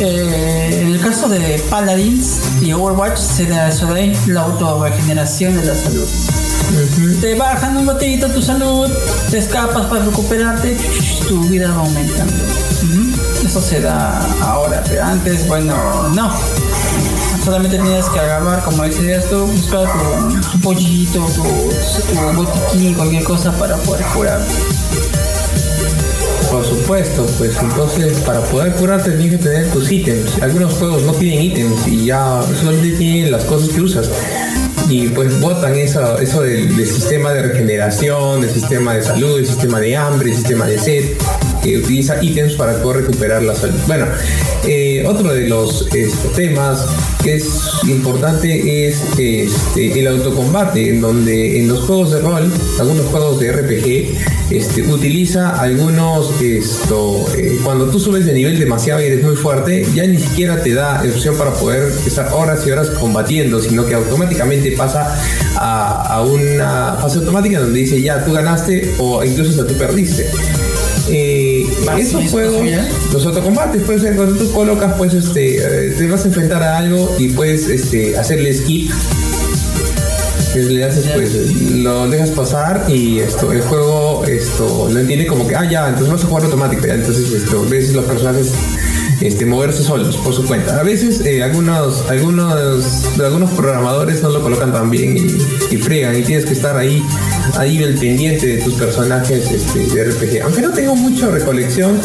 eh, 0.00 0.80
en 0.82 0.88
el 0.88 1.00
caso 1.00 1.28
de 1.28 1.62
Paladins 1.70 2.40
y 2.60 2.72
Overwatch 2.72 3.18
se 3.18 3.46
da 3.46 3.68
eso 3.68 3.94
de 3.94 4.16
la 4.26 4.40
auto-regeneración 4.40 5.54
de 5.54 5.64
la 5.64 5.76
salud. 5.76 6.08
Te 7.20 7.36
bajan 7.36 7.76
un 7.76 7.86
botellito 7.86 8.28
tu 8.30 8.42
salud, 8.42 8.90
te 9.30 9.38
escapas 9.38 9.86
para 9.86 10.06
recuperarte, 10.06 10.76
tu 11.28 11.40
vida 11.44 11.70
va 11.70 11.82
aumentando. 11.82 12.67
Eso 13.48 13.62
se 13.62 13.80
da 13.80 14.20
ahora, 14.42 14.84
pero 14.86 15.02
antes, 15.02 15.48
bueno, 15.48 15.74
no. 16.14 16.30
Solamente 17.42 17.78
tenías 17.78 18.06
que 18.10 18.20
agarrar, 18.20 18.62
como 18.62 18.82
decías 18.82 19.24
tú, 19.30 19.46
buscar 19.46 19.88
tu, 20.52 20.60
pollito, 20.60 21.26
tu, 21.34 21.42
tu 21.42 22.36
botiquín, 22.36 22.92
cualquier 22.92 23.24
cosa 23.24 23.50
para 23.52 23.76
poder 23.76 24.04
curar. 24.14 24.42
Por 26.50 26.62
supuesto, 26.62 27.24
pues 27.38 27.56
entonces 27.58 28.18
para 28.18 28.42
poder 28.42 28.74
curarte 28.74 29.12
tienes 29.12 29.38
que 29.38 29.44
tener 29.44 29.70
tus 29.70 29.90
ítems. 29.90 30.42
Algunos 30.42 30.74
juegos 30.74 31.00
no 31.04 31.14
tienen 31.14 31.40
ítems 31.40 31.88
y 31.88 32.04
ya 32.04 32.42
solamente 32.60 32.98
tienen 32.98 33.30
las 33.30 33.44
cosas 33.44 33.70
que 33.70 33.80
usas. 33.80 34.10
Y 34.90 35.08
pues 35.08 35.40
botan 35.40 35.74
eso, 35.74 36.18
eso 36.18 36.42
del, 36.42 36.76
del 36.76 36.86
sistema 36.86 37.32
de 37.32 37.44
regeneración, 37.44 38.42
del 38.42 38.50
sistema 38.50 38.92
de 38.92 39.02
salud, 39.02 39.36
del 39.36 39.46
sistema 39.46 39.80
de 39.80 39.96
hambre, 39.96 40.28
del 40.28 40.36
sistema 40.36 40.66
de 40.66 40.78
sed 40.78 41.04
que 41.62 41.78
utiliza 41.78 42.22
ítems 42.22 42.54
para 42.54 42.82
poder 42.82 43.02
recuperar 43.02 43.42
la 43.42 43.54
salud. 43.54 43.78
Bueno, 43.86 44.06
eh, 44.66 45.04
otro 45.06 45.32
de 45.32 45.48
los 45.48 45.88
este, 45.94 46.28
temas 46.34 46.84
que 47.22 47.34
es 47.36 47.70
importante 47.86 48.86
es 48.86 49.02
este, 49.18 49.98
el 49.98 50.06
autocombate, 50.06 50.90
en 50.90 51.00
donde 51.00 51.60
en 51.60 51.68
los 51.68 51.80
juegos 51.80 52.12
de 52.12 52.20
rol, 52.20 52.52
algunos 52.78 53.06
juegos 53.06 53.40
de 53.40 53.52
RPG, 53.52 54.18
este, 54.50 54.82
utiliza 54.82 55.60
algunos, 55.60 56.40
esto, 56.40 57.26
eh, 57.36 57.58
cuando 57.64 57.90
tú 57.90 58.00
subes 58.00 58.24
de 58.24 58.32
nivel 58.32 58.58
demasiado 58.58 59.02
y 59.02 59.04
eres 59.04 59.22
muy 59.22 59.36
fuerte, 59.36 59.86
ya 59.94 60.06
ni 60.06 60.18
siquiera 60.18 60.62
te 60.62 60.74
da 60.74 61.02
opción 61.02 61.36
para 61.36 61.52
poder 61.52 61.92
estar 62.06 62.32
horas 62.32 62.66
y 62.66 62.70
horas 62.70 62.90
combatiendo, 62.90 63.60
sino 63.60 63.86
que 63.86 63.94
automáticamente 63.94 64.72
pasa 64.72 65.20
a, 65.56 66.22
una 66.22 66.96
fase 67.00 67.18
automática 67.18 67.60
donde 67.60 67.80
dice 67.80 68.00
ya 68.00 68.24
tú 68.24 68.32
ganaste 68.32 68.94
o 68.98 69.22
incluso 69.24 69.50
hasta 69.50 69.66
tú 69.66 69.74
perdiste. 69.74 70.26
Eh, 71.10 71.37
esos 71.98 72.30
juegos, 72.30 72.66
los 73.12 73.26
autocombates, 73.26 73.82
puede 73.82 73.98
ser 73.98 74.16
cuando 74.16 74.36
tú 74.36 74.50
colocas, 74.52 74.94
pues 74.96 75.14
este, 75.14 75.58
eh, 75.58 75.94
te 75.96 76.06
vas 76.06 76.24
a 76.24 76.28
enfrentar 76.28 76.62
a 76.62 76.78
algo 76.78 77.14
y 77.18 77.28
puedes 77.28 77.68
este, 77.68 78.16
hacerle 78.16 78.54
skip. 78.54 78.90
Le 80.54 80.84
haces, 80.84 81.06
pues, 81.14 81.34
lo 81.72 82.08
dejas 82.08 82.30
pasar 82.30 82.86
y 82.88 83.20
esto, 83.20 83.52
el 83.52 83.60
juego 83.60 84.24
esto 84.24 84.88
lo 84.90 84.98
entiende 84.98 85.26
como 85.26 85.46
que, 85.46 85.54
ah, 85.54 85.70
ya, 85.70 85.88
entonces 85.88 86.10
vas 86.12 86.24
a 86.24 86.26
jugar 86.26 86.44
automático, 86.44 86.84
entonces 86.86 87.30
esto, 87.30 87.64
ves 87.68 87.92
los 87.92 88.04
personajes 88.06 88.50
este, 89.20 89.46
moverse 89.46 89.82
solos 89.82 90.16
por 90.16 90.34
su 90.34 90.44
cuenta. 90.46 90.80
A 90.80 90.82
veces 90.82 91.20
eh, 91.24 91.42
algunos, 91.42 92.08
algunos, 92.08 93.04
algunos 93.20 93.50
programadores 93.50 94.22
no 94.22 94.30
lo 94.30 94.42
colocan 94.42 94.72
tan 94.72 94.90
bien 94.90 95.16
y, 95.16 95.74
y, 95.74 95.76
fregan 95.78 96.16
y 96.16 96.22
tienes 96.22 96.44
que 96.44 96.52
estar 96.52 96.76
ahí, 96.76 97.04
ahí 97.56 97.82
el 97.82 97.96
pendiente 97.98 98.46
de 98.46 98.62
tus 98.62 98.74
personajes 98.74 99.50
este, 99.50 99.86
de 99.86 100.04
RPG. 100.04 100.42
Aunque 100.42 100.62
no 100.62 100.72
tengo 100.72 100.94
mucha 100.94 101.28
recolección, 101.28 102.00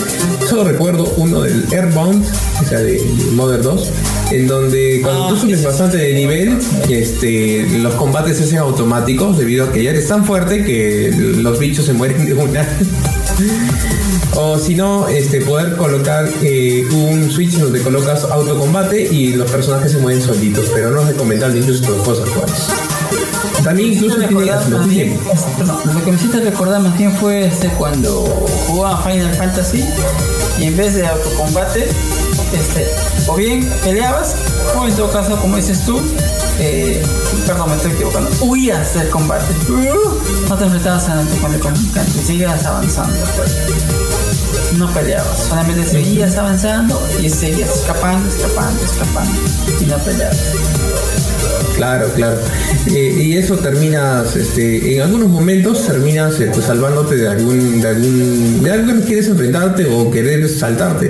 solo 0.48 0.64
recuerdo 0.64 1.14
uno 1.18 1.42
del 1.42 1.66
Airbound, 1.72 2.26
o 2.62 2.66
sea, 2.66 2.80
de, 2.80 3.02
Modern 3.34 3.64
2, 3.64 3.92
en 4.32 4.48
donde 4.48 5.00
cuando 5.02 5.30
tú 5.30 5.36
ah, 5.36 5.40
subes 5.40 5.64
bastante 5.64 5.98
de 5.98 6.14
nivel, 6.14 6.58
este, 6.90 7.68
los 7.80 7.94
combates 7.96 8.38
se 8.38 8.44
hacen 8.44 8.60
automáticos 8.60 9.38
debido 9.38 9.66
a 9.66 9.72
que 9.72 9.84
ya 9.84 9.92
eres 9.92 10.08
tan 10.08 10.26
fuerte 10.26 10.64
que 10.64 11.12
los 11.16 11.60
bichos 11.60 11.86
se 11.86 11.94
mueren 11.94 12.26
de 12.26 12.34
una. 12.34 12.68
o 14.36 14.58
si 14.58 14.76
no, 14.76 15.08
este, 15.08 15.42
poder 15.42 15.76
colocar 15.76 16.30
eh, 16.42 16.86
un 16.92 17.30
switch 17.32 17.58
donde 17.58 17.82
colocas 17.82 18.24
autocombate 18.24 19.02
y 19.02 19.34
los 19.34 19.50
personajes 19.50 19.92
se 19.92 19.98
mueven 20.00 20.22
solitos, 20.22 20.72
pero 20.74 20.92
no 20.92 21.02
es 21.02 21.08
recomendable 21.08 21.60
incluso 21.60 21.86
con 21.86 22.04
cosas 22.04 22.28
actuales. 22.28 22.93
También 23.64 23.94
incluso 23.94 24.18
tiene 24.18 24.34
lo 24.34 26.06
que 26.06 26.12
me 26.12 26.18
hiciste 26.18 26.40
recordar 26.42 26.82
más 26.82 26.98
bien 26.98 27.14
fue 27.14 27.46
este 27.46 27.70
cuando 27.70 28.24
jugaba 28.68 29.02
Final 29.04 29.34
Fantasy 29.36 29.84
y 30.60 30.66
en 30.66 30.78
vez 30.78 30.96
de 30.96 31.08
autocombate, 31.08 31.88
este, 32.54 32.88
o 33.28 33.36
bien 33.36 33.68
peleabas, 33.84 34.36
o 34.76 34.86
en 34.86 34.96
todo 34.96 35.12
caso, 35.12 35.38
como 35.38 35.58
dices 35.58 35.86
tú, 35.86 36.00
eh, 36.60 37.02
perdón, 37.48 37.70
me 37.72 37.76
estoy 37.78 37.92
equivocando, 37.94 38.30
huías 38.42 38.94
del 38.94 39.10
combate. 39.10 39.54
no 40.50 40.58
te 40.58 40.64
enfrentabas 40.64 41.10
a 41.10 41.24
con 41.42 41.54
el 41.54 41.60
contrincante, 41.60 42.22
seguías 42.22 42.66
avanzando. 42.66 43.18
Pues. 43.38 44.78
no 44.78 44.92
peleabas, 44.94 45.46
solamente 45.50 45.90
seguías 45.90 46.36
avanzando 46.38 47.02
y 47.22 47.30
seguías 47.30 47.76
escapando, 47.76 48.28
escapando, 48.30 48.84
escapando 48.84 49.40
y 49.80 49.86
no 49.86 49.98
peleabas. 49.98 50.38
Claro, 51.76 52.08
claro. 52.16 52.38
Eh, 52.88 53.24
y 53.24 53.34
eso 53.38 53.58
terminas, 53.58 54.36
este, 54.36 54.96
en 54.96 55.02
algunos 55.02 55.30
momentos 55.30 55.86
terminas 55.86 56.40
este, 56.40 56.62
salvándote 56.62 57.16
de 57.16 57.28
algún, 57.28 57.82
de 57.82 57.88
algún, 57.88 58.64
de 58.64 58.72
algo 58.72 58.94
que 59.00 59.08
quieres 59.08 59.28
enfrentarte 59.28 59.86
o 59.86 60.12
querer 60.12 60.48
saltarte. 60.48 61.10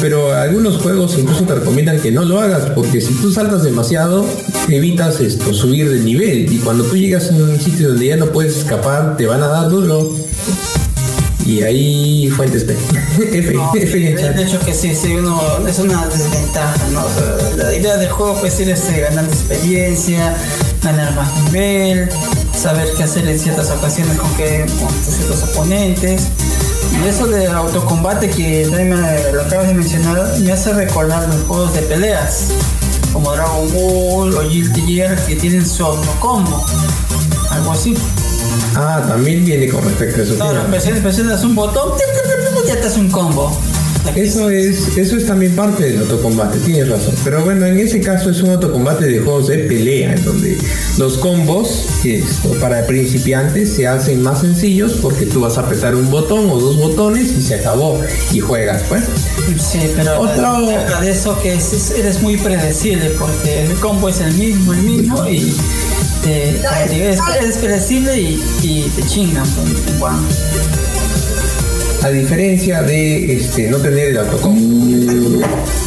Pero 0.00 0.32
algunos 0.34 0.76
juegos 0.82 1.16
incluso 1.18 1.44
te 1.44 1.54
recomiendan 1.54 1.98
que 2.00 2.10
no 2.10 2.24
lo 2.24 2.40
hagas, 2.40 2.70
porque 2.74 3.00
si 3.00 3.14
tú 3.14 3.32
saltas 3.32 3.62
demasiado, 3.62 4.26
evitas 4.68 5.20
esto, 5.20 5.54
subir 5.54 5.90
de 5.90 6.00
nivel. 6.00 6.52
Y 6.52 6.58
cuando 6.58 6.84
tú 6.84 6.96
llegas 6.96 7.30
a 7.30 7.34
un 7.34 7.58
sitio 7.58 7.88
donde 7.88 8.06
ya 8.06 8.16
no 8.16 8.26
puedes 8.26 8.56
escapar, 8.56 9.16
te 9.16 9.26
van 9.26 9.42
a 9.42 9.46
dar 9.46 9.70
duro 9.70 10.14
y 11.46 11.62
ahí 11.62 12.30
fuentes 12.30 12.64
F, 13.18 13.56
F 13.74 13.98
de, 13.98 14.42
hecho 14.42 14.58
que 14.60 14.72
sí, 14.72 14.94
sí, 14.94 15.14
uno, 15.14 15.40
es 15.66 15.78
una 15.78 16.06
desventaja, 16.06 16.76
¿no? 16.92 17.04
La 17.56 17.74
idea 17.74 17.96
del 17.96 18.10
juego 18.10 18.38
pues 18.40 18.58
es 18.60 18.68
este, 18.68 19.00
ganar 19.00 19.24
experiencia, 19.24 20.34
ganar 20.82 21.14
más 21.14 21.30
nivel, 21.44 22.08
saber 22.56 22.88
qué 22.96 23.02
hacer 23.02 23.28
en 23.28 23.38
ciertas 23.38 23.70
ocasiones 23.70 24.16
con, 24.16 24.34
que, 24.36 24.64
con 24.80 24.88
ciertos 24.90 25.42
oponentes. 25.50 26.22
Y 27.02 27.08
eso 27.08 27.26
de 27.26 27.46
autocombate 27.46 28.30
que 28.30 28.66
me, 28.70 29.32
lo 29.32 29.42
acabas 29.42 29.68
de 29.68 29.74
mencionar 29.74 30.38
me 30.38 30.52
hace 30.52 30.72
recordar 30.72 31.28
los 31.28 31.42
juegos 31.42 31.74
de 31.74 31.82
peleas 31.82 32.48
como 33.12 33.32
Dragon 33.32 33.72
Ball 33.72 34.34
o 34.34 34.48
Guilty 34.48 34.80
Gear 34.82 35.16
que 35.26 35.36
tienen 35.36 35.66
su 35.66 35.84
autocombo, 35.84 36.64
algo 37.50 37.72
así. 37.72 37.94
Ah, 38.76 39.04
también 39.06 39.44
viene 39.44 39.68
con 39.68 39.84
respecto 39.84 40.20
a 40.20 40.24
eso. 40.24 40.34
Claro, 40.36 40.62
presionas 40.70 41.44
un 41.44 41.54
botón, 41.54 41.92
ya 42.66 42.80
te 42.80 42.86
hace 42.86 43.00
un 43.00 43.10
combo. 43.10 43.56
Eso 44.14 44.50
es, 44.50 44.96
eso 44.98 45.16
es 45.16 45.26
también 45.26 45.56
parte 45.56 45.84
del 45.84 46.00
autocombate, 46.00 46.58
tienes 46.58 46.88
razón. 46.88 47.14
Pero 47.24 47.42
bueno, 47.42 47.66
en 47.66 47.78
ese 47.78 48.00
caso 48.00 48.30
es 48.30 48.42
un 48.42 48.50
autocombate 48.50 49.06
de 49.06 49.18
juegos 49.18 49.48
de 49.48 49.58
pelea, 49.58 50.14
en 50.14 50.24
donde 50.24 50.58
los 50.98 51.16
combos 51.18 51.86
esto, 52.04 52.50
para 52.60 52.86
principiantes 52.86 53.74
se 53.74 53.88
hacen 53.88 54.22
más 54.22 54.42
sencillos 54.42 54.92
porque 55.00 55.24
tú 55.24 55.40
vas 55.40 55.56
a 55.56 55.62
apretar 55.62 55.94
un 55.94 56.10
botón 56.10 56.50
o 56.50 56.60
dos 56.60 56.76
botones 56.76 57.32
y 57.32 57.42
se 57.42 57.54
acabó 57.56 58.00
y 58.30 58.40
juegas, 58.40 58.82
pues. 58.88 59.04
Sí, 59.58 59.80
pero 59.96 60.20
Otro... 60.20 60.68
de 61.00 61.10
eso 61.10 61.40
que 61.40 61.52
eres 61.52 62.22
muy 62.22 62.36
predecible 62.36 63.10
porque 63.18 63.64
el 63.64 63.72
combo 63.74 64.10
es 64.10 64.20
el 64.20 64.34
mismo, 64.34 64.74
el 64.74 64.82
mismo 64.82 65.26
y 65.26 65.54
es, 66.26 67.56
predecible 67.58 68.20
y, 68.20 68.42
y, 68.62 68.92
te 68.96 69.02
chingan. 69.06 69.46
Pues, 69.98 70.12
A 72.02 72.10
diferencia 72.10 72.82
de 72.82 73.36
este, 73.36 73.70
no 73.70 73.78
tener 73.78 74.08
el 74.08 74.18
autocom. 74.18 75.42
¿Ah? 75.42 75.83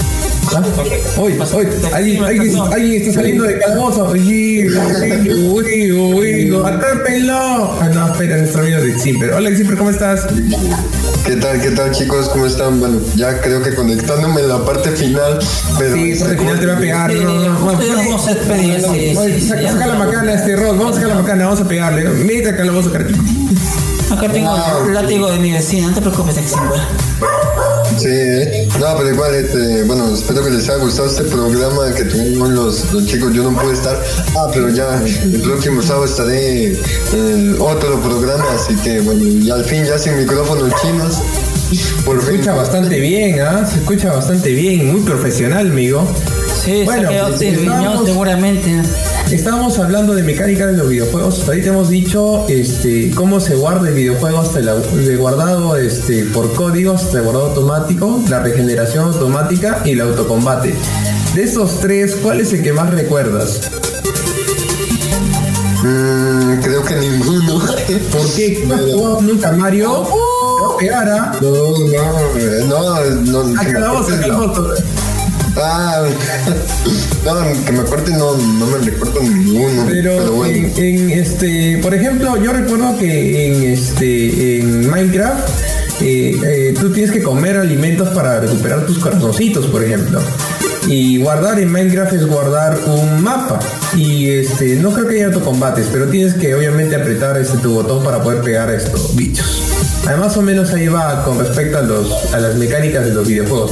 Hoy, 1.17 1.37
hoy, 1.53 1.67
alguien, 1.93 2.23
alguien, 2.23 2.57
alguien, 2.71 3.01
está 3.01 3.13
saliendo 3.13 3.43
de 3.43 3.59
calabozo. 3.59 4.11
Uy, 4.11 4.65
uy, 4.65 5.91
uy, 5.91 6.61
atrápenlo. 6.65 7.77
Ah, 7.81 7.89
no, 7.93 8.11
espera, 8.11 8.37
nuestro 8.37 8.61
amigo 8.61 8.79
de 8.79 8.97
Ximper. 8.97 9.33
Hola, 9.33 9.49
Ximper, 9.49 9.77
¿cómo 9.77 9.89
estás? 9.89 10.25
¿Qué 11.25 11.35
tal, 11.35 11.61
qué 11.61 11.71
tal, 11.71 11.91
chicos? 11.91 12.29
¿Cómo 12.29 12.45
están? 12.45 12.79
Bueno, 12.79 13.01
ya 13.15 13.41
creo 13.41 13.61
que 13.61 13.75
conectándome 13.75 14.41
en 14.41 14.47
la 14.47 14.63
parte 14.63 14.91
final. 14.91 15.39
Pero 15.77 15.95
sí, 15.95 16.15
parte 16.15 16.33
este, 16.33 16.37
final 16.37 16.59
te 16.59 16.65
va 16.65 16.73
a 16.73 16.79
pegar. 16.79 17.13
no, 17.13 17.23
no, 17.23 17.59
no, 17.59 17.75
vamos 17.75 18.27
a 18.27 18.33
despedir. 18.33 19.41
Saca 19.41 19.87
la 19.87 19.95
macana, 19.95 20.33
este 20.33 20.55
Rod. 20.55 20.77
Vamos 20.77 20.91
a 20.91 20.93
sacar 20.93 21.09
la 21.09 21.21
macana, 21.21 21.45
vamos 21.45 21.61
a 21.61 21.67
pegarle. 21.67 22.09
Mete 22.09 22.49
a 22.49 22.55
calabozo, 22.55 22.91
carajo. 22.91 23.11
Acá 24.11 24.31
tengo 24.31 24.55
el 24.85 24.93
látigo 24.93 25.29
de 25.29 25.39
mi 25.39 25.51
vecino, 25.51 25.89
no 25.89 25.95
te 25.95 26.01
preocupes, 26.01 26.35
Ximper. 26.35 27.76
Sí, 27.97 28.67
no, 28.79 28.97
pero 28.97 29.09
igual, 29.13 29.35
este, 29.35 29.83
bueno, 29.83 30.13
espero 30.13 30.43
que 30.43 30.51
les 30.51 30.69
haya 30.69 30.77
gustado 30.77 31.07
este 31.07 31.23
programa 31.23 31.93
que 31.95 32.03
tuvimos 32.03 32.49
los, 32.49 32.93
los 32.93 33.05
chicos. 33.05 33.33
Yo 33.33 33.43
no 33.43 33.59
pude 33.59 33.73
estar, 33.73 34.01
ah, 34.35 34.47
pero 34.53 34.69
ya 34.69 35.01
el 35.03 35.41
próximo 35.41 35.81
sábado 35.81 36.05
estaré 36.05 36.73
en 37.13 37.55
otro 37.59 37.99
programa, 38.01 38.45
así 38.53 38.75
que 38.75 39.01
bueno, 39.01 39.23
y 39.25 39.49
al 39.49 39.65
fin 39.65 39.83
ya 39.85 39.97
sin 39.97 40.17
micrófonos 40.17 40.71
chinos. 40.81 41.17
Por 42.05 42.23
se 42.23 42.31
escucha 42.31 42.53
bastante 42.53 42.99
bien, 42.99 43.41
¿ah? 43.41 43.65
Se 43.65 43.79
escucha 43.79 44.13
bastante 44.13 44.51
bien, 44.51 44.91
muy 44.91 45.01
profesional, 45.01 45.67
amigo. 45.67 46.07
Sí, 46.63 46.83
bueno, 46.85 47.09
se 47.37 47.51
quedó 47.51 48.05
seguramente. 48.05 48.81
Estábamos 49.31 49.77
hablando 49.77 50.15
de 50.15 50.23
mecánica 50.23 50.67
de 50.67 50.77
los 50.77 50.87
videojuegos. 50.87 51.45
Ahorita 51.47 51.69
hemos 51.69 51.89
dicho 51.89 52.47
este, 52.47 53.11
cómo 53.11 53.41
se 53.41 53.55
guarda 53.55 53.89
el 53.89 53.93
videojuego 53.93 54.39
hasta 54.39 54.59
el 54.59 55.05
de 55.05 55.15
guardado 55.17 55.75
este, 55.75 56.23
por 56.25 56.53
código, 56.53 56.93
hasta 56.93 57.17
el 57.17 57.23
guardado 57.25 57.47
automático, 57.47 58.23
la 58.29 58.39
regeneración 58.39 59.05
automática 59.05 59.81
y 59.83 59.91
el 59.91 60.01
autocombate. 60.01 60.73
De 61.35 61.43
esos 61.43 61.81
tres, 61.81 62.15
¿cuál 62.23 62.39
es 62.39 62.53
el 62.53 62.63
que 62.63 62.71
más 62.71 62.89
recuerdas? 62.89 63.69
Mm, 65.83 66.61
creo 66.61 66.83
que 66.83 66.95
ninguno. 66.95 67.59
¿Por 68.11 68.33
qué? 68.33 68.63
¿No 68.65 68.75
has 68.75 68.81
jugado 68.81 69.21
nunca 69.21 69.51
Mario? 69.51 70.07
No 70.59 70.77
pegara. 70.77 71.33
No, 71.41 71.51
no, 72.65 73.05
no. 73.25 73.43
no 73.43 73.61
acá 73.61 73.79
la 73.79 73.91
voz, 73.91 74.09
acá 74.09 74.27
la 74.27 74.37
voz. 74.37 74.83
Ah, 75.61 76.03
no, 77.25 77.65
que 77.65 77.71
me 77.71 77.79
acuerde 77.79 78.11
no, 78.17 78.37
no 78.37 78.67
me 78.67 78.77
recuerdo 78.77 79.21
ninguno. 79.21 79.85
Pero, 79.87 80.45
en, 80.45 81.11
este, 81.11 81.79
por 81.81 81.93
ejemplo, 81.93 82.37
yo 82.37 82.53
recuerdo 82.53 82.97
que 82.97 83.47
en 83.47 83.63
este, 83.63 84.59
en 84.59 84.89
Minecraft 84.89 85.49
eh, 86.01 86.39
eh, 86.43 86.73
tú 86.79 86.91
tienes 86.91 87.11
que 87.11 87.23
comer 87.23 87.57
alimentos 87.57 88.09
para 88.09 88.39
recuperar 88.39 88.85
tus 88.85 88.99
corazoncitos, 88.99 89.65
por 89.67 89.83
ejemplo. 89.83 90.21
Y 90.87 91.17
guardar 91.17 91.59
en 91.59 91.71
Minecraft 91.71 92.13
es 92.13 92.25
guardar 92.27 92.77
un 92.85 93.21
mapa. 93.21 93.59
Y 93.95 94.29
este, 94.29 94.75
no 94.75 94.93
creo 94.93 95.07
que 95.07 95.15
haya 95.15 95.25
autocombates, 95.27 95.87
pero 95.91 96.07
tienes 96.07 96.35
que 96.35 96.53
obviamente 96.55 96.95
apretar 96.95 97.37
este 97.37 97.57
tu 97.57 97.73
botón 97.73 98.03
para 98.03 98.21
poder 98.21 98.41
pegar 98.41 98.69
a 98.69 98.75
estos 98.75 99.15
bichos. 99.15 99.76
Más 100.19 100.35
o 100.35 100.41
menos 100.41 100.73
ahí 100.73 100.87
va 100.87 101.23
con 101.23 101.37
respecto 101.37 101.77
a, 101.77 101.81
los, 101.81 102.33
a 102.33 102.39
las 102.39 102.55
mecánicas 102.55 103.05
de 103.05 103.13
los 103.13 103.27
videojuegos. 103.27 103.71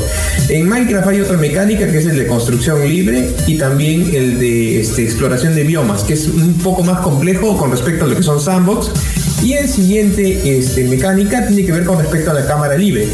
En 0.49 0.67
Minecraft 0.69 1.07
hay 1.07 1.21
otra 1.21 1.38
mecánica 1.38 1.88
que 1.88 1.97
es 1.97 2.05
el 2.05 2.17
de 2.17 2.28
construcción 2.28 2.88
libre 2.88 3.34
y 3.47 3.57
también 3.57 4.13
el 4.13 4.39
de 4.39 4.82
este, 4.82 5.03
exploración 5.03 5.55
de 5.55 5.63
biomas, 5.63 6.03
que 6.03 6.13
es 6.13 6.28
un 6.28 6.53
poco 6.55 6.84
más 6.84 6.99
complejo 6.99 7.57
con 7.57 7.71
respecto 7.71 8.05
a 8.05 8.07
lo 8.07 8.15
que 8.15 8.23
son 8.23 8.39
sandbox. 8.39 8.91
Y 9.43 9.53
el 9.53 9.67
siguiente 9.67 10.57
este, 10.57 10.84
mecánica 10.86 11.47
tiene 11.47 11.65
que 11.65 11.71
ver 11.71 11.86
con 11.86 11.99
respecto 11.99 12.32
a 12.32 12.34
la 12.34 12.45
cámara 12.45 12.78
libre. 12.78 13.07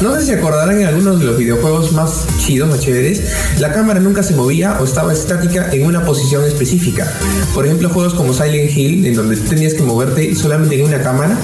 No 0.00 0.14
sé 0.14 0.24
si 0.24 0.32
acordarán 0.32 0.80
en 0.80 0.86
algunos 0.86 1.18
de 1.18 1.26
los 1.26 1.36
videojuegos 1.36 1.92
más 1.92 2.24
chidos, 2.38 2.70
más 2.70 2.80
chéveres, 2.80 3.22
la 3.58 3.70
cámara 3.70 4.00
nunca 4.00 4.22
se 4.22 4.34
movía 4.34 4.78
o 4.80 4.84
estaba 4.84 5.12
estática 5.12 5.68
en 5.72 5.84
una 5.84 6.06
posición 6.06 6.42
específica. 6.46 7.06
Por 7.52 7.66
ejemplo, 7.66 7.90
juegos 7.90 8.14
como 8.14 8.32
Silent 8.32 8.74
Hill, 8.74 9.04
en 9.04 9.14
donde 9.14 9.36
tenías 9.36 9.74
que 9.74 9.82
moverte 9.82 10.34
solamente 10.34 10.80
en 10.80 10.86
una 10.86 11.02
cámara, 11.02 11.36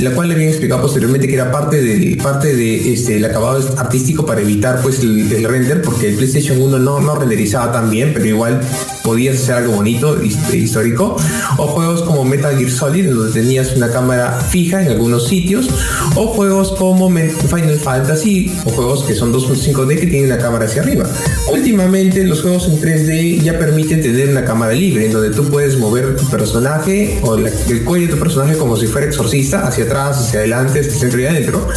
la 0.00 0.10
cual 0.10 0.28
le 0.28 0.34
habían 0.34 0.50
explicado 0.50 0.82
posteriormente 0.82 1.26
que 1.26 1.34
era 1.34 1.50
parte 1.50 1.80
de 1.80 2.16
parte 2.22 2.54
de 2.54 2.92
este 2.92 3.16
el 3.16 3.24
acabado 3.24 3.58
artístico 3.78 4.26
para 4.26 4.42
evitar 4.42 4.82
pues 4.82 5.00
el, 5.00 5.42
render 5.44 5.80
porque 5.80 6.08
el 6.08 6.16
PlayStation 6.16 6.60
1 6.60 6.78
no, 6.78 7.00
no 7.00 7.14
renderizaba 7.14 7.72
tan 7.72 7.90
bien 7.90 8.12
pero 8.12 8.26
igual 8.26 8.60
podías 9.06 9.36
hacer 9.36 9.54
algo 9.54 9.74
bonito 9.74 10.20
histórico 10.22 11.16
o 11.58 11.66
juegos 11.68 12.02
como 12.02 12.24
Metal 12.24 12.58
Gear 12.58 12.70
Solid 12.70 13.08
donde 13.08 13.32
tenías 13.32 13.76
una 13.76 13.88
cámara 13.88 14.40
fija 14.40 14.82
en 14.82 14.88
algunos 14.88 15.28
sitios 15.28 15.68
o 16.16 16.26
juegos 16.26 16.72
como 16.72 17.08
Final 17.08 17.78
Fantasy 17.78 18.52
o 18.64 18.70
juegos 18.70 19.04
que 19.04 19.14
son 19.14 19.32
2.5D 19.32 20.00
que 20.00 20.06
tienen 20.08 20.32
una 20.32 20.38
cámara 20.38 20.64
hacia 20.64 20.82
arriba 20.82 21.08
últimamente 21.52 22.24
los 22.24 22.42
juegos 22.42 22.66
en 22.66 22.80
3D 22.80 23.42
ya 23.42 23.56
permiten 23.58 24.02
tener 24.02 24.28
una 24.28 24.44
cámara 24.44 24.72
libre 24.72 25.06
en 25.06 25.12
donde 25.12 25.30
tú 25.30 25.44
puedes 25.44 25.78
mover 25.78 26.16
tu 26.16 26.28
personaje 26.28 27.20
o 27.22 27.36
el 27.36 27.84
cuello 27.84 28.08
de 28.08 28.12
tu 28.14 28.18
personaje 28.18 28.56
como 28.56 28.76
si 28.76 28.86
fuera 28.86 29.06
exorcista 29.06 29.66
hacia 29.66 29.84
atrás, 29.84 30.18
hacia 30.18 30.40
adelante, 30.40 30.80
hacia 30.80 30.92
centro 30.92 31.20
y 31.20 31.26
adentro. 31.26 31.68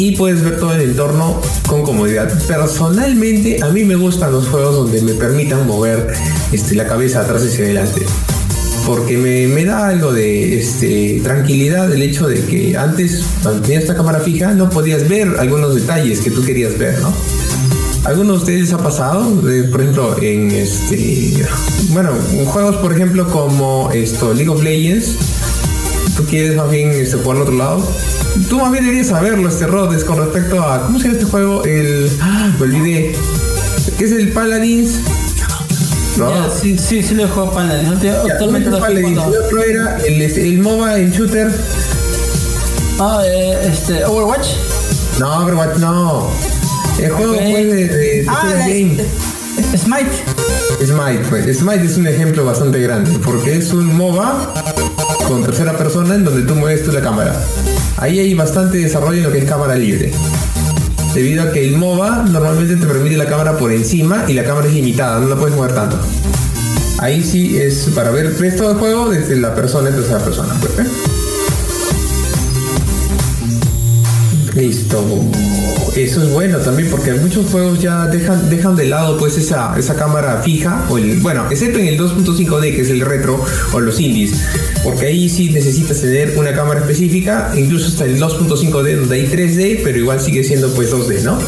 Y 0.00 0.12
puedes 0.12 0.42
ver 0.42 0.58
todo 0.58 0.72
el 0.72 0.80
entorno 0.80 1.42
con 1.66 1.82
comodidad. 1.82 2.32
Personalmente, 2.46 3.62
a 3.62 3.68
mí 3.68 3.84
me 3.84 3.96
gustan 3.96 4.32
los 4.32 4.48
juegos 4.48 4.74
donde 4.74 5.02
me 5.02 5.12
permitan 5.12 5.66
mover 5.66 6.14
este, 6.52 6.74
la 6.74 6.86
cabeza 6.86 7.20
atrás 7.20 7.42
hacia 7.42 7.66
adelante. 7.66 8.06
Porque 8.86 9.18
me, 9.18 9.62
da 9.62 9.88
algo 9.88 10.10
de 10.10 10.58
este, 10.58 11.20
tranquilidad 11.22 11.92
el 11.92 12.00
hecho 12.00 12.26
de 12.28 12.40
que 12.46 12.78
antes, 12.78 13.22
cuando 13.42 13.60
tenías 13.60 13.82
esta 13.82 13.94
cámara 13.94 14.20
fija, 14.20 14.54
no 14.54 14.70
podías 14.70 15.06
ver 15.06 15.36
algunos 15.38 15.74
detalles 15.74 16.20
que 16.20 16.30
tú 16.30 16.42
querías 16.42 16.78
ver, 16.78 16.98
¿no? 17.00 17.12
¿Alguno 18.04 18.32
de 18.32 18.38
ustedes 18.38 18.72
ha 18.72 18.78
pasado? 18.78 19.30
por 19.70 19.82
ejemplo, 19.82 20.16
en 20.22 20.50
este. 20.50 21.46
Bueno, 21.90 22.12
en 22.32 22.46
juegos, 22.46 22.76
por 22.76 22.94
ejemplo, 22.94 23.28
como 23.28 23.90
esto, 23.92 24.32
League 24.32 24.48
of 24.48 24.62
Legends 24.62 25.16
tú 26.16 26.26
quieres 26.26 26.56
más 26.56 26.70
bien 26.70 26.90
este, 26.90 27.16
jugar 27.16 27.36
al 27.36 27.42
otro 27.42 27.54
lado, 27.54 27.88
tú 28.48 28.58
más 28.58 28.70
bien 28.72 28.84
deberías 28.84 29.08
saberlo, 29.08 29.48
este 29.48 29.66
Rodes, 29.66 30.04
con 30.04 30.18
respecto 30.18 30.60
a. 30.62 30.82
¿Cómo 30.82 30.98
se 30.98 31.04
llama 31.04 31.18
este 31.18 31.30
juego? 31.30 31.64
El. 31.64 32.10
Ah, 32.20 32.50
me 32.58 32.62
olvidé. 32.64 33.14
¿Qué 33.98 34.04
es 34.04 34.12
el 34.12 34.32
Paladins? 34.32 35.00
¿No? 36.16 36.30
sí, 36.50 36.76
sí, 36.76 37.02
sí 37.02 37.14
lo 37.14 37.24
he 37.24 37.28
jugado 37.28 37.52
Paladins. 37.52 38.04
actualmente 38.30 38.68
el 38.68 38.76
Paladins. 38.78 39.12
El 39.12 39.18
otro 39.44 39.62
era 39.62 39.98
el, 40.06 40.20
este, 40.22 40.48
el 40.48 40.58
MOBA 40.58 40.98
en 40.98 41.12
shooter. 41.12 41.50
Ah, 42.98 43.22
eh, 43.24 43.58
este, 43.72 44.04
Overwatch. 44.04 44.46
No, 45.18 45.38
Overwatch 45.44 45.76
no. 45.78 46.28
El 46.98 47.10
juego 47.12 47.32
Ok. 47.32 47.38
fue 47.38 47.64
de, 47.64 47.88
de, 47.88 48.26
Ah, 48.28 48.52
de 48.52 48.58
Game. 48.58 49.04
Smite. 49.76 50.10
Smite, 50.86 51.24
pues. 51.30 51.58
Smite 51.58 51.84
es 51.84 51.96
un 51.96 52.06
ejemplo 52.06 52.44
bastante 52.44 52.80
grande 52.80 53.18
porque 53.24 53.56
es 53.56 53.72
un 53.72 53.96
MOBA 53.96 54.52
con 55.30 55.44
tercera 55.44 55.78
persona 55.78 56.16
en 56.16 56.24
donde 56.24 56.42
tú 56.42 56.56
mueves 56.56 56.82
tú 56.84 56.90
la 56.90 57.00
cámara. 57.00 57.40
Ahí 57.98 58.18
hay 58.18 58.34
bastante 58.34 58.78
desarrollo 58.78 59.18
en 59.18 59.22
lo 59.22 59.30
que 59.30 59.38
es 59.38 59.44
cámara 59.44 59.76
libre. 59.76 60.10
Debido 61.14 61.44
a 61.44 61.52
que 61.52 61.64
el 61.64 61.76
MOBA 61.76 62.24
normalmente 62.28 62.74
te 62.74 62.84
permite 62.84 63.16
la 63.16 63.26
cámara 63.26 63.56
por 63.56 63.70
encima 63.70 64.24
y 64.26 64.32
la 64.32 64.42
cámara 64.42 64.66
es 64.66 64.74
limitada, 64.74 65.20
no 65.20 65.28
la 65.28 65.36
puedes 65.36 65.54
mover 65.54 65.72
tanto. 65.72 65.96
Ahí 66.98 67.22
sí 67.22 67.56
es 67.58 67.90
para 67.94 68.10
ver 68.10 68.30
ves 68.40 68.56
todo 68.56 68.72
el 68.72 68.78
juego 68.78 69.08
desde 69.08 69.36
la 69.36 69.54
persona 69.54 69.90
en 69.90 69.94
tercera 69.94 70.18
persona. 70.18 70.52
Pues, 70.60 70.84
¿eh? 70.84 70.90
Listo. 74.60 75.02
Eso 75.96 76.22
es 76.22 76.30
bueno 76.30 76.58
también 76.58 76.90
porque 76.90 77.14
muchos 77.14 77.50
juegos 77.50 77.80
ya 77.80 78.06
dejan, 78.08 78.50
dejan 78.50 78.76
de 78.76 78.84
lado 78.84 79.16
pues 79.16 79.38
esa, 79.38 79.74
esa 79.78 79.96
cámara 79.96 80.42
fija, 80.42 80.84
o 80.90 80.98
el, 80.98 81.18
bueno, 81.20 81.46
excepto 81.50 81.78
en 81.78 81.86
el 81.86 81.98
2.5D 81.98 82.76
que 82.76 82.82
es 82.82 82.90
el 82.90 83.00
retro 83.00 83.42
o 83.72 83.80
los 83.80 83.98
indies, 83.98 84.32
porque 84.84 85.06
ahí 85.06 85.30
sí 85.30 85.48
necesitas 85.48 86.02
tener 86.02 86.36
una 86.36 86.52
cámara 86.52 86.80
específica, 86.80 87.52
incluso 87.56 87.88
hasta 87.88 88.04
el 88.04 88.20
2.5D 88.20 88.96
donde 88.96 89.16
hay 89.16 89.26
3D, 89.28 89.80
pero 89.82 89.96
igual 89.96 90.20
sigue 90.20 90.44
siendo 90.44 90.68
pues 90.74 90.92
2D, 90.92 91.22
¿no? 91.22 91.38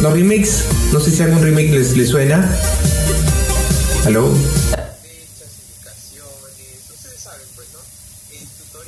Los 0.00 0.12
remakes, 0.12 0.66
no 0.92 1.00
sé 1.00 1.10
si 1.10 1.20
algún 1.24 1.42
remake 1.42 1.72
les, 1.72 1.96
les 1.96 2.08
suena. 2.08 2.48
¿Aló? 4.06 4.32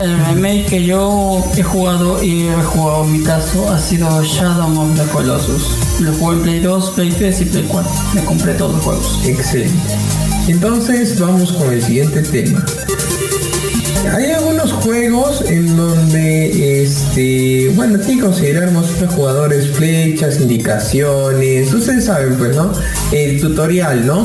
El 0.01 0.19
remake 0.25 0.65
que 0.67 0.85
yo 0.85 1.45
he 1.59 1.63
jugado 1.63 2.23
y 2.23 2.49
he 2.49 2.55
jugado 2.55 3.05
en 3.05 3.13
mi 3.13 3.23
caso 3.23 3.71
ha 3.71 3.79
sido 3.79 4.23
Shadow 4.23 4.81
of 4.81 4.99
the 4.99 5.07
Colossus. 5.13 5.77
Lo 6.01 6.11
jugué 6.15 6.37
en 6.37 6.43
Play 6.43 6.61
2, 6.61 6.91
Play 6.93 7.11
3 7.11 7.41
y 7.43 7.45
Play 7.45 7.67
4. 7.69 7.93
Me 8.15 8.25
compré 8.25 8.55
todos 8.55 8.77
los 8.77 8.83
juegos. 8.83 9.21
Excelente. 9.27 9.77
Entonces 10.49 11.21
vamos 11.21 11.53
con 11.53 11.71
el 11.71 11.83
siguiente 11.83 12.23
tema. 12.23 12.65
Hay 14.11 14.31
algunos 14.31 14.73
juegos 14.73 15.45
en 15.47 15.77
donde, 15.77 16.83
este, 16.83 17.71
bueno, 17.77 17.99
tiene 17.99 18.17
que 18.17 18.27
considerarnos 18.27 18.99
los 18.99 19.15
jugadores 19.15 19.71
flechas, 19.71 20.41
indicaciones, 20.41 21.73
ustedes 21.75 22.07
saben, 22.07 22.37
pues, 22.39 22.57
¿no? 22.57 22.73
El 23.13 23.39
tutorial, 23.39 24.07
¿no? 24.07 24.25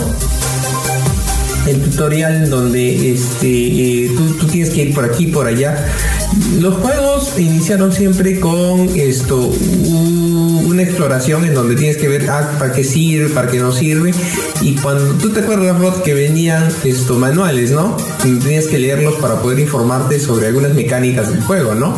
El 1.68 1.82
tutorial 1.82 2.50
donde, 2.50 3.14
este, 3.14 3.48
eh, 3.48 4.12
tú, 4.40 4.48
tienes 4.48 4.70
que 4.70 4.84
ir 4.84 4.94
por 4.94 5.06
aquí, 5.06 5.28
por 5.28 5.48
allá. 5.48 5.86
Los 6.60 6.76
juegos 6.76 7.40
iniciaron 7.40 7.92
siempre 7.92 8.40
con 8.40 8.90
esto, 8.96 9.52
una 10.66 10.84
exploración 10.84 11.46
en 11.46 11.54
donde 11.54 11.76
tienes 11.76 11.98
que 11.98 12.08
ver 12.08 12.30
ah, 12.30 12.56
para 12.60 12.74
qué 12.74 12.84
sirve, 12.84 13.30
para 13.30 13.50
qué 13.50 13.60
no 13.60 13.72
sirve. 13.72 14.14
Y 14.62 14.76
cuando 14.76 15.16
tú 15.16 15.32
te 15.32 15.40
acuerdas, 15.42 16.02
que 16.04 16.14
venían 16.14 16.68
estos 16.84 17.18
manuales, 17.18 17.72
¿no? 17.72 17.98
Tenías 18.22 18.68
que 18.68 18.78
leerlos 18.80 19.16
para 19.16 19.42
poder 19.42 19.60
informarte 19.60 20.20
sobre 20.20 20.48
algunas 20.48 20.74
mecánicas 20.74 21.32
del 21.32 21.42
juego, 21.42 21.76
¿no? 21.76 21.98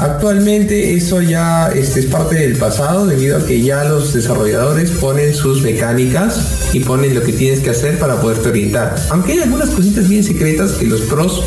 Actualmente 0.00 0.94
eso 0.94 1.20
ya 1.20 1.68
este, 1.68 2.00
es 2.00 2.06
parte 2.06 2.36
del 2.36 2.56
pasado 2.56 3.06
debido 3.06 3.36
a 3.36 3.44
que 3.44 3.60
ya 3.60 3.84
los 3.84 4.14
desarrolladores 4.14 4.90
ponen 4.92 5.34
sus 5.34 5.60
mecánicas 5.60 6.70
y 6.72 6.80
ponen 6.80 7.14
lo 7.14 7.22
que 7.22 7.34
tienes 7.34 7.60
que 7.60 7.68
hacer 7.68 7.98
para 7.98 8.18
poderte 8.18 8.48
orientar. 8.48 8.96
Aunque 9.10 9.32
hay 9.32 9.40
algunas 9.40 9.68
cositas 9.68 10.08
bien 10.08 10.24
secretas 10.24 10.72
que 10.72 10.86
los 10.86 11.02
pros 11.02 11.44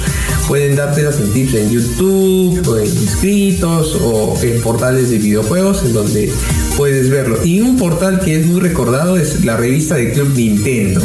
pueden 0.48 0.76
darte 0.76 1.02
las 1.02 1.20
en 1.20 1.34
tips 1.34 1.54
en 1.56 1.72
YouTube 1.72 2.68
o 2.68 2.78
en 2.78 2.86
escritos 2.86 3.96
o 3.96 4.38
en 4.44 4.62
portales 4.62 5.10
de 5.10 5.18
videojuegos 5.18 5.82
en 5.84 5.94
donde 5.94 6.32
puedes 6.78 7.10
verlo. 7.10 7.44
Y 7.44 7.62
un 7.62 7.78
portal 7.78 8.20
que 8.20 8.40
es 8.40 8.46
muy 8.46 8.62
recordado 8.62 9.18
es 9.18 9.44
la 9.44 9.58
revista 9.58 9.96
de 9.96 10.12
Club 10.12 10.32
Nintendo. 10.36 11.02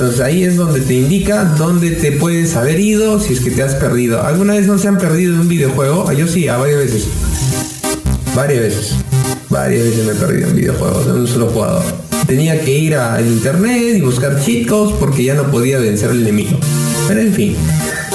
Entonces 0.00 0.20
ahí 0.22 0.44
es 0.44 0.56
donde 0.56 0.80
te 0.80 0.94
indica 0.94 1.44
dónde 1.58 1.90
te 1.90 2.12
puedes 2.12 2.56
haber 2.56 2.80
ido 2.80 3.20
si 3.20 3.34
es 3.34 3.40
que 3.40 3.50
te 3.50 3.62
has 3.62 3.74
perdido. 3.74 4.22
¿Alguna 4.22 4.54
vez 4.54 4.66
no 4.66 4.78
se 4.78 4.88
han 4.88 4.96
perdido 4.96 5.34
en 5.34 5.40
un 5.40 5.48
videojuego? 5.48 6.06
Ah, 6.08 6.14
Yo 6.14 6.26
sí, 6.26 6.48
a 6.48 6.56
varias 6.56 6.78
veces. 6.78 7.04
Varias 8.34 8.60
veces. 8.62 8.94
Varias 9.50 9.84
veces 9.84 10.06
me 10.06 10.12
he 10.12 10.14
perdido 10.14 10.48
en 10.48 10.56
videojuegos 10.56 11.04
de 11.04 11.12
un 11.12 11.28
solo 11.28 11.48
jugador. 11.48 11.82
Tenía 12.26 12.58
que 12.62 12.78
ir 12.78 12.94
al 12.94 13.26
internet 13.26 13.96
y 13.98 14.00
buscar 14.00 14.42
cheat 14.42 14.66
codes 14.66 14.96
porque 14.98 15.22
ya 15.22 15.34
no 15.34 15.50
podía 15.50 15.78
vencer 15.78 16.08
al 16.08 16.22
enemigo. 16.22 16.58
Pero 17.06 17.20
en 17.20 17.34
fin. 17.34 17.56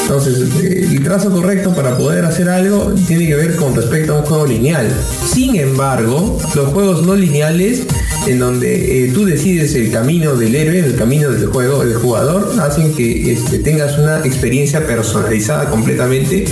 Entonces, 0.01 0.39
eh, 0.63 0.87
el 0.89 1.03
trazo 1.03 1.29
correcto 1.29 1.71
para 1.75 1.95
poder 1.95 2.25
hacer 2.25 2.49
algo 2.49 2.95
tiene 3.07 3.27
que 3.27 3.35
ver 3.35 3.55
con 3.57 3.75
respecto 3.75 4.15
a 4.15 4.19
un 4.21 4.25
juego 4.25 4.47
lineal. 4.47 4.87
Sin 5.31 5.55
embargo, 5.55 6.39
los 6.55 6.67
juegos 6.69 7.05
no 7.05 7.15
lineales, 7.15 7.85
en 8.27 8.39
donde 8.39 9.05
eh, 9.05 9.11
tú 9.13 9.25
decides 9.25 9.75
el 9.75 9.91
camino 9.91 10.35
del 10.35 10.55
héroe, 10.55 10.79
el 10.79 10.95
camino 10.95 11.29
del 11.29 11.47
juego, 11.47 11.85
del 11.85 11.95
jugador, 11.95 12.53
hacen 12.59 12.93
que 12.93 13.33
este, 13.33 13.59
tengas 13.59 13.97
una 13.97 14.19
experiencia 14.19 14.85
personalizada 14.85 15.69
completamente 15.69 16.45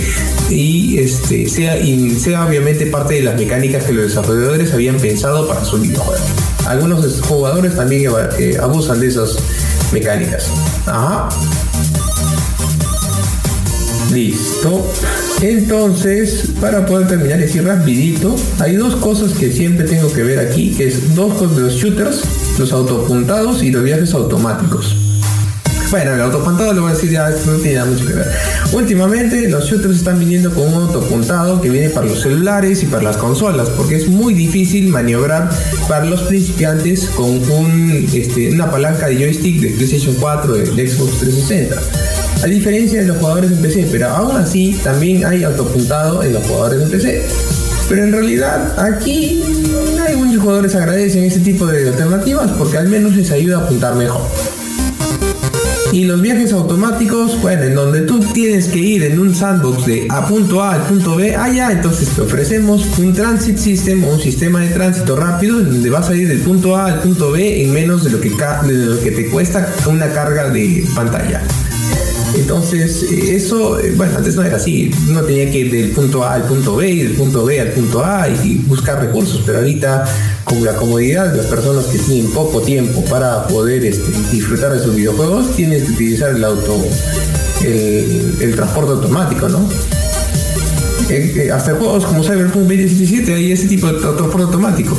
y 0.50 0.98
este, 0.98 1.48
sea, 1.48 1.76
obviamente 2.46 2.86
parte 2.86 3.14
de 3.14 3.22
las 3.22 3.36
mecánicas 3.36 3.84
que 3.84 3.92
los 3.92 4.08
desarrolladores 4.08 4.72
habían 4.72 4.96
pensado 4.96 5.48
para 5.48 5.64
su 5.64 5.78
videojuego. 5.78 6.24
Algunos 6.66 7.20
jugadores 7.22 7.74
también 7.74 8.10
eh, 8.38 8.56
abusan 8.60 9.00
de 9.00 9.08
esas 9.08 9.36
mecánicas. 9.92 10.50
Ajá. 10.86 11.28
Listo. 14.12 14.92
Entonces, 15.42 16.52
para 16.60 16.86
poder 16.86 17.08
terminar 17.08 17.38
decir 17.38 17.64
rapidito, 17.64 18.36
hay 18.60 18.76
dos 18.76 18.96
cosas 18.96 19.32
que 19.32 19.52
siempre 19.52 19.86
tengo 19.86 20.12
que 20.12 20.22
ver 20.22 20.38
aquí, 20.38 20.74
que 20.74 20.86
es 20.86 21.14
dos 21.14 21.34
cosas 21.34 21.56
de 21.56 21.62
los 21.62 21.74
shooters, 21.74 22.22
los 22.58 22.72
autopuntados 22.72 23.62
y 23.62 23.70
los 23.70 23.82
viajes 23.82 24.14
automáticos. 24.14 24.96
Bueno, 25.90 26.14
el 26.14 26.20
autopuntado 26.22 26.72
lo 26.72 26.82
voy 26.82 26.90
a 26.90 26.94
decir 26.94 27.10
ya, 27.10 27.30
no 27.46 27.56
tiene 27.58 27.76
nada 27.76 27.90
mucho 27.90 28.06
que 28.06 28.14
ver. 28.14 28.26
Últimamente 28.72 29.48
los 29.48 29.68
shooters 29.68 29.96
están 29.96 30.18
viniendo 30.18 30.52
con 30.52 30.66
un 30.66 30.74
autopuntado 30.74 31.60
que 31.60 31.68
viene 31.68 31.90
para 31.90 32.06
los 32.06 32.22
celulares 32.22 32.82
y 32.82 32.86
para 32.86 33.02
las 33.02 33.16
consolas, 33.16 33.68
porque 33.70 33.96
es 33.96 34.08
muy 34.08 34.34
difícil 34.34 34.88
maniobrar 34.88 35.50
para 35.88 36.06
los 36.06 36.22
principiantes 36.22 37.06
con 37.10 37.26
un, 37.50 38.08
este, 38.12 38.50
una 38.50 38.70
palanca 38.70 39.06
de 39.06 39.16
joystick 39.16 39.60
de 39.60 39.68
PlayStation 39.68 40.16
4, 40.18 40.52
de, 40.54 40.70
de 40.72 40.88
Xbox 40.88 41.18
360 41.18 42.23
a 42.44 42.46
diferencia 42.46 43.00
de 43.00 43.06
los 43.06 43.16
jugadores 43.16 43.48
de 43.48 43.56
PC, 43.56 43.88
pero 43.90 44.10
aún 44.10 44.36
así 44.36 44.78
también 44.84 45.24
hay 45.24 45.44
autopuntado 45.44 46.22
en 46.22 46.34
los 46.34 46.46
jugadores 46.46 46.80
de 46.80 46.86
PC. 46.88 47.22
Pero 47.88 48.04
en 48.04 48.12
realidad 48.12 48.78
aquí 48.78 49.42
muchos 50.14 50.42
jugadores 50.42 50.74
agradecen 50.74 51.24
este 51.24 51.40
tipo 51.40 51.66
de 51.66 51.88
alternativas 51.88 52.50
porque 52.58 52.76
al 52.76 52.88
menos 52.88 53.16
les 53.16 53.30
ayuda 53.30 53.60
a 53.60 53.60
apuntar 53.62 53.94
mejor. 53.94 54.20
Y 55.90 56.04
los 56.04 56.20
viajes 56.20 56.52
automáticos, 56.52 57.40
bueno, 57.40 57.62
en 57.62 57.74
donde 57.76 58.02
tú 58.02 58.20
tienes 58.20 58.68
que 58.68 58.78
ir 58.78 59.04
en 59.04 59.18
un 59.18 59.34
sandbox 59.34 59.86
de 59.86 60.06
a 60.10 60.28
punto 60.28 60.62
A 60.62 60.74
al 60.74 60.82
punto 60.82 61.16
B, 61.16 61.34
allá 61.34 61.72
entonces 61.72 62.10
te 62.10 62.20
ofrecemos 62.20 62.84
un 62.98 63.14
transit 63.14 63.56
system 63.56 64.04
o 64.04 64.14
un 64.14 64.20
sistema 64.20 64.60
de 64.60 64.68
tránsito 64.68 65.16
rápido 65.16 65.60
en 65.60 65.70
donde 65.70 65.88
vas 65.88 66.10
a 66.10 66.14
ir 66.14 66.28
del 66.28 66.40
punto 66.40 66.76
A 66.76 66.88
al 66.88 67.00
punto 67.00 67.30
B 67.30 67.62
en 67.62 67.72
menos 67.72 68.04
de 68.04 68.10
lo 68.10 68.20
que 68.20 69.10
te 69.10 69.30
cuesta 69.30 69.66
una 69.86 70.12
carga 70.12 70.50
de 70.50 70.84
pantalla. 70.94 71.40
Entonces, 72.44 73.02
eso, 73.10 73.78
bueno, 73.96 74.18
antes 74.18 74.36
no 74.36 74.42
era 74.42 74.58
así, 74.58 74.90
uno 75.08 75.22
tenía 75.22 75.50
que 75.50 75.60
ir 75.60 75.70
del 75.70 75.92
punto 75.92 76.22
A 76.22 76.34
al 76.34 76.42
punto 76.42 76.76
B 76.76 76.90
y 76.90 77.02
del 77.02 77.12
punto 77.12 77.46
B 77.46 77.58
al 77.58 77.70
punto 77.70 78.04
A 78.04 78.28
y 78.28 78.56
buscar 78.66 79.00
recursos, 79.00 79.40
pero 79.46 79.60
ahorita 79.60 80.04
con 80.44 80.62
la 80.62 80.76
comodidad 80.76 81.30
de 81.30 81.38
las 81.38 81.46
personas 81.46 81.86
que 81.86 81.96
tienen 81.96 82.30
poco 82.32 82.60
tiempo 82.60 83.02
para 83.06 83.46
poder 83.46 83.82
este, 83.86 84.12
disfrutar 84.30 84.74
de 84.74 84.84
sus 84.84 84.94
videojuegos, 84.94 85.56
tienes 85.56 85.84
que 85.84 85.92
utilizar 85.92 86.36
el 86.36 86.44
auto, 86.44 86.76
el, 87.64 88.36
el 88.38 88.54
transporte 88.54 88.92
automático, 88.92 89.48
¿no? 89.48 89.66
Eh, 91.08 91.46
eh, 91.46 91.50
hasta 91.50 91.74
juegos 91.76 92.04
como 92.04 92.22
Cyberpunk 92.22 92.66
2077 92.68 93.34
hay 93.34 93.52
ese 93.52 93.68
tipo 93.68 93.86
de 93.86 94.00
transporte 94.00 94.42
automático. 94.42 94.98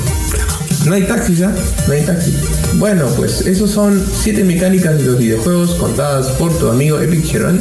No 0.86 0.94
hay 0.94 1.04
taxis, 1.04 1.40
¿ya? 1.40 1.54
No 1.88 1.94
hay 1.94 2.04
taxis. 2.04 2.36
Bueno, 2.76 3.08
pues 3.18 3.42
esos 3.42 3.72
son 3.72 4.06
siete 4.22 4.44
mecánicas 4.44 4.98
de 4.98 5.04
los 5.04 5.18
videojuegos 5.18 5.76
contadas 5.76 6.28
por 6.34 6.56
tu 6.58 6.70
amigo 6.70 7.00
Epic 7.00 7.26
Sharon, 7.26 7.60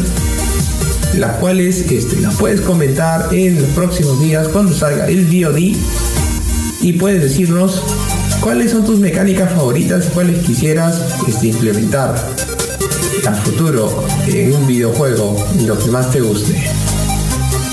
las 1.17 1.37
cuales 1.37 1.91
este, 1.91 2.21
las 2.21 2.35
puedes 2.37 2.61
comentar 2.61 3.29
en 3.33 3.63
los 3.63 3.71
próximos 3.71 4.21
días 4.21 4.49
cuando 4.49 4.75
salga 4.75 5.09
el 5.09 5.25
VOD 5.25 5.77
y 6.83 6.93
puedes 6.95 7.23
decirnos 7.23 7.83
cuáles 8.41 8.73
son 8.73 8.85
tus 8.85 8.99
mecánicas 8.99 9.53
favoritas 9.53 10.11
cuáles 10.13 10.45
quisieras 10.45 11.01
este, 11.27 11.47
implementar 11.47 12.15
a 13.27 13.33
futuro 13.33 14.05
en 14.27 14.55
un 14.55 14.67
videojuego, 14.67 15.43
lo 15.65 15.79
que 15.79 15.91
más 15.91 16.11
te 16.11 16.21
guste. 16.21 16.55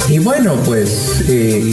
Y 0.07 0.19
bueno, 0.19 0.55
pues 0.65 1.23
eh, 1.27 1.71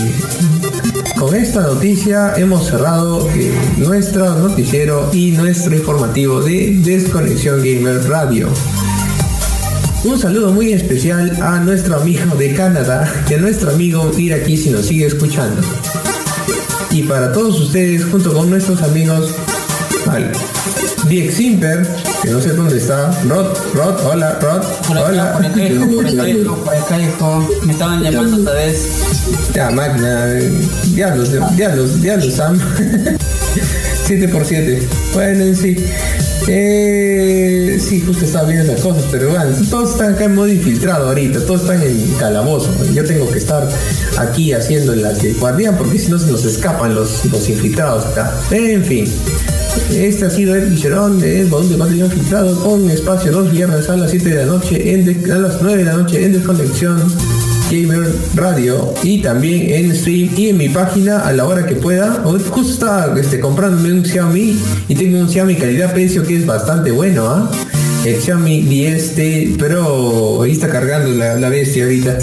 con 1.18 1.34
esta 1.34 1.62
noticia 1.62 2.34
hemos 2.36 2.66
cerrado 2.66 3.28
nuestro 3.76 4.36
noticiero 4.36 5.10
y 5.12 5.32
nuestro 5.32 5.74
informativo 5.74 6.40
de 6.40 6.76
Desconexión 6.78 7.58
Gamer 7.58 8.08
Radio. 8.08 8.48
un 10.04 10.18
saludo 10.18 10.52
muy 10.52 10.72
especial 10.72 11.36
a 11.42 11.58
nuestro 11.58 11.96
amigo 11.96 12.36
de 12.36 12.54
Canadá 12.54 13.12
y 13.28 13.34
a 13.34 13.38
nuestro 13.38 13.70
amigo 13.70 14.12
aquí 14.34 14.56
si 14.56 14.70
nos 14.70 14.86
sigue 14.86 15.06
escuchando. 15.06 15.60
Y 16.90 17.02
para 17.02 17.32
todos 17.32 17.60
ustedes, 17.60 18.04
junto 18.04 18.32
con 18.32 18.48
nuestros 18.48 18.80
amigos, 18.82 19.34
al 20.06 20.32
Diek 21.08 21.30
Simper, 21.30 21.86
que 22.22 22.30
no 22.30 22.40
sé 22.40 22.50
dónde 22.50 22.76
está. 22.76 23.10
Rod, 23.24 23.46
Rod, 23.74 24.06
hola, 24.06 24.38
Rod, 24.40 24.62
hola. 24.90 25.32
Por 25.38 25.46
acá, 25.46 25.56
por 25.94 26.06
acá, 26.06 26.98
Me 27.64 27.72
estaban 27.72 28.02
llamando 28.02 28.36
otra 28.38 28.52
vez. 28.52 28.88
Ya, 29.54 29.70
máquina, 29.70 30.26
diablos, 30.94 31.32
diablos, 31.56 32.02
diablos, 32.02 32.34
Sam. 32.34 32.58
7 34.08 34.28
por 34.28 34.42
7 34.42 34.88
Bueno, 35.12 35.44
en 35.44 35.56
sí. 35.56 35.76
Eh, 36.46 37.78
sí, 37.78 38.00
justo 38.00 38.24
estaba 38.24 38.48
viendo 38.48 38.72
esas 38.72 38.82
cosas, 38.82 39.04
pero 39.10 39.28
bueno, 39.30 39.50
todos 39.68 39.90
están 39.90 40.14
acá 40.14 40.24
en 40.24 40.34
modo 40.34 40.48
infiltrado 40.48 41.08
ahorita, 41.08 41.40
todos 41.40 41.62
están 41.62 41.82
en 41.82 42.14
calabozo. 42.14 42.70
Yo 42.94 43.04
tengo 43.04 43.30
que 43.30 43.38
estar 43.38 43.68
aquí 44.16 44.54
haciendo 44.54 44.94
las 44.94 45.22
de 45.22 45.34
guardián 45.34 45.76
porque 45.76 45.98
si 45.98 46.10
no 46.10 46.18
se 46.18 46.30
nos 46.30 46.44
escapan 46.46 46.94
los, 46.94 47.26
los 47.26 47.48
infiltrados 47.50 48.06
acá. 48.06 48.32
En 48.50 48.82
fin. 48.82 49.12
Este 49.90 50.26
ha 50.26 50.30
sido 50.30 50.54
el 50.54 50.70
Vicerón 50.70 51.20
de 51.20 51.44
volumen 51.44 51.72
de 51.72 51.78
contenido 51.78 52.10
filtrado 52.10 52.62
con 52.62 52.90
espacio 52.90 53.32
dos 53.32 53.50
viernes 53.50 53.88
a 53.88 53.96
las 53.96 54.10
7 54.10 54.28
de 54.28 54.36
la 54.36 54.46
noche, 54.46 54.94
en 54.94 55.30
a 55.30 55.38
las 55.38 55.62
9 55.62 55.78
de 55.78 55.84
la 55.84 55.92
noche 55.94 56.24
en 56.24 56.32
Desconexión 56.32 57.02
Gamer 57.70 58.12
Radio 58.34 58.94
y 59.02 59.20
también 59.20 59.70
en 59.72 59.94
stream 59.94 60.30
y 60.36 60.48
en 60.48 60.56
mi 60.56 60.68
página 60.68 61.20
a 61.20 61.32
la 61.32 61.46
hora 61.46 61.66
que 61.66 61.76
pueda. 61.76 62.22
Justo 62.50 62.72
estaba 62.72 63.18
este, 63.18 63.40
comprándome 63.40 63.92
un 63.92 64.04
Xiaomi 64.04 64.58
y 64.88 64.94
tengo 64.94 65.18
un 65.18 65.28
Xiaomi 65.28 65.54
calidad-precio 65.56 66.22
que 66.22 66.36
es 66.36 66.46
bastante 66.46 66.90
bueno, 66.90 67.26
¿ah? 67.26 67.50
El 68.04 68.20
Xiaomi 68.20 68.62
10T, 68.62 69.56
pero 69.58 70.42
ahí 70.42 70.52
está 70.52 70.68
cargando 70.68 71.10
la, 71.10 71.36
la 71.36 71.48
bestia 71.48 71.84
ahorita. 71.84 72.18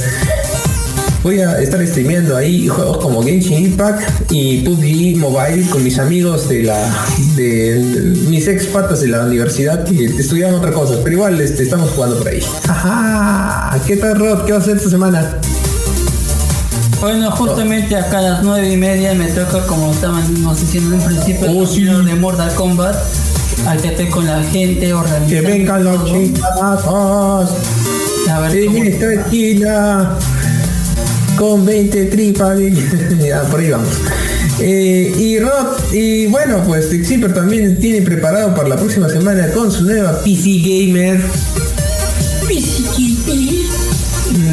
Voy 1.26 1.39
a 1.39 1.59
estar 1.59 1.84
streameando 1.88 2.38
ahí 2.38 2.67
juegos 2.67 2.99
como 2.99 3.23
Genshin 3.23 3.65
Impact 3.65 4.32
y 4.32 4.59
PUBG 4.59 5.17
Mobile 5.17 5.67
con 5.71 5.84
mis 5.84 5.97
amigos 5.97 6.47
de 6.47 6.61
la 6.61 6.78
de, 7.36 8.13
mis 8.28 8.47
ex 8.47 8.67
patas 8.67 9.01
de 9.01 9.07
la 9.07 9.23
universidad 9.23 9.86
que 9.86 10.05
estudiaban 10.05 10.53
otra 10.53 10.71
cosa, 10.71 10.99
pero 11.03 11.15
igual 11.15 11.41
este, 11.41 11.63
estamos 11.63 11.89
jugando 11.89 12.19
por 12.19 12.28
ahí. 12.28 12.43
Ajá, 12.67 13.76
¿qué 13.88 13.97
tal 13.97 14.19
Rod? 14.19 14.45
¿Qué 14.45 14.51
va 14.51 14.59
a 14.59 14.61
hacer 14.61 14.78
esta 14.78 14.91
semana? 14.91 15.39
Bueno, 17.01 17.32
justamente 17.32 17.95
acá 17.95 18.19
a 18.19 18.21
las 18.21 18.43
nueve 18.43 18.71
y 18.71 18.78
media 18.78 19.15
me 19.15 19.26
toca, 19.30 19.65
como 19.65 19.93
estábamos 19.93 20.61
diciendo 20.61 20.95
en 20.95 21.01
principio, 21.01 21.49
oh, 21.49 22.03
de 22.03 22.13
Mortal 22.13 22.53
Kombat. 22.53 22.97
Aquí 23.67 24.05
con 24.11 24.28
la 24.28 24.43
gente, 24.43 24.93
organizando. 24.93 25.28
Que 25.28 25.41
vengan 25.41 25.84
los 25.86 26.05
chingadazos. 26.05 27.49
A 28.30 28.39
ver, 28.41 28.55
en 28.57 28.78
esta 28.78 29.13
esquina 29.13 30.17
con 31.38 31.65
20 31.65 32.05
tripas. 32.05 32.57
por 33.51 33.59
ahí 33.59 33.69
vamos. 33.69 33.89
Eh, 34.59 35.13
y 35.17 35.39
Rod, 35.39 35.93
y 35.93 36.27
bueno, 36.27 36.63
pues 36.65 36.89
Simper 36.89 37.33
también 37.33 37.77
tiene 37.79 38.01
preparado 38.01 38.55
para 38.55 38.69
la 38.69 38.77
próxima 38.77 39.09
semana 39.09 39.51
con 39.51 39.71
su 39.71 39.83
nueva 39.83 40.19
PC 40.23 40.59
Gamer. 40.59 41.21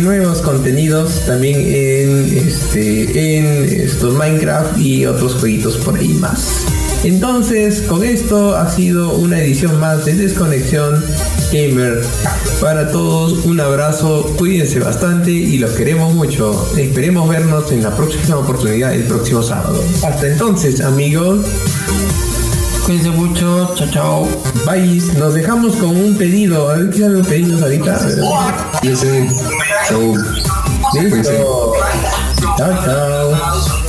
Nuevos 0.01 0.41
contenidos 0.43 1.21
también 1.27 1.61
en 1.61 2.39
este 2.47 3.39
en 3.39 4.17
Minecraft 4.17 4.79
y 4.79 5.07
otros 5.07 5.35
jueguitos 5.35 5.77
por 5.79 5.97
ahí 5.97 6.09
más. 6.15 6.65
Entonces, 7.05 7.83
con 7.83 8.05
esto 8.05 8.57
ha 8.57 8.71
sido 8.71 9.17
una 9.17 9.41
edición 9.41 9.79
más 9.81 10.05
de 10.05 10.15
Desconexión 10.15 11.05
Gamer. 11.53 12.03
Para 12.61 12.91
todos, 12.91 13.45
un 13.45 13.61
abrazo, 13.61 14.25
cuídense 14.39 14.81
bastante 14.81 15.31
y 15.31 15.59
los 15.59 15.73
queremos 15.73 16.15
mucho. 16.15 16.67
Esperemos 16.79 17.29
vernos 17.29 17.71
en 17.73 17.83
la 17.83 17.95
próxima 17.95 18.39
oportunidad 18.39 18.95
el 18.95 19.05
próximo 19.05 19.43
sábado. 19.43 19.79
Hasta 20.03 20.29
entonces, 20.29 20.81
amigos. 20.81 21.45
Cuídense 22.87 23.11
mucho, 23.11 23.75
chao, 23.75 23.89
chao. 23.91 24.29
Bye, 24.65 25.03
nos 25.19 25.35
dejamos 25.35 25.77
con 25.77 25.91
un 25.91 26.17
pedido. 26.17 26.71
A 26.71 26.77
ver 26.77 26.91
qué 26.91 27.01
salen 27.01 27.19
los 27.19 27.27
pedidos 27.27 27.63
ahorita. 27.63 27.99
Chao. 29.89 30.15
Listo. 30.95 31.73
Chao, 32.57 32.85
chao. 32.85 33.82